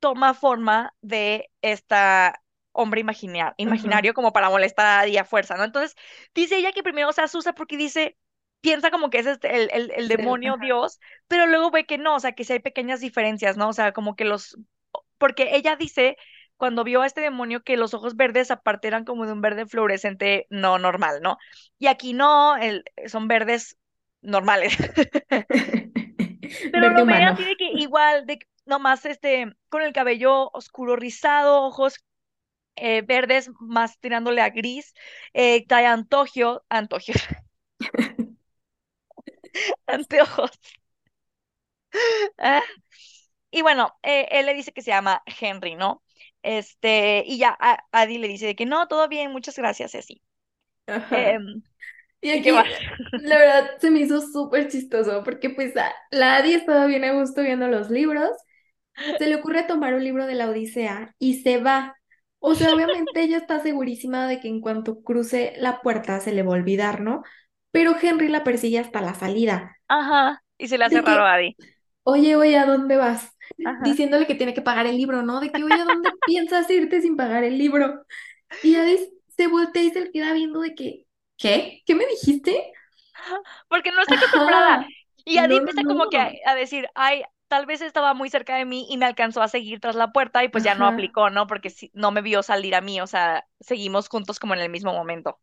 [0.00, 2.40] toma forma de esta
[2.76, 5.64] hombre imagina- imaginario como para molestar a Adi a fuerza, ¿no?
[5.64, 5.96] Entonces,
[6.34, 8.16] dice ella que primero se asusta porque dice,
[8.60, 10.56] piensa como que es este, el, el, el demonio.
[10.60, 13.68] Dios, pero luego ve que no, o sea, que sí hay pequeñas diferencias, ¿no?
[13.68, 14.58] O sea, como que los,
[15.18, 16.16] porque ella dice,
[16.56, 19.66] cuando vio a este demonio, que los ojos verdes aparte eran como de un verde
[19.66, 21.38] fluorescente no normal, ¿no?
[21.78, 23.78] Y aquí no, el, son verdes
[24.22, 24.76] normales.
[26.72, 30.96] Pero Verde lo ve así de que igual, de nomás este, con el cabello oscuro
[30.96, 31.96] rizado, ojos
[32.76, 34.94] eh, verdes más tirándole a gris,
[35.34, 37.18] eh, trae antojio, antojios,
[39.86, 40.50] anteojos.
[42.38, 42.62] ah,
[43.52, 46.02] Y bueno, eh, él le dice que se llama Henry, ¿no?
[46.42, 49.98] Este, y ya a Adi le dice de que no, todo bien, muchas gracias, y
[49.98, 50.22] así.
[50.86, 51.32] Ajá.
[51.32, 51.62] Em,
[52.22, 52.64] Y ¿y qué aquí,
[53.16, 55.74] la verdad, se me hizo súper chistoso porque pues
[56.10, 58.30] la Adi estaba bien a gusto viendo los libros,
[59.16, 61.96] se le ocurre tomar un libro de la Odisea y se va.
[62.40, 66.42] O sea, obviamente ella está segurísima de que en cuanto cruce la puerta se le
[66.42, 67.22] va a olvidar, ¿no?
[67.72, 71.34] Pero Henry la persigue hasta la salida, Ajá, y se le hace de raro a
[71.34, 71.56] Adi.
[72.04, 73.30] oye, oye, ¿a dónde vas?
[73.64, 73.84] Ajá.
[73.84, 75.40] Diciéndole que tiene que pagar el libro, ¿no?
[75.40, 78.04] De que, oye, ¿a dónde piensas irte sin pagar el libro?
[78.62, 78.98] Y Adi
[79.36, 81.06] se voltea y se le queda viendo de que,
[81.38, 81.82] ¿qué?
[81.86, 82.72] ¿Qué me dijiste?
[83.68, 84.78] Porque no está acostumbrada.
[84.78, 84.86] Ajá.
[85.24, 88.30] Y Adi No, no, empieza como que a, a decir, ay, tal vez estaba muy
[88.30, 90.86] cerca de mí y me alcanzó a seguir tras la puerta y pues ya no
[90.86, 91.46] aplicó, ¿no?
[91.46, 94.92] Porque no me vio salir a mí, o sea, seguimos juntos como en el mismo
[94.92, 95.38] momento.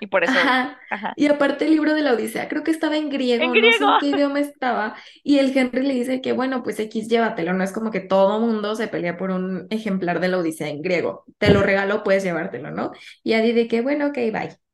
[0.00, 0.78] Y por eso, Ajá.
[0.90, 1.14] ajá.
[1.16, 3.84] Y aparte el libro de la Odisea, creo que estaba en En griego, no sé
[3.84, 4.94] en qué idioma estaba.
[5.24, 7.52] Y el Henry le dice que, bueno, pues X, llévatelo.
[7.54, 10.82] No es como que todo mundo se pelea por un ejemplar de la Odisea en
[10.82, 11.24] griego.
[11.38, 12.92] Te lo regalo, puedes llevártelo, ¿no?
[13.24, 14.67] Y Adi de que, bueno, ok, bye.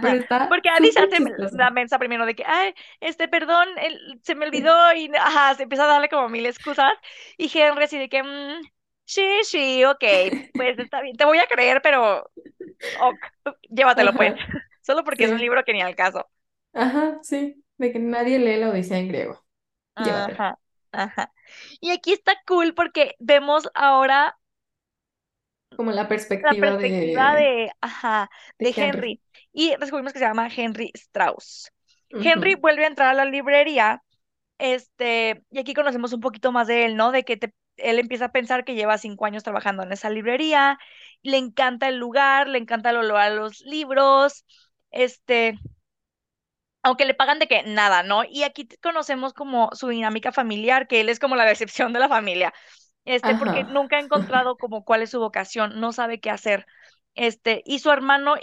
[0.00, 0.18] Pero Ajá.
[0.18, 1.18] está Porque Andy se hace
[1.52, 3.68] la mensa primero de que, ay, este, perdón,
[4.22, 6.92] se me olvidó y, ajá, se empieza a darle como mil excusas.
[7.36, 8.60] Y Henry así de que, "Mm,
[9.04, 10.04] sí, sí, ok,
[10.56, 12.30] pues está bien, te voy a creer, pero,
[12.94, 13.26] ok,
[13.70, 14.34] llévatelo pues.
[14.82, 16.28] Solo porque es un libro que ni al caso.
[16.72, 19.44] ajá, sí, de que nadie lee la Odisea en griego.
[19.98, 20.40] Llévatelo.
[20.40, 20.58] Ajá,
[20.92, 21.32] ajá.
[21.80, 24.38] Y aquí está cool porque vemos ahora
[25.76, 26.08] Como la
[26.40, 28.88] la perspectiva de, de, ajá, de de Henry.
[28.88, 29.22] Henry.
[29.52, 31.72] Y descubrimos que se llama Henry Strauss.
[32.20, 34.02] Henry vuelve a entrar a la librería,
[34.58, 37.12] este, y aquí conocemos un poquito más de él, ¿no?
[37.12, 40.78] De que te- él empieza a pensar que lleva cinco años trabajando en esa librería,
[41.22, 44.44] le encanta el lugar, le encanta el olor a los libros,
[44.90, 45.58] este,
[46.82, 48.24] aunque le pagan de que nada, ¿no?
[48.24, 52.08] Y aquí conocemos como su dinámica familiar, que él es como la decepción de la
[52.08, 52.54] familia,
[53.14, 56.66] este, porque nunca ha encontrado como cuál es su vocación, no sabe qué hacer,
[57.14, 58.36] este, y su hermano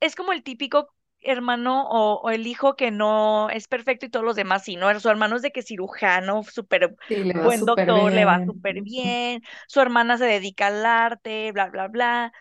[0.00, 0.88] es como el típico
[1.20, 4.98] hermano o, o el hijo que no es perfecto y todos los demás sí, ¿no?
[5.00, 9.80] Su hermano es de que cirujano, súper sí, buen doctor, le va súper bien, su
[9.80, 12.32] hermana se dedica al arte, bla, bla, bla.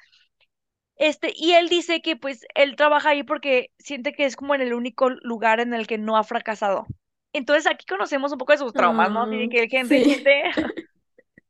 [0.95, 4.61] Este, y él dice que pues él trabaja ahí porque siente que es como en
[4.61, 6.87] el único lugar en el que no ha fracasado.
[7.33, 9.27] Entonces aquí conocemos un poco de sus traumas, ¿no?
[9.27, 10.43] De Ah, que sí, siente,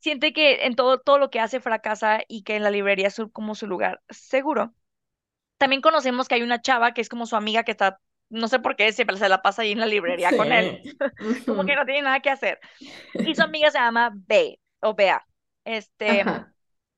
[0.07, 3.21] siente que en todo, todo lo que hace fracasa y que en la librería es
[3.33, 4.73] como su lugar seguro.
[5.57, 8.59] También conocemos que hay una chava que es como su amiga que está, no sé
[8.59, 10.81] por qué, siempre se la pasa ahí en la librería con él,
[11.45, 12.57] como que no tiene nada que hacer.
[12.79, 15.27] Y su amiga se llama Bea, o Bea.
[15.65, 16.53] Este, Ajá,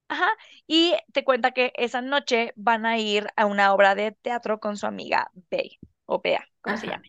[0.08, 0.30] Ajá,
[0.68, 4.78] y te cuenta que esa noche van a ir a una obra de teatro con
[4.78, 7.04] su amiga Bey, o Bea, como se llama.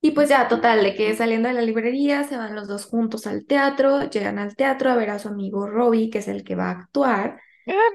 [0.00, 3.26] Y pues ya, total, de que saliendo de la librería se van los dos juntos
[3.26, 6.54] al teatro, llegan al teatro a ver a su amigo Robbie, que es el que
[6.54, 7.40] va a actuar.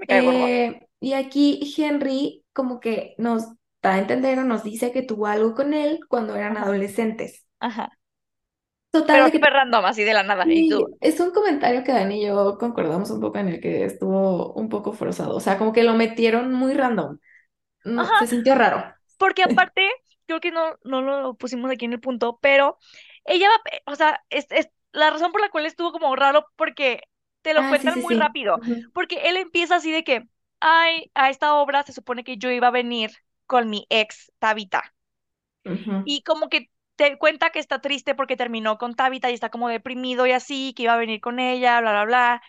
[0.08, 0.48] Me gordo.
[0.48, 3.46] Eh, y aquí Henry como que nos
[3.82, 7.46] da a entender o nos dice que tuvo algo con él cuando eran Ajá, adolescentes.
[7.60, 7.90] ajá.
[8.92, 10.48] Total, Pero de que súper random, así de la nada.
[10.52, 13.62] Y tú, sí, es un comentario que Dani y yo concordamos un poco en el
[13.62, 15.36] que estuvo un poco forzado.
[15.36, 17.20] O sea, como que lo metieron muy random.
[17.86, 18.84] No, se sintió raro.
[19.18, 19.82] porque aparte,
[20.26, 22.78] creo que no, no lo pusimos aquí en el punto, pero
[23.26, 26.46] ella va, eh, o sea, es, es la razón por la cual estuvo como raro,
[26.56, 27.02] porque
[27.42, 28.16] te lo Ah, cuentan sí, muy sí.
[28.16, 28.60] rápido,
[28.94, 30.28] porque él empieza así de que,
[30.60, 33.12] ay, a esta obra se supone que yo iba a venir
[33.48, 34.94] con mi ex Tabitha.
[35.66, 35.96] ujú.
[36.04, 39.70] y como que te cuenta que está triste porque terminó con Tabitha y está como
[39.70, 42.42] deprimido y así, que iba a venir con ella, bla, bla, bla.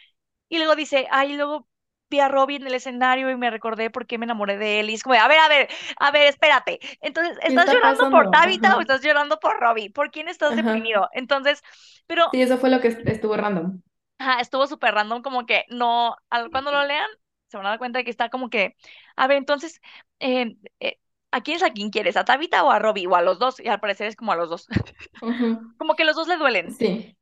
[0.49, 1.69] Y luego dice, ay, luego
[2.15, 4.91] vi a Robbie en el escenario y me recordé por qué me enamoré de él.
[4.91, 5.69] Y es como, a ver, a ver,
[5.99, 6.81] a ver, espérate.
[7.01, 8.31] Entonces, ¿Qué ¿estás está llorando por pasando?
[8.31, 9.91] Tabitha o Ajá, estás llorando por Robbie?
[9.91, 10.95] ¿Por quién estás ajá.
[10.95, 11.09] deprimido?
[11.13, 11.63] Entonces,
[12.07, 13.81] pero, Sí, eso fue lo que est- estuvo random.
[14.19, 16.17] ajá, estuvo súper random, como que no,
[16.53, 17.09] cuando lo lean,
[17.49, 18.77] se van a dar cuenta de que está como que,
[19.17, 19.81] a ver, entonces,
[20.21, 20.99] eh, eh,
[21.31, 22.17] ¿a quién es a quién quieres?
[22.17, 23.07] ¿A Tabitha o a Robbie?
[23.07, 24.67] O a los dos, y al parecer es como a los dos.
[25.77, 26.79] Como que los dos le duelen.
[26.79, 27.17] Sí,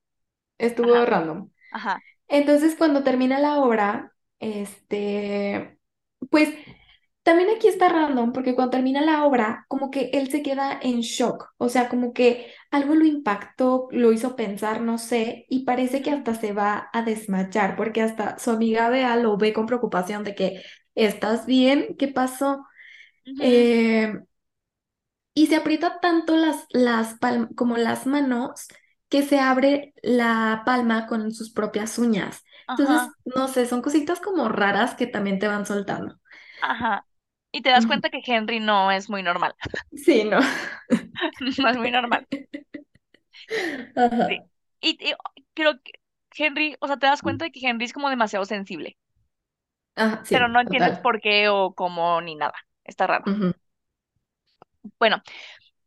[0.58, 1.50] estuvo Ajá, random.
[1.70, 4.11] ajá, Entonces, cuando termina la obra,
[4.42, 5.78] este,
[6.30, 6.50] pues
[7.22, 11.00] también aquí está random, porque cuando termina la obra, como que él se queda en
[11.02, 16.02] shock, o sea, como que algo lo impactó, lo hizo pensar, no sé, y parece
[16.02, 20.24] que hasta se va a desmayar, porque hasta su amiga Bea lo ve con preocupación
[20.24, 20.62] de que,
[20.96, 21.96] ¿estás bien?
[21.98, 22.66] ¿Qué pasó?
[23.38, 24.14] Eh,
[25.34, 27.16] y se aprieta tanto las, las
[27.56, 28.66] como las manos
[29.08, 32.42] que se abre la palma con sus propias uñas.
[32.76, 36.18] Entonces, ajá, no sé, son cositas como raras que también te van soltando.
[36.60, 37.06] ajá.
[37.52, 39.54] Y te das cuenta que Henry no es muy normal.
[39.92, 40.40] Sí, no.
[41.58, 42.26] No es muy normal.
[44.26, 44.36] Sí.
[44.36, 44.42] Ajá.
[44.80, 45.14] Y, y
[45.54, 45.92] creo que
[46.36, 48.96] Henry, o sea, te das cuenta de que Henry es como demasiado sensible,
[49.96, 51.00] Ajá, pero sí, no entiendes total.
[51.00, 52.54] por qué o cómo ni nada.
[52.84, 53.28] Está raro.
[54.98, 55.22] Bueno,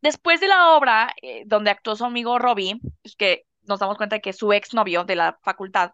[0.02, 4.18] después de la obra eh, donde actuó su amigo Robbie, es que nos damos cuenta
[4.18, 5.92] de que su exnovio de la facultad,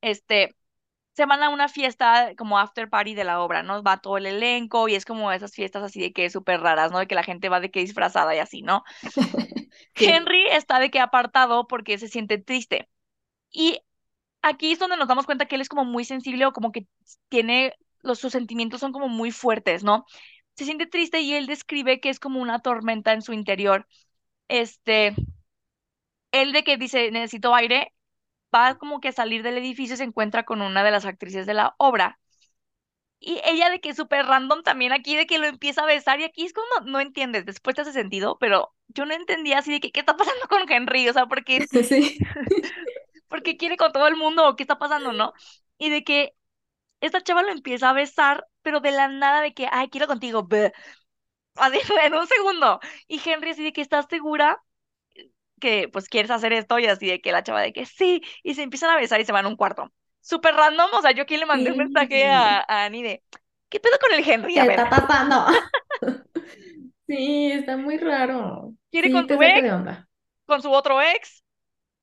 [0.00, 0.54] este,
[1.14, 3.82] se van a una fiesta como after party de la obra, ¿no?
[3.82, 7.00] Va todo el elenco y es como esas fiestas así de que súper raras, ¿no?
[7.00, 8.84] De que la gente va de que disfrazada y así, ¿no?
[9.94, 10.06] Sí.
[10.06, 12.88] Henry está de que apartado porque se siente triste.
[13.50, 13.80] Y
[14.42, 16.86] aquí es donde nos damos cuenta que él es como muy sensible o como que
[17.28, 20.06] tiene, los, sus sentimientos son como muy fuertes, ¿no?
[20.56, 23.86] Se siente triste y él describe que es como una tormenta en su interior.
[24.48, 25.14] Este,
[26.32, 27.92] él de que dice, necesito aire,
[28.54, 31.54] va como que a salir del edificio se encuentra con una de las actrices de
[31.54, 32.18] la obra
[33.20, 36.20] Y ella de que es súper random también aquí, de que lo empieza a besar
[36.20, 39.58] y aquí es como no, no entiendes, después te hace sentido, pero yo no entendía
[39.58, 42.18] así de que qué está pasando con Henry, o sea, ¿por qué, Sí.
[43.28, 45.32] por qué quiere con todo el mundo o qué está pasando, no?
[45.78, 46.34] Y de que
[47.00, 50.44] esta chava lo empieza a besar, pero de la nada de que, ay, quiero contigo,
[50.44, 50.72] bleh.
[51.56, 52.80] así en un segundo.
[53.08, 54.62] Y Henry así de que estás segura
[55.58, 58.54] que pues quieres hacer esto y así de que la chava de que sí, y
[58.54, 59.92] se empiezan a besar y se van a un cuarto.
[60.20, 63.24] Súper random, o sea, yo aquí le mandé un mensaje a, a Annie de,
[63.68, 64.54] ¿qué pedo con el Henry?
[64.54, 65.46] ¿Qué A ver, está pasando?
[67.06, 68.74] Sí, está muy raro.
[68.90, 70.08] quiere Sí, con tu ex, de onda.
[70.46, 71.44] con su otro ex,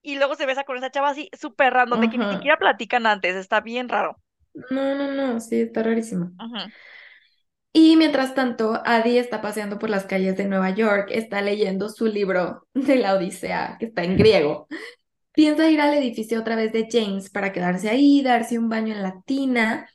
[0.03, 3.07] y luego se besa con esa chava así, súper random, de que ni siquiera platican
[3.07, 4.21] antes, está bien raro.
[4.69, 6.31] No, no, no, sí, está rarísimo.
[7.77, 12.05] Y mientras tanto, Adi está paseando por las calles de Nueva York, está leyendo su
[12.05, 14.67] libro de la Odisea, que está en griego.
[15.33, 19.03] Piensa ir al edificio otra vez de James para quedarse ahí, darse un baño en
[19.03, 19.89] la tina.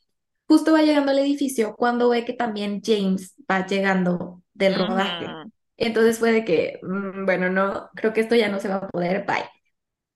[0.47, 5.27] Justo va llegando al edificio cuando ve que también James va llegando del rodaje.
[5.27, 5.53] Ujú.
[5.79, 8.89] Entonces fue de que, "Mm, bueno, no, creo que esto ya no se va a
[8.89, 9.45] poder, bye.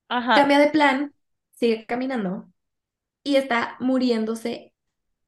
[0.09, 0.35] Ajá.
[0.37, 1.15] Cambia de plan,
[1.53, 2.49] sigue caminando
[3.25, 4.74] y está muriéndose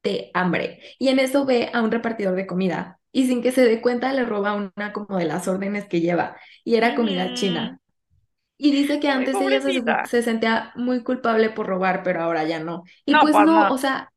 [0.07, 0.81] de hambre.
[0.99, 4.13] Y en eso ve a un repartidor de comida y sin que se dé cuenta
[4.13, 7.81] le roba una como de las órdenes que lleva y era comida china.
[8.59, 12.59] Y dice que antes ella se, se sentía muy culpable por robar, pero ahora ya
[12.61, 12.85] no.
[13.05, 14.13] Y No, pues pues no, o sea,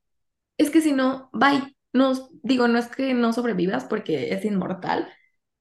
[0.57, 1.76] es que si no, bye.
[1.94, 2.14] No,
[2.44, 5.10] digo, no es que no sobrevivas porque es inmortal,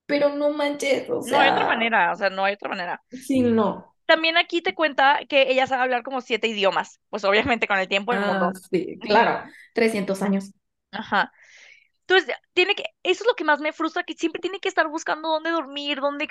[0.06, 3.02] pero no manches, o No hay otra sea, manera, o sea, no hay otra manera.
[3.10, 3.94] sí, no.
[4.08, 7.88] También aquí te cuenta que ella sabe hablar como siete idiomas, pues obviamente con el
[7.88, 8.56] tiempo del Ah, mundo.
[8.70, 9.44] sí, claro,
[9.74, 10.50] 300 años.
[10.92, 11.32] Ajá.
[12.02, 14.88] Entonces, tiene que, eso es lo que más me frustra, que siempre tiene que estar
[14.88, 16.28] buscando dónde dormir, dónde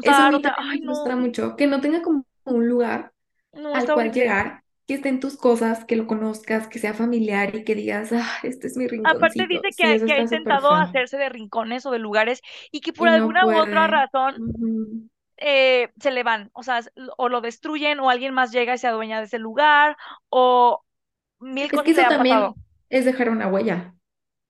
[0.00, 2.02] Eso a descansar, mí o sea, también ay me no, frustra mucho, que no tenga
[2.02, 3.12] como un lugar
[3.52, 7.64] no, al cual llegar, que estén tus cosas, que lo conozcas, que sea familiar y
[7.64, 9.46] que digas, ah, este es mi Aparte rinconcito.
[9.46, 12.40] dice que, Sí, que ha intentado hacerse de rincones o de lugares
[12.72, 15.08] y que por Y no alguna u otra razón Ujú.
[15.38, 16.80] Eh, se le van, o sea,
[17.18, 19.96] o lo destruyen o alguien más llega y se adueña de ese lugar
[20.28, 20.84] o
[21.40, 22.06] mil Es que cosas eso pasado.
[22.06, 23.94] también es dejar una huella,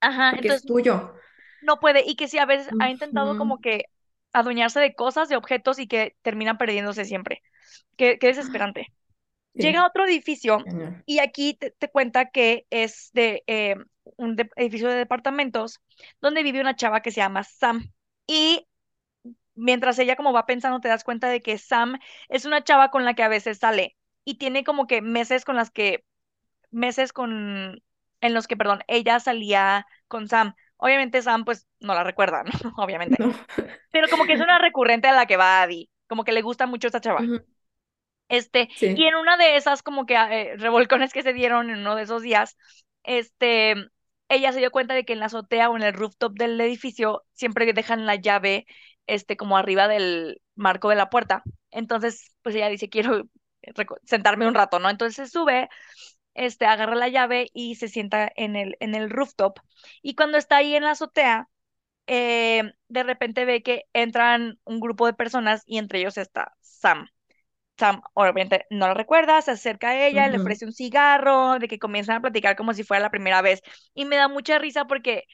[0.01, 1.15] Ajá, porque es tuyo.
[1.61, 3.85] no puede y que sí, a veces ha intentado como que
[4.33, 7.43] adueñarse de cosas, de objetos y que terminan perdiéndose siempre.
[7.97, 8.93] Qué, qué desesperante.
[9.55, 10.71] Llega a otro edificio
[11.07, 13.77] y aquí te, te cuenta que es de eh,
[14.17, 15.81] un de- edificio de departamentos
[16.21, 17.93] donde vive una chava que se llama Sam.
[18.27, 18.67] Y
[19.57, 23.05] mientras ella como va pensando, te das cuenta de que Sam es una chava con
[23.05, 26.05] la que a veces sale y tiene como que meses con las que,
[26.71, 27.83] meses con,
[28.21, 30.55] en los que, perdón, ella salía con Sam.
[30.77, 32.51] Obviamente Sam pues no la recuerda, ¿no?
[32.77, 33.17] Obviamente.
[33.19, 33.35] No.
[33.91, 36.67] Pero como que es una recurrente a la que va Abby, como que le gusta
[36.67, 37.21] mucho esta chava.
[38.29, 41.95] Este, y en una de esas como que eh, revolcones que se dieron en uno
[41.95, 42.57] de esos días,
[43.05, 43.75] este,
[44.29, 47.25] ella se dio cuenta de que en la azotea o en el rooftop del edificio
[47.33, 48.67] siempre dejan la llave,
[49.07, 51.43] este, como arriba del marco de la puerta.
[51.71, 53.29] Entonces, pues ella dice, quiero
[54.05, 54.91] sentarme un rato, ¿no?
[54.91, 55.69] Entonces se sube,
[56.35, 59.59] este, agarra la llave y se sienta en el, en el rooftop.
[60.03, 61.49] Y cuando está ahí en la azotea,
[62.07, 67.09] eh, de repente ve que entran un grupo de personas y entre ellos está Sam.
[67.79, 71.79] Sam obviamente no lo recuerda, se acerca a ella, le ofrece un cigarro, de que
[71.79, 73.61] comienzan a platicar como si fuera la primera vez.
[73.95, 75.25] Y me da mucha risa porque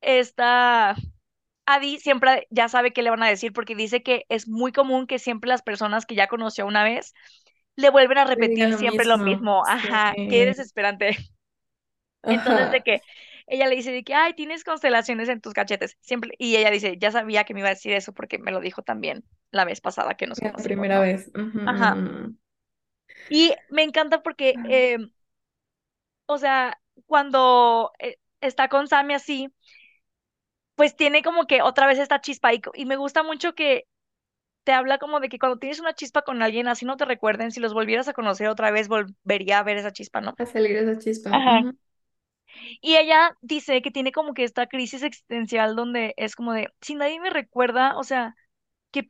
[0.00, 0.96] esta
[1.66, 5.06] Adi siempre ya sabe qué le van a decir porque dice que es muy común
[5.06, 7.14] que siempre las personas que ya conoció una vez
[7.76, 9.66] le vuelven a repetir lo siempre lo mismo.
[9.66, 10.46] Ajá, qué Sí.
[10.46, 11.16] desesperante.
[12.28, 12.84] Entonces de Ajá.
[12.84, 13.02] que
[13.46, 15.96] ella le dice de que, ay, tienes constelaciones en tus cachetes.
[16.00, 18.60] Siempre, y ella dice, ya sabía que me iba a decir eso porque me lo
[18.60, 21.00] dijo también la vez pasada que nos La conocimos, primera ¿no?
[21.00, 21.28] vez.
[21.34, 22.04] Ujú, Ajá.
[22.04, 22.36] ujú.
[23.28, 24.98] Y me encanta porque, eh,
[26.26, 29.48] o sea, cuando eh, está con Sammy así,
[30.76, 33.86] pues tiene como que otra vez esta chispa y, y me gusta mucho que
[34.64, 37.52] te habla como de que cuando tienes una chispa con alguien así no te recuerden,
[37.52, 40.38] si los volvieras a conocer otra vez volvería a ver esa chispa, ¿no?
[40.38, 41.30] A salir esa chispa.
[41.30, 41.74] Ajá.
[42.80, 46.94] Y ella dice que tiene como que esta crisis existencial donde es como de, si
[46.94, 48.34] nadie me recuerda, o sea,
[48.92, 49.06] que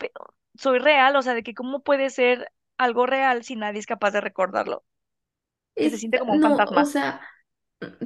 [0.56, 4.12] soy real, o sea, de que cómo puede ser algo real si nadie es capaz
[4.12, 4.84] de recordarlo,
[5.80, 7.20] que se Es, siente como un no, o fantasma, sea,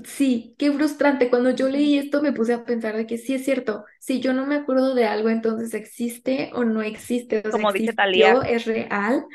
[0.04, 1.30] sí, qué frustrante.
[1.30, 4.32] Cuando yo leí esto me puse a pensar de que sí es cierto, si yo
[4.34, 8.42] no me acuerdo de algo, entonces existe o no existe, o sea, como dice Talía.
[8.46, 9.26] es real.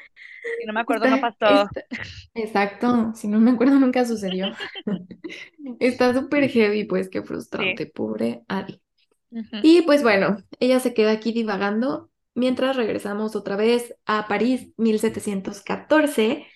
[0.57, 1.45] Si no me acuerdo, no pasó.
[1.45, 1.85] está,
[2.33, 4.51] exacto, si no me acuerdo nunca sucedió.
[5.79, 7.21] Está súper heavy, pues qué
[7.57, 7.75] Sí.
[7.75, 8.81] frustrante, pobre Adi.
[9.61, 16.47] Y pues bueno, ella se queda aquí divagando mientras regresamos otra vez a París, 1714.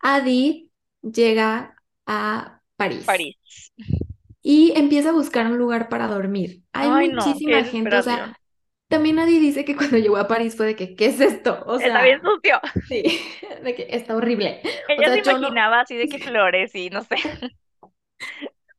[0.00, 0.72] Adi
[1.02, 1.76] llega
[2.06, 3.36] a París París.
[4.42, 6.64] y empieza a buscar un lugar para dormir.
[6.72, 8.34] Hay Ay, no, qué muchísima gente, o sea,
[8.88, 11.62] también Adi dice que cuando llegó a París fue de que, ¿qué es esto?
[11.66, 12.60] O Está bien sea, sucio.
[12.88, 13.02] sí,
[13.64, 14.62] de que está horrible.
[14.96, 17.16] O Ella se sea, no, imaginaba así de que flores y no sé.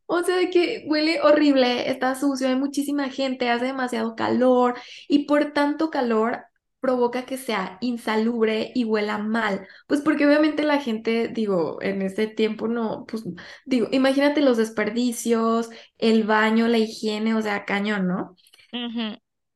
[0.05, 4.75] O sea, de que huele horrible, está sucio, hay muchísima gente, hace demasiado calor
[5.07, 6.43] y por tanto calor
[6.81, 9.67] provoca que sea insalubre y huela mal.
[9.87, 13.23] Pues porque obviamente la gente, digo, en ese tiempo no, pues
[13.65, 18.35] digo, imagínate los desperdicios, el baño, la higiene, o sea, cañón, ¿no?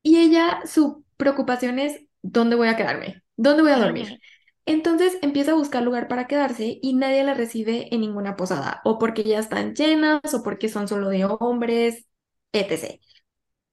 [0.03, 3.23] Y ella, su preocupación es, ¿dónde voy a quedarme?
[3.35, 4.19] ¿Dónde voy a dormir?
[4.68, 8.97] Entonces empieza a buscar lugar para quedarse y nadie la recibe en ninguna posada, o
[8.97, 12.07] porque ya están llenas, o porque son solo de hombres,
[12.53, 12.99] etc.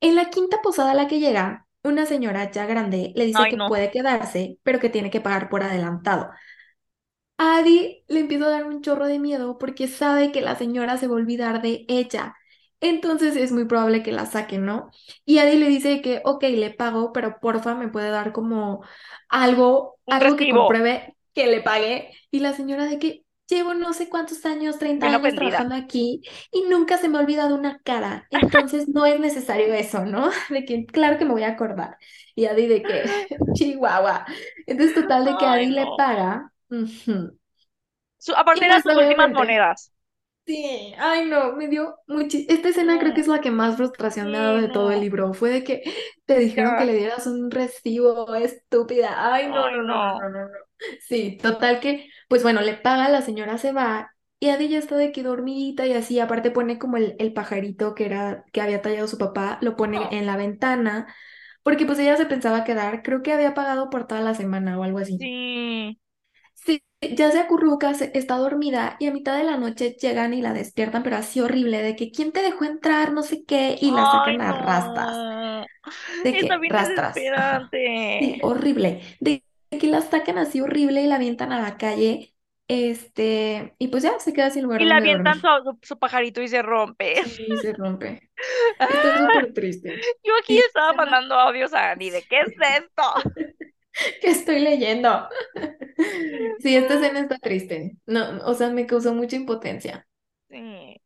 [0.00, 3.48] En la quinta posada a la que llega, una señora ya grande le dice Ay,
[3.48, 3.66] que no.
[3.66, 6.30] puede quedarse, pero que tiene que pagar por adelantado.
[7.38, 10.96] A Adi le empieza a dar un chorro de miedo porque sabe que la señora
[10.96, 12.34] se va a olvidar de ella.
[12.80, 14.90] Entonces es muy probable que la saquen, ¿no?
[15.24, 18.82] Y Adi le dice que, ok, le pago, pero porfa me puede dar como
[19.28, 22.12] algo, Un algo que compruebe que le pagué.
[22.30, 23.24] Y la señora de que
[23.56, 25.34] llevo no sé cuántos años, 30 Bien años ofendida.
[25.34, 26.22] trabajando aquí
[26.52, 28.26] y nunca se me ha olvidado una cara.
[28.30, 30.30] Entonces no es necesario eso, ¿no?
[30.50, 31.96] De que claro que me voy a acordar.
[32.34, 33.04] Y Adi de que,
[33.54, 34.26] Chihuahua.
[34.66, 36.52] Entonces total de que Adi le paga.
[38.18, 39.92] Su- aparte eran pues sus últimas monedas.
[40.46, 42.46] sí, ay no, me dio muchi...
[42.48, 45.00] Esta escena creo que es la que más frustración me ha dado de todo el
[45.00, 45.34] libro.
[45.34, 45.82] Fue de que
[46.26, 49.32] te dijeron que le dieras un recibo, estúpida.
[49.32, 50.20] Ay, no, Ay, no, no, no, no.
[50.20, 50.54] no, no, no.
[51.00, 54.96] Sí, total que, pues bueno, le paga, la señora se va y Adi ya está
[54.96, 58.82] de que dormidita y así, aparte pone como el, el pajarito que era, que había
[58.82, 61.14] tallado su papá, lo pone Oh, en la ventana,
[61.62, 64.82] porque pues ella se pensaba quedar, creo que había pagado por toda la semana o
[64.84, 65.18] algo así.
[65.18, 65.98] sí.
[66.54, 66.82] Sí,
[67.16, 70.52] ya se acurruca, se- está dormida y a mitad de la noche llegan y la
[70.52, 74.06] despiertan, pero así horrible, de que quién te dejó entrar, no sé qué, y la
[74.06, 75.66] sacan a rastras, no.
[76.22, 76.60] de que
[77.36, 77.72] ajá,
[78.18, 79.44] sí, horrible, de
[79.78, 82.34] que la sacan así horrible y la avientan a la calle,
[82.68, 86.42] este, y pues ya se queda sin lugar Y donde avientan su, su, su pajarito
[86.42, 87.22] y se rompe.
[87.24, 88.30] Sí, se rompe.
[88.88, 90.08] Está súper triste.
[90.24, 93.02] Yo aquí estaba mandando audios a Andy de ¿qué es esto?
[94.20, 95.28] ¿qué estoy leyendo?
[96.58, 97.96] Sí, esta escena está triste.
[98.06, 100.06] No, o sea, me causó mucha impotencia.
[100.48, 101.00] Sí.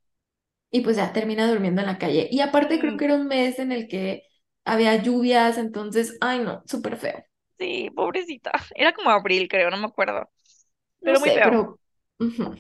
[0.71, 2.29] Y pues ya termina durmiendo en la calle.
[2.31, 4.25] Y aparte creo Mm, que era un mes en el que
[4.65, 7.25] había lluvias, entonces, ay no, súper feo.
[7.59, 8.53] Sí, pobrecita.
[8.75, 10.31] Era como abril, creo, no me acuerdo.
[11.01, 11.43] No Pero muy sé, feo.
[11.43, 11.79] pero
[12.19, 12.55] ujú,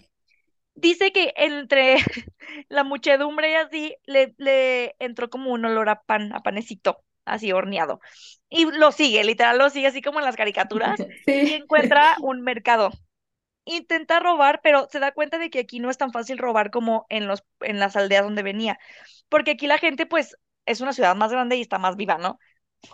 [0.74, 1.96] Dice que entre
[2.68, 7.50] la muchedumbre y así le, le entró como un olor a pan, a panecito, así
[7.52, 8.00] horneado.
[8.48, 11.06] Y lo sigue, literal lo sigue así como en las caricaturas
[11.40, 12.90] y encuentra un mercado.
[13.66, 17.06] Intenta robar, pero se da cuenta de que aquí no es tan fácil robar como
[17.10, 18.78] en los, en las aldeas donde venía,
[19.28, 20.36] porque aquí la gente pues
[20.66, 22.38] es una ciudad más grande y está más viva, ¿no?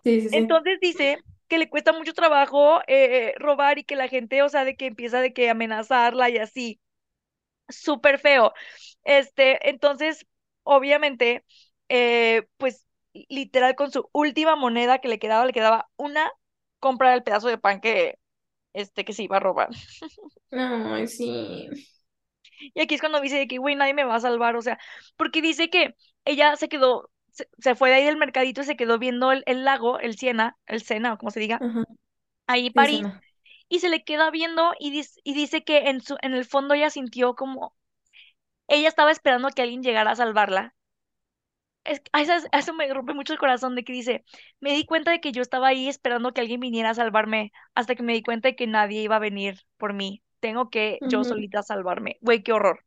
[0.05, 0.57] sí, sí, sí.
[0.57, 4.65] Entonces dice que le cuesta mucho trabajo eh, robar y que la gente, o sea,
[4.65, 6.81] de que empieza de que amenazarla y así
[7.69, 8.55] súper feo.
[9.05, 10.27] Este, entonces,
[10.62, 11.45] obviamente,
[11.91, 16.33] eh, pues literal con su última moneda que le quedaba, le quedaba una,
[16.79, 18.19] comprar el pedazo de pan que,
[18.73, 19.69] este, que se iba a robar.
[20.53, 21.69] Ay, sí.
[22.73, 24.79] Y aquí es cuando dice de que, güey, nadie me va a salvar, o sea,
[25.19, 28.76] porque dice que ella se quedó, se, se fue de ahí del mercadito y se
[28.76, 31.64] quedó viendo el, el lago, el Siena, el Sena, o como se diga,
[32.46, 33.09] ahí París,
[33.68, 36.74] y se le queda viendo y, dis- y dice que en su, en el fondo
[36.74, 37.76] ella sintió como,
[38.68, 40.74] ella estaba esperando que alguien llegara a salvarla
[41.84, 42.22] Es, a
[42.59, 44.24] eso me rompe mucho el corazón de que dice,
[44.60, 47.94] me di cuenta de que yo estaba ahí esperando que alguien viniera a salvarme, hasta
[47.96, 50.22] que me di cuenta de que nadie iba a venir por mí.
[50.40, 52.18] Tengo que yo solita salvarme.
[52.20, 52.84] Güey, qué horror.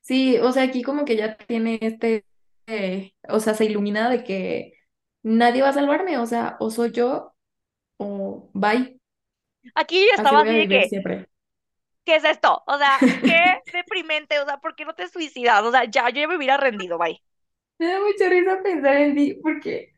[0.00, 2.24] Sí, o sea, aquí como que ya tiene este,
[2.66, 4.74] eh, o sea, se ilumina de que
[5.22, 7.34] nadie va a salvarme, o sea, o soy yo
[7.98, 9.00] o bye,
[9.74, 11.26] Aquí yo estaba así de que, siempre.
[12.04, 12.62] ¿qué es esto?
[12.66, 13.34] O sea, qué
[13.72, 15.62] deprimente, o sea, ¿por qué no te suicidas?
[15.64, 17.22] O sea, ya, yo ya me hubiera rendido, bye.
[17.78, 19.92] Me da mucha risa pensar en ti porque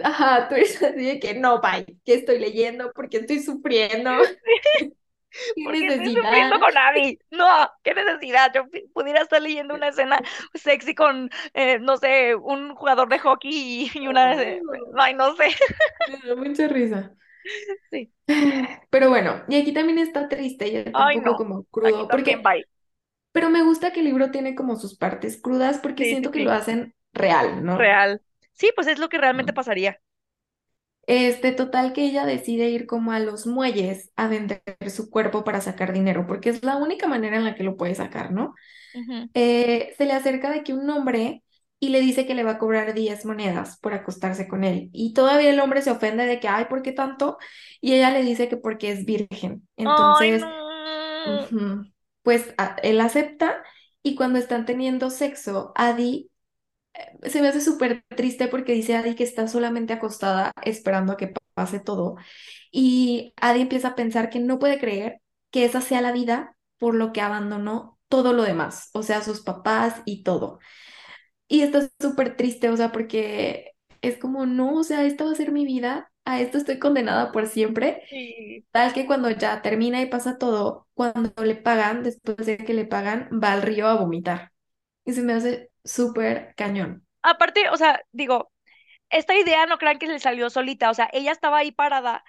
[0.00, 2.92] Ajá, tú eres así de que no, bye, ¿qué estoy leyendo?
[2.94, 4.10] porque estoy sufriendo?
[5.54, 6.60] ¿Qué Porque estoy sufriendo necesidad?
[6.60, 7.18] con Abby.
[7.30, 8.52] No, qué necesidad.
[8.54, 10.20] Yo pudiera estar leyendo una escena
[10.54, 14.34] sexy con, eh, no sé, un jugador de hockey y, una...
[14.36, 14.60] Ay, eh,
[14.92, 15.46] no, Ay, no sé.
[16.36, 17.14] mucha risa.
[17.90, 18.12] Sí.
[18.90, 21.36] Pero bueno, y aquí también está triste y está un Ay, poco no.
[21.36, 22.66] como crudo, porque, bye.
[23.32, 26.30] pero me gusta que el libro tiene como sus partes crudas porque Sí, sí, siento
[26.30, 27.76] que lo hacen real, ¿no?
[27.76, 28.22] Real.
[28.52, 30.00] Sí, pues es lo que realmente pasaría.
[31.06, 35.60] Este, total que ella decide ir como a los muelles a vender su cuerpo para
[35.60, 38.54] sacar dinero, porque es la única manera en la que lo puede sacar, ¿no?
[39.34, 41.42] Eh, se le acerca de que un hombre
[41.80, 44.90] y le dice que le va a cobrar 10 monedas por acostarse con él.
[44.92, 47.38] Y todavía el hombre se ofende de que, ay, ¿por qué tanto?
[47.80, 49.68] Y ella le dice que porque es virgen.
[49.76, 50.48] Entonces,
[51.24, 51.40] no.
[52.22, 53.62] pues a- él acepta
[54.02, 56.30] y cuando están teniendo sexo, Adi
[57.22, 61.32] se me hace súper triste porque dice Adi que está solamente acostada esperando a que
[61.54, 62.16] pase todo.
[62.70, 66.94] Y Adi empieza a pensar que no puede creer que esa sea la vida por
[66.94, 70.58] lo que abandonó todo lo demás, o sea, sus papás y todo.
[71.48, 73.72] Y está súper triste, o sea, porque
[74.02, 77.32] es como, no, o sea, esta va a ser mi vida, a esto estoy condenada
[77.32, 78.02] por siempre.
[78.08, 78.66] Sí.
[78.70, 82.86] Tal que cuando ya termina y pasa todo, cuando le pagan, después de que le
[82.86, 84.53] pagan, va al río a vomitar.
[85.04, 87.06] Y se me hace súper cañón.
[87.22, 88.52] Aparte, o sea, digo,
[89.10, 92.24] esta idea no crean que le salió solita, o sea, ella estaba ahí parada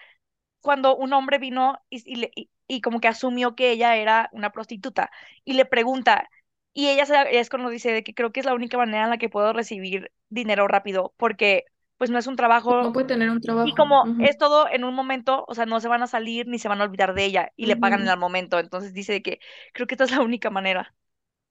[0.62, 4.30] cuando un hombre vino y, y, le- y- y como que asumió que ella era
[4.34, 5.12] una prostituta
[5.46, 6.30] y le pregunta,
[6.74, 9.10] y ella se- es cuando dice de que creo que es la única manera en
[9.12, 11.66] la que puedo recibir dinero rápido, porque
[11.98, 12.36] pues no es un
[12.80, 13.76] No trabajo puede tener un y trabajo.
[13.76, 16.60] como Ujú, es todo en un momento, o sea, no se van a salir ni
[16.60, 19.40] se van a olvidar de ella y le pagan en el momento, entonces dice que
[19.74, 20.96] creo que esta es la única manera.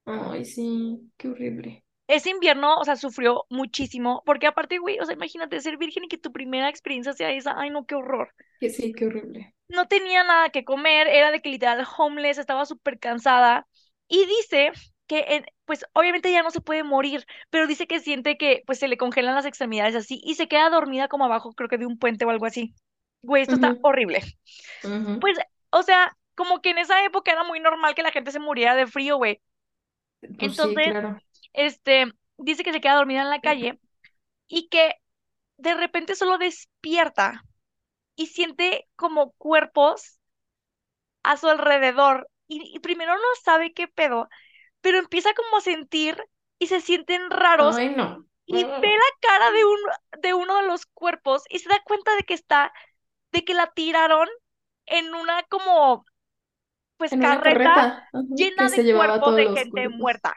[0.06, 1.84] Ay, sí, qué horrible.
[2.06, 6.08] Ese invierno, o sea, sufrió muchísimo, porque aparte, güey, o sea, imagínate ser virgen y
[6.08, 8.34] que tu primera experiencia sea esa, ay, no, qué horror.
[8.60, 9.54] Que sí, qué horrible.
[9.68, 13.66] no tenía nada que comer, era de que literal homeless, estaba súper cansada
[14.08, 14.72] y dice
[15.06, 18.88] que pues obviamente ya no se puede morir, pero dice que siente que pues se
[18.88, 21.98] le congelan las extremidades así y se queda dormida como abajo, creo que de un
[21.98, 22.74] puente o algo así.
[23.22, 24.22] Güey, esto está horrible.
[25.18, 25.38] Pues,
[25.70, 28.74] o sea, como que en esa época era muy normal que la gente se muriera
[28.74, 29.40] de frío, güey.
[30.38, 31.20] Pues sí, Entonces, claro.
[31.54, 33.80] este, dice que se queda dormida en la calle
[34.48, 34.94] y que
[35.58, 37.44] de repente solo despierta
[38.16, 40.20] y siente como cuerpos
[41.22, 44.28] a su alrededor y, y primero no sabe qué pedo,
[44.80, 46.22] pero empieza como a sentir
[46.58, 48.24] y se sienten raros Ay, no.
[48.46, 49.78] y ve la cara de un,
[50.22, 52.72] de uno de los cuerpos y se da cuenta de que está,
[53.32, 54.28] de que la tiraron
[54.86, 56.06] en una como,
[56.96, 59.98] pues carreta llena de se cuerpos de gente cuerpos.
[59.98, 60.34] muerta.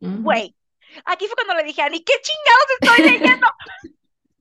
[0.00, 0.56] Güey,
[1.04, 3.46] aquí fue cuando le dije a Ani, ¿qué chingados estoy leyendo?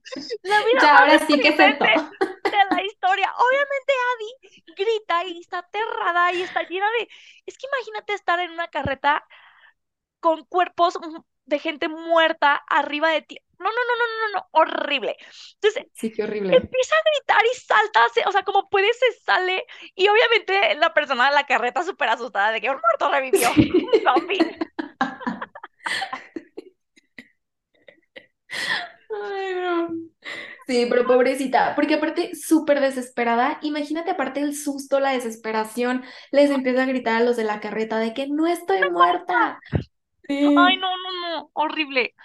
[0.44, 1.86] La vida Ya, ahora sí que aceptó.
[1.86, 3.34] de la historia.
[3.38, 7.10] Obviamente Adi grita y está aterrada y está llena de...
[7.46, 9.26] Es que imagínate estar en una carreta
[10.20, 10.98] con cuerpos
[11.46, 13.38] de gente muerta arriba de ti.
[13.60, 15.18] No, no, no, no, no, no, no, horrible.
[15.56, 16.52] Entonces Sí, qué horrible.
[16.56, 19.66] empieza a gritar y salta, se- o sea, como puede, se sale.
[19.96, 23.92] Y obviamente la persona de la carreta súper asustada de que un muerto revivió, un
[23.94, 24.02] Sí.
[24.04, 24.40] zombie.
[29.10, 29.90] Ay, no.
[30.68, 36.84] Sí, pero pobrecita, porque aparte súper desesperada, imagínate aparte el susto, la desesperación, les empieza
[36.84, 39.60] a gritar a los de la carreta de que no estoy muerta.
[40.56, 42.16] Ay, no, no, no, horrible.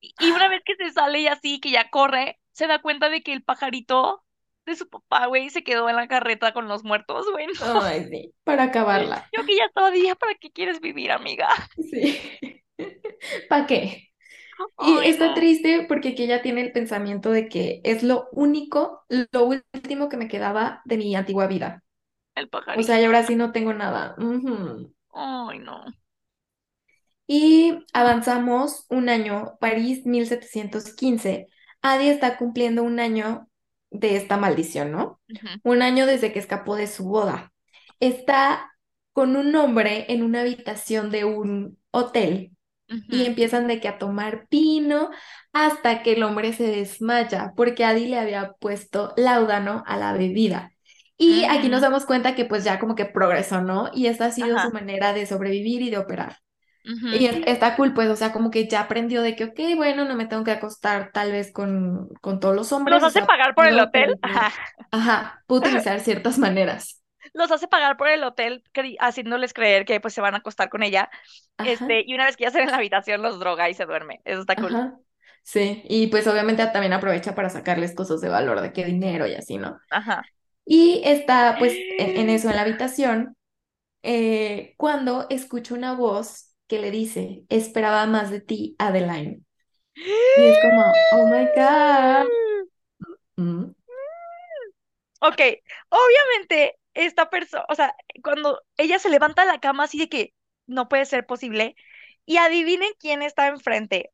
[0.00, 3.22] Y una vez que se sale y así, que ya corre, se da cuenta de
[3.22, 4.24] que el pajarito
[4.66, 7.46] de su papá, güey, se quedó en la carreta con los muertos, güey.
[7.74, 7.82] no.
[7.82, 9.32] Ay, sí, para acabarla.
[9.32, 11.48] Yo que ya todavía, ¿para qué quieres vivir, amiga?
[11.76, 12.18] Sí.
[13.48, 14.08] ¿Para qué?
[14.78, 18.28] Y Ay, está no, triste porque aquí ella tiene el pensamiento de que es lo
[18.32, 21.84] único, lo último que me quedaba de mi antigua vida.
[22.36, 23.06] el O sea, y pajarito.
[23.06, 24.16] ahora sí no tengo nada.
[25.12, 25.84] Ay, no.
[27.28, 31.48] Y avanzamos un año, París 1715.
[31.82, 33.48] Adi está cumpliendo un año
[33.90, 35.20] de esta maldición, ¿no?
[35.64, 37.52] Un año desde que escapó de su boda.
[38.00, 38.72] Está
[39.14, 42.52] con un hombre en una habitación de un hotel
[43.10, 45.10] y empiezan de que a tomar vino
[45.52, 50.72] hasta que el hombre se desmaya porque Adi le había puesto láudano a la bebida.
[51.18, 53.90] Y aquí nos ujú, damos cuenta que pues ya como que progresó, ¿no?
[53.94, 56.38] Y esta ha sido su manera de sobrevivir y de operar.
[56.88, 57.08] Ujú.
[57.10, 60.04] Y es- está cool, pues, o sea, como que ya aprendió de que, ok, bueno,
[60.04, 63.22] no me tengo que acostar tal vez con, con todos los Los hombres, o hace
[63.22, 64.18] sea, pagar por el hotel.
[64.22, 64.52] Ajá.
[64.90, 67.02] ajá, puedo utilizar ciertas maneras.
[67.32, 70.68] Los hace pagar por el hotel, cre- haciéndoles creer que pues se van a acostar
[70.68, 71.10] con ella.
[71.56, 73.86] Ajá, Este, y una vez que ya están en la habitación, los droga y se
[73.86, 74.20] duerme.
[74.24, 74.80] Eso está cool.
[74.80, 74.98] ajá,
[75.42, 79.34] sí, y pues obviamente también aprovecha para sacarles cosas de valor, de qué dinero y
[79.34, 79.78] así, ¿no?
[79.90, 80.28] Ajá.
[80.64, 83.36] Y está pues en, en eso, en la habitación,
[84.02, 89.44] eh, cuando escucha una voz que le dice, esperaba más de ti, Adeline.
[90.34, 92.28] Y es como, oh my God.
[93.38, 93.72] Mm,
[95.20, 95.40] Ok,
[95.88, 100.34] obviamente esta persona, o sea, cuando ella se levanta de la cama así de que
[100.66, 101.74] no puede ser posible,
[102.24, 104.12] y adivinen quién está enfrente.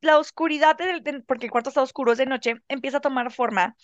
[0.00, 3.76] La oscuridad, del- porque el cuarto está oscuro, es de noche, empieza a tomar forma,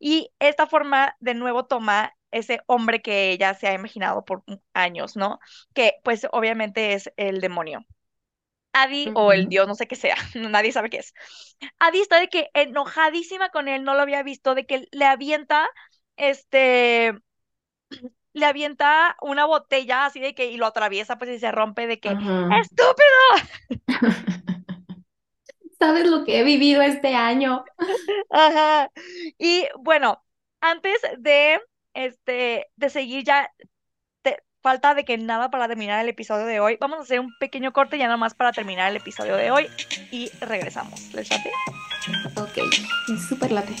[0.00, 5.16] y esta forma de nuevo toma ese hombre que ella se ha imaginado por años,
[5.16, 5.40] ¿no?
[5.74, 7.84] Que pues obviamente es el demonio.
[8.72, 11.14] Adi o el dios, no sé qué sea, nadie sabe qué es.
[11.78, 15.68] Adi está de que enojadísima con él, no lo había visto, de que le avienta,
[16.16, 17.14] este,
[18.34, 21.98] le avienta una botella así de que y lo atraviesa pues y se rompe de
[21.98, 23.78] que estúpido.
[25.78, 27.64] ¿Sabes lo que he vivido este año?
[28.30, 28.90] Ajá.
[29.38, 30.24] Y bueno,
[30.60, 31.60] antes de
[32.06, 33.50] este de seguir ya
[34.22, 36.76] te- falta de que nada para terminar el episodio de hoy.
[36.80, 39.66] Vamos a hacer un pequeño corte ya nada más para terminar el episodio de hoy
[40.10, 41.12] y regresamos.
[41.14, 41.50] ¿Les late?
[42.36, 42.58] Ok,
[43.28, 43.74] súper late.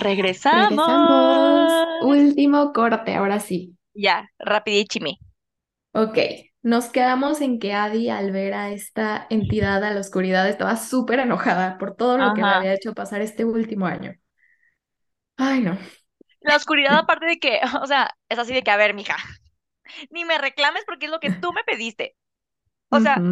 [0.00, 0.68] Regresamos.
[0.70, 1.86] Regresamos.
[2.02, 3.74] Último corte, ahora sí.
[3.94, 5.10] Ya, rapidísimo.
[5.94, 6.18] Ok,
[6.66, 11.20] nos quedamos en que Adi al ver a esta entidad a la oscuridad estaba súper
[11.20, 14.14] enojada por todo lo que le había hecho pasar este último año.
[15.36, 15.78] Ay, no.
[16.40, 19.16] La oscuridad, aparte de que, o sea, es así de que, a ver, mija,
[20.10, 22.16] ni me reclames porque es lo que tú me pediste.
[22.90, 23.26] O sea,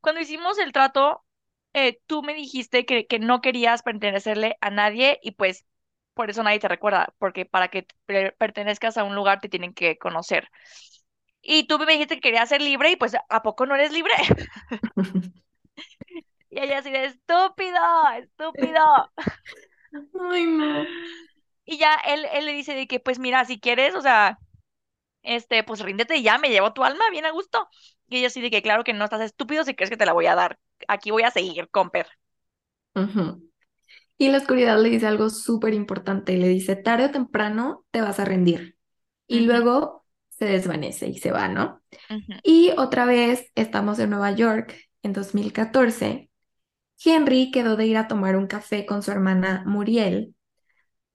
[0.00, 1.24] cuando hicimos el trato,
[1.74, 5.66] eh, tú me dijiste que, que no querías pertenecerle a nadie y pues
[6.14, 9.74] por eso nadie te recuerda, porque para que per- pertenezcas a un lugar te tienen
[9.74, 10.50] que conocer.
[11.50, 14.12] Y tú me dijiste que querías ser libre y pues ¿a poco no eres libre?
[16.50, 17.78] Y ella así de estúpido,
[18.18, 18.80] estúpido.
[20.30, 20.84] Ay, no.
[21.64, 24.38] Y ya él, él le dice de que pues mira, si quieres, o sea,
[25.22, 27.68] este, pues ríndete y ya, me llevo tu alma bien a gusto.
[28.08, 30.12] Y ella así de que claro que no estás estúpido si crees que te la
[30.12, 30.58] voy a dar.
[30.86, 32.08] Aquí voy a seguir, comper.
[34.18, 36.36] Y la oscuridad le dice algo súper importante.
[36.36, 38.76] Le dice, tarde o temprano te vas a rendir.
[39.26, 39.97] Y luego
[40.38, 41.82] se desvanece y se va, ¿no?
[42.42, 46.30] Y otra vez estamos en Nueva York en 2014.
[47.04, 50.34] Henry quedó de ir a tomar un café con su hermana Muriel.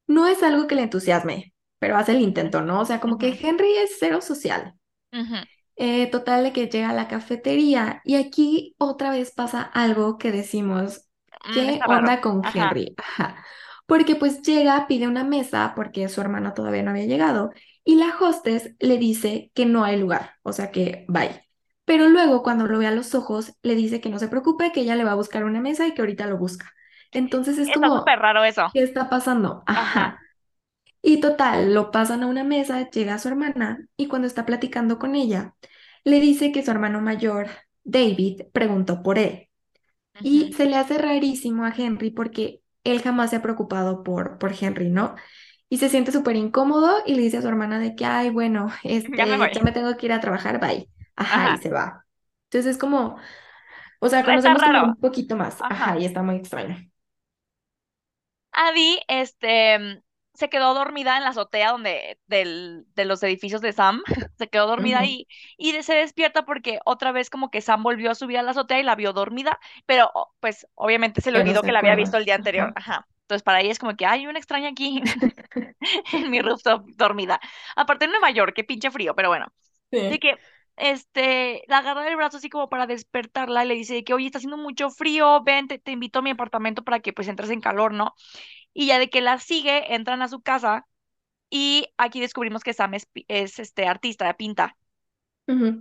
[0.07, 2.81] No es algo que le entusiasme, pero hace el intento, ¿no?
[2.81, 4.75] O sea, como que Henry es cero social.
[5.13, 5.37] ujú.
[5.75, 10.31] Eh, total de que llega a la cafetería y aquí otra vez pasa algo que
[10.31, 11.09] decimos,
[11.45, 12.07] Mm, ¿qué está raro.
[12.07, 12.53] onda con Ajá.
[12.53, 12.93] Henry?
[12.97, 13.43] Ajá.
[13.87, 17.51] Porque pues llega, pide una mesa porque su hermana todavía no había llegado
[17.83, 21.43] y la hostess le dice que no hay lugar, o sea que bye.
[21.85, 24.81] Pero luego cuando lo ve a los ojos le dice que no se preocupe, que
[24.81, 26.71] ella le va a buscar una mesa y que ahorita lo busca.
[27.11, 28.63] Entonces es Está como, súper raro eso.
[28.73, 29.63] ¿qué está pasando?
[29.65, 29.81] Ajá.
[29.81, 30.19] Ajá.
[31.01, 35.15] Y total, lo pasan a una mesa, llega su hermana y cuando está platicando con
[35.15, 35.55] ella,
[36.03, 37.47] le dice que su hermano mayor,
[37.83, 39.49] David, preguntó por él.
[40.21, 44.53] Y se le hace rarísimo a Henry porque él jamás se ha preocupado por, por
[44.59, 45.15] Henry, ¿no?
[45.73, 48.69] Y se siente súper incómodo y le dice a su hermana de que, ay, bueno,
[49.07, 50.87] Ya me este, ya me tengo que ir a trabajar, bye.
[51.15, 52.05] Ajá, y se va.
[52.45, 53.17] Entonces es como,
[53.99, 55.65] o sea, conocemos como un poquito más.
[55.69, 55.99] Ajá, Ajá.
[55.99, 56.77] y está muy extraño.
[58.51, 64.01] Abby, este, se quedó dormida en la azotea donde, del, de los edificios de Sam.
[64.37, 65.27] Se quedó dormida ahí
[65.57, 68.79] y se despierta porque otra vez como que Sam volvió a subir a la azotea
[68.79, 72.17] y la vio dormida, pero o- pues obviamente se le olvidó que la había visto
[72.17, 72.71] el día anterior.
[72.75, 73.07] Ajá.
[73.23, 75.01] Entonces para ella es como que hay una extraña aquí
[76.13, 77.39] en mi rooftop dormida.
[77.75, 79.47] Aparte en Nueva York, qué pinche frío, pero bueno.
[80.07, 80.19] De Sí.
[80.19, 80.37] que,
[80.77, 84.25] este, la agarra del brazo así como para despertarla y le dice de que, oye,
[84.27, 87.49] está haciendo mucho frío, ven, te, te invito a mi apartamento para que pues entres
[87.51, 88.13] en calor, ¿no?
[88.73, 90.87] Y ya de que la sigue, entran a su casa
[91.49, 94.77] y aquí descubrimos que Sam es, es este artista, pinta.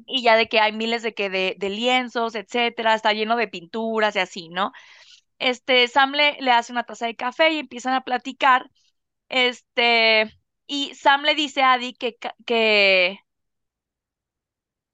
[0.04, 3.48] Y ya de que hay miles de que de, de lienzos, etcétera, está lleno de
[3.48, 4.72] pinturas y así, ¿no?
[5.42, 8.70] Este, Sam le, le hace una taza de café y empiezan a platicar.
[9.30, 10.32] Este,
[10.66, 12.16] y Sam le dice a Adi que,
[12.46, 13.20] que,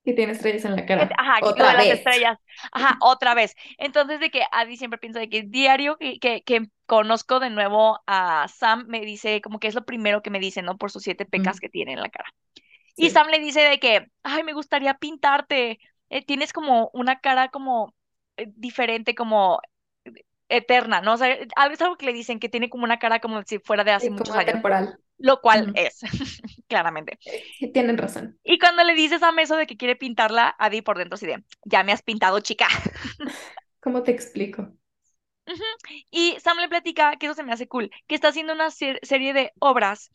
[0.05, 1.17] Que tiene estrellas en la cara.
[1.17, 1.91] ajá, Otra las vez.
[1.91, 2.39] estrellas,
[2.73, 3.55] ajá, otra vez.
[3.79, 8.01] Entonces de que Adi siempre piensa de que diario que, que, que conozco de nuevo
[8.07, 10.79] a Sam, me dice como que es lo primero que me dice, ¿no?
[10.79, 12.29] Por sus siete pecas que tiene en la cara.
[12.97, 13.11] Y.
[13.11, 15.81] Sam le dice de que, ay, me gustaría pintarte.
[16.11, 17.95] Eh, tienes como una cara como
[18.37, 19.61] eh, diferente, como
[20.49, 21.15] eterna, ¿no?
[21.15, 23.59] O sea, algo es algo que le dicen que tiene como una cara como si
[23.59, 24.99] fuera de hace Sí, como muchos años, atemporal.
[25.19, 26.01] lo cual es,
[26.69, 27.19] claramente.
[27.59, 28.39] Sí, tienen razón.
[28.43, 31.27] Y cuando le dices a Sam eso de que quiere pintarla, Adi por dentro así
[31.27, 32.67] de, ya me has pintado, chica.
[33.81, 34.73] ¿Cómo te explico?
[36.11, 39.01] Y Sam le platica, que eso se me hace cool, que está haciendo una ser-
[39.03, 40.11] serie de obras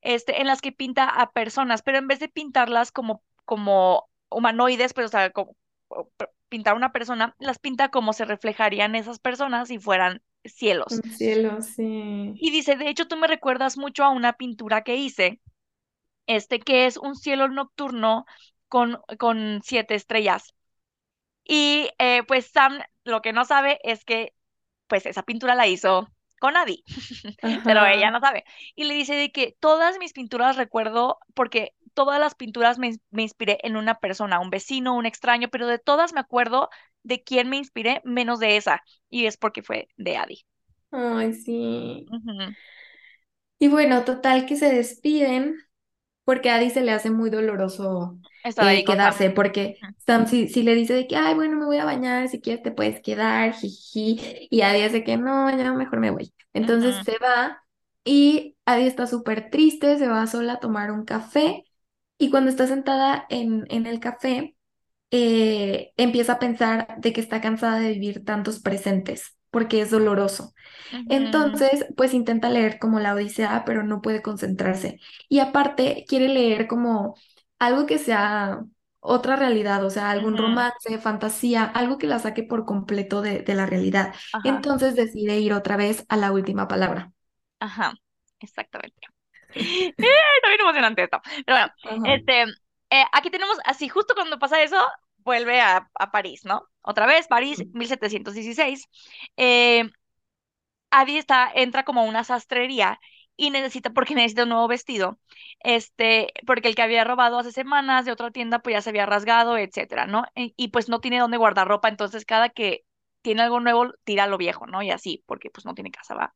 [0.00, 4.94] este, en las que pinta a personas, pero en vez de pintarlas como, como humanoides,
[4.94, 5.56] pues, o sea, como
[6.48, 11.00] pintar una persona, las pinta como se reflejarían esas personas si fueran cielos.
[11.04, 12.32] Un cielo, sí.
[12.34, 15.40] Y dice, de hecho, tú me recuerdas mucho a una pintura que hice,
[16.26, 18.26] este, que es un cielo nocturno
[18.68, 20.54] con, con siete estrellas.
[21.44, 24.34] Y eh, pues Sam lo que no sabe es que
[24.86, 26.08] pues esa pintura la hizo
[26.40, 26.84] con Adi,
[27.64, 28.44] pero ella no sabe.
[28.74, 33.22] Y le dice de que todas mis pinturas recuerdo, porque todas las pinturas me, me
[33.22, 36.68] inspiré en una persona, un vecino, un extraño, pero de todas me acuerdo
[37.02, 38.82] de quién me inspiré, menos de esa.
[39.08, 40.44] Y es porque fue de Adi.
[40.92, 42.06] Ay, sí.
[43.58, 45.56] Y bueno, total que se despiden
[46.24, 48.84] porque a Adi se le hace muy doloroso eh, Sam.
[48.84, 49.78] quedarse, porque.
[50.06, 52.62] Sam si, si le dice de que, ay, bueno, me voy a bañar, si quieres
[52.62, 56.32] te puedes quedar, jiji, y Adi dice que no, ya mejor me voy.
[56.52, 57.62] Entonces se va
[58.04, 61.64] y Adi está súper triste, se va sola a tomar un café
[62.20, 64.56] y cuando está sentada en, en el café,
[65.10, 70.54] eh, empieza a pensar de que está cansada de vivir tantos presentes, porque es doloroso.
[71.08, 75.00] Entonces, pues intenta leer como la Odisea, pero no puede concentrarse.
[75.28, 77.14] Y aparte, quiere leer como
[77.58, 78.60] algo que sea
[79.00, 83.54] otra realidad, o sea, algún romance, fantasía, algo que la saque por completo de, de
[83.54, 84.14] la realidad.
[84.32, 87.12] Ajá, Entonces decide ir otra vez a la última palabra.
[87.58, 87.94] ajá,
[88.40, 89.09] exactamente.
[89.54, 89.92] ¡Eh!
[89.98, 91.20] Bien emocionante esto.
[91.46, 92.16] Pero bueno, Ajá.
[92.16, 92.42] este,
[92.90, 94.76] eh, aquí tenemos, así justo cuando pasa eso,
[95.18, 96.62] vuelve a, a París, ¿no?
[96.82, 98.88] Otra vez, París, 1716.
[99.36, 99.90] Eh,
[100.90, 102.98] Adi está, entra como a una sastrería
[103.36, 105.18] y necesita, porque necesita un nuevo vestido,
[105.60, 109.06] este, porque el que había robado hace semanas de otra tienda, pues ya se había
[109.06, 110.24] rasgado, etcétera, ¿no?
[110.34, 112.84] Y, y, pues no tiene dónde guardar ropa, entonces cada que
[113.22, 114.82] tiene algo nuevo, tira lo viejo, ¿no?
[114.82, 116.34] Y así, porque pues no tiene casa, ¿va?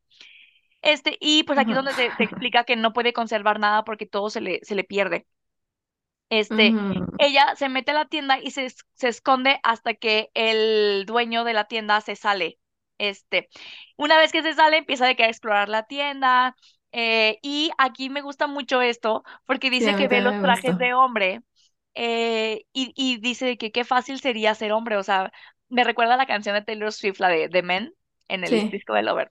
[0.84, 4.30] Este, y pues aquí es donde te explica que no puede conservar nada porque todo
[4.30, 5.26] se le, se le pierde.
[6.30, 6.80] Este,
[7.18, 11.52] ella se mete a la tienda y se, se esconde hasta que el dueño de
[11.52, 12.58] la tienda se sale.
[12.98, 13.48] Este,
[13.96, 16.56] una vez que se sale, empieza de que a explorar la tienda.
[16.92, 21.40] eh, y aquí me gusta mucho esto porque dice que ve los trajes de hombre
[21.94, 24.96] eh, y, y dice que qué fácil sería ser hombre.
[24.96, 25.32] O sea,
[25.68, 27.94] me recuerda a la canción de Taylor Swift, la de The Men,
[28.28, 28.70] en el Sí.
[28.70, 29.30] disco de Lover.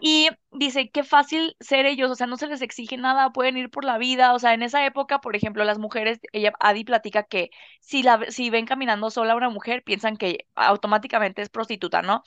[0.00, 3.68] Y dice, qué fácil ser ellos, o sea, no se les exige nada, pueden ir
[3.70, 7.24] por la vida, o sea, en esa época, por ejemplo, las mujeres, ella, Adi platica
[7.24, 7.50] que
[7.80, 12.22] si la, si ven caminando sola una mujer, piensan que automáticamente es prostituta, ¿no?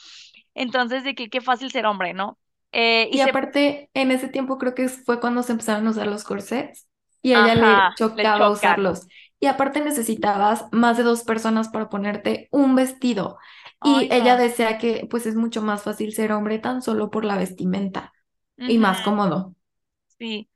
[0.55, 2.39] Entonces, de que qué fácil ser hombre, ¿no?
[2.73, 5.91] Eh, y Y se, aparte, en ese tiempo creo que fue cuando se empezaron a
[5.91, 6.87] usar los corsets
[7.21, 9.07] y a ella le ajá, le chocaba usarlos.
[9.39, 13.37] Y aparte necesitabas más de dos personas para ponerte un vestido.
[13.83, 17.37] Y ella decía que pues es mucho más fácil ser hombre tan solo por la
[17.37, 18.13] vestimenta
[18.57, 19.55] y más cómodo.
[20.17, 20.49] sí.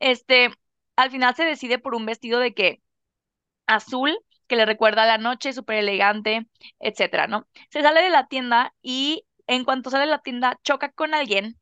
[0.00, 0.50] Este,
[0.96, 2.82] al final se decide por un vestido de que
[3.66, 4.16] azul
[4.48, 6.48] que le recuerda a la noche, súper elegante,
[6.80, 7.48] etcétera, ¿no?
[7.70, 11.60] Se sale de la tienda y en cuanto sale de la tienda choca con alguien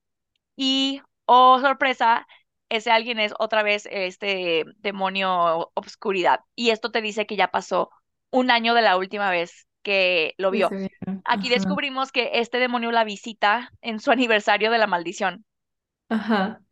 [0.56, 2.26] y, oh sorpresa,
[2.68, 6.40] ese alguien es otra vez este demonio obscuridad.
[6.56, 7.90] Y esto te dice que ya pasó
[8.30, 10.76] un año de la última vez que lo vio.
[11.24, 15.44] Aquí descubrimos que este demonio la visita en su aniversario de la maldición.
[16.08, 16.62] Ajá.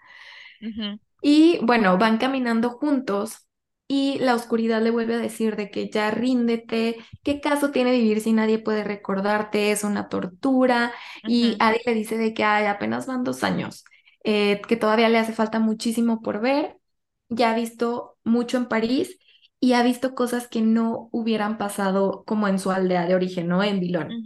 [1.22, 3.46] Y bueno, van caminando juntos
[3.88, 8.20] y la oscuridad le vuelve a decir de que ya ríndete, qué caso tiene vivir
[8.20, 10.92] si nadie puede recordarte, es una tortura.
[11.26, 13.84] Y ujú, Adi le dice de que ay, apenas van dos años,
[14.24, 16.78] eh, que todavía le hace falta muchísimo por ver,
[17.28, 19.18] ya ha visto mucho en París
[19.60, 23.62] y ha visto cosas que no hubieran pasado como en su aldea de origen, ¿no?
[23.62, 24.18] En Vilón.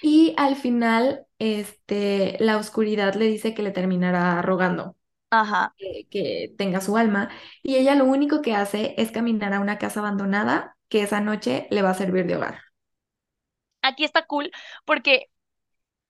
[0.00, 4.96] Y al final, este, la oscuridad le dice que le terminará rogando
[5.30, 5.74] Ajá.
[5.78, 7.30] que, que tenga su alma.
[7.62, 11.68] Y ella lo único que hace es caminar a una casa abandonada que esa noche
[11.70, 12.60] le va a servir de hogar.
[13.82, 14.50] Aquí está cool
[14.84, 15.30] porque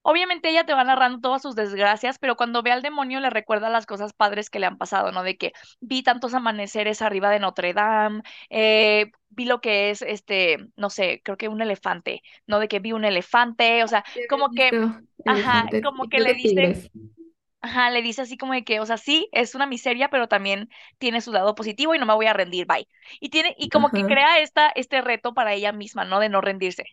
[0.09, 3.69] Obviamente ella te va narrando todas sus desgracias, pero cuando ve al demonio le recuerda
[3.71, 5.25] las cosas padres que le han pasado, ¿no?
[5.25, 10.59] De que vi tantos amaneceres arriba de Notre Dame, eh, vi lo que es, este,
[10.77, 12.61] no sé, creo que un elefante, ¿no?
[12.61, 14.79] De que vi un elefante, o sea, como que,
[15.25, 16.77] ajá, como que le dice,
[17.61, 20.69] ajá, le dice así como de que, o sea, sí, es una miseria, pero también
[20.99, 22.89] tiene su lado positivo y no me voy a rendir, bye.
[23.21, 26.21] Y tiene, y como que crea esta, este reto para ella misma, ¿no?
[26.21, 26.85] De no rendirse.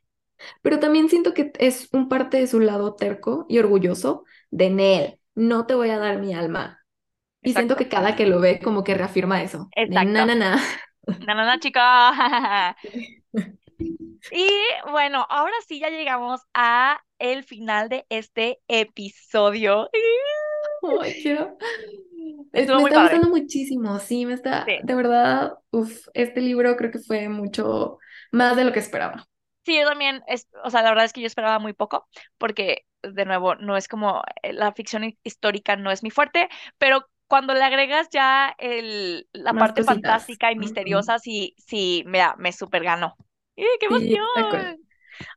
[0.61, 5.19] Pero también siento que es un parte de su lado terco y orgulloso de Nel.
[5.35, 6.79] No te voy a dar mi alma.
[7.41, 9.69] Y siento que cada que lo ve como que reafirma eso.
[9.75, 10.25] De na, exacto.
[10.25, 10.61] na, na.
[11.25, 12.75] Na, na, na, chica.
[14.31, 14.47] Y
[14.91, 19.89] bueno, ahora sí ya llegamos a el final de este episodio.
[21.21, 21.57] Quiero.
[22.53, 23.17] Es- me muy está padre.
[23.17, 24.79] gustando muchísimo, sí, me está, Sí.
[24.81, 27.97] de verdad, uf, este libro creo que fue mucho
[28.31, 29.27] más de lo que esperaba.
[29.65, 32.07] Sí, yo también, es, o sea, la verdad es que yo esperaba muy poco,
[32.37, 36.49] porque de nuevo, no es como eh, la ficción hi- histórica no es mi fuerte,
[36.77, 39.81] pero cuando le agregas ya el, la Más parte cositas.
[39.81, 43.15] fantástica y misteriosa, sí, sí, mira, me super ganó.
[43.55, 44.85] ¡Eh, qué Sí, emoción!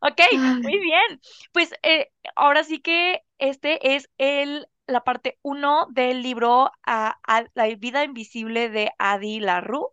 [0.03, 0.21] Ok,
[0.63, 1.21] muy bien.
[1.53, 7.47] Pues eh, ahora sí que este es el, la parte uno del libro a, a-
[7.55, 9.89] La vida invisible de Adi LaRue.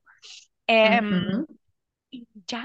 [0.68, 1.46] Em,
[2.48, 2.64] ya.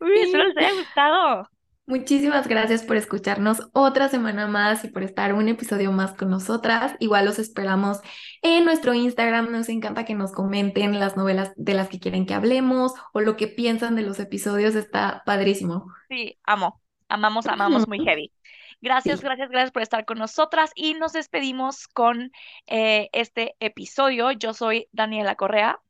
[0.00, 1.48] Uy, espero Y les haya gustado.
[1.86, 6.94] Muchísimas gracias por escucharnos otra semana más y por estar un episodio más con nosotras.
[7.00, 8.00] Igual los esperamos
[8.40, 9.50] en nuestro Instagram.
[9.50, 13.36] Nos encanta que nos comenten las novelas de las que quieren que hablemos o lo
[13.36, 14.76] que piensan de los episodios.
[14.76, 15.86] Está padrísimo.
[16.08, 16.80] Sí, amo.
[17.08, 18.32] Amamos, amamos muy heavy.
[18.80, 19.26] Gracias, Sí.
[19.26, 22.32] gracias, gracias por estar con nosotras y nos despedimos con
[22.66, 24.32] eh, este episodio.
[24.32, 25.80] Yo soy Daniela Correa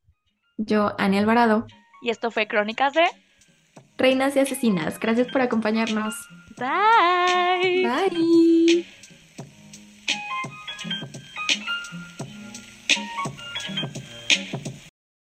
[0.57, 1.67] Yo, Ani Alvarado,
[2.03, 3.05] y esto fue Crónicas de
[3.97, 4.99] Reinas y Asesinas.
[4.99, 6.15] Gracias por acompañarnos.
[6.57, 7.87] Bye.
[7.87, 8.85] Bye.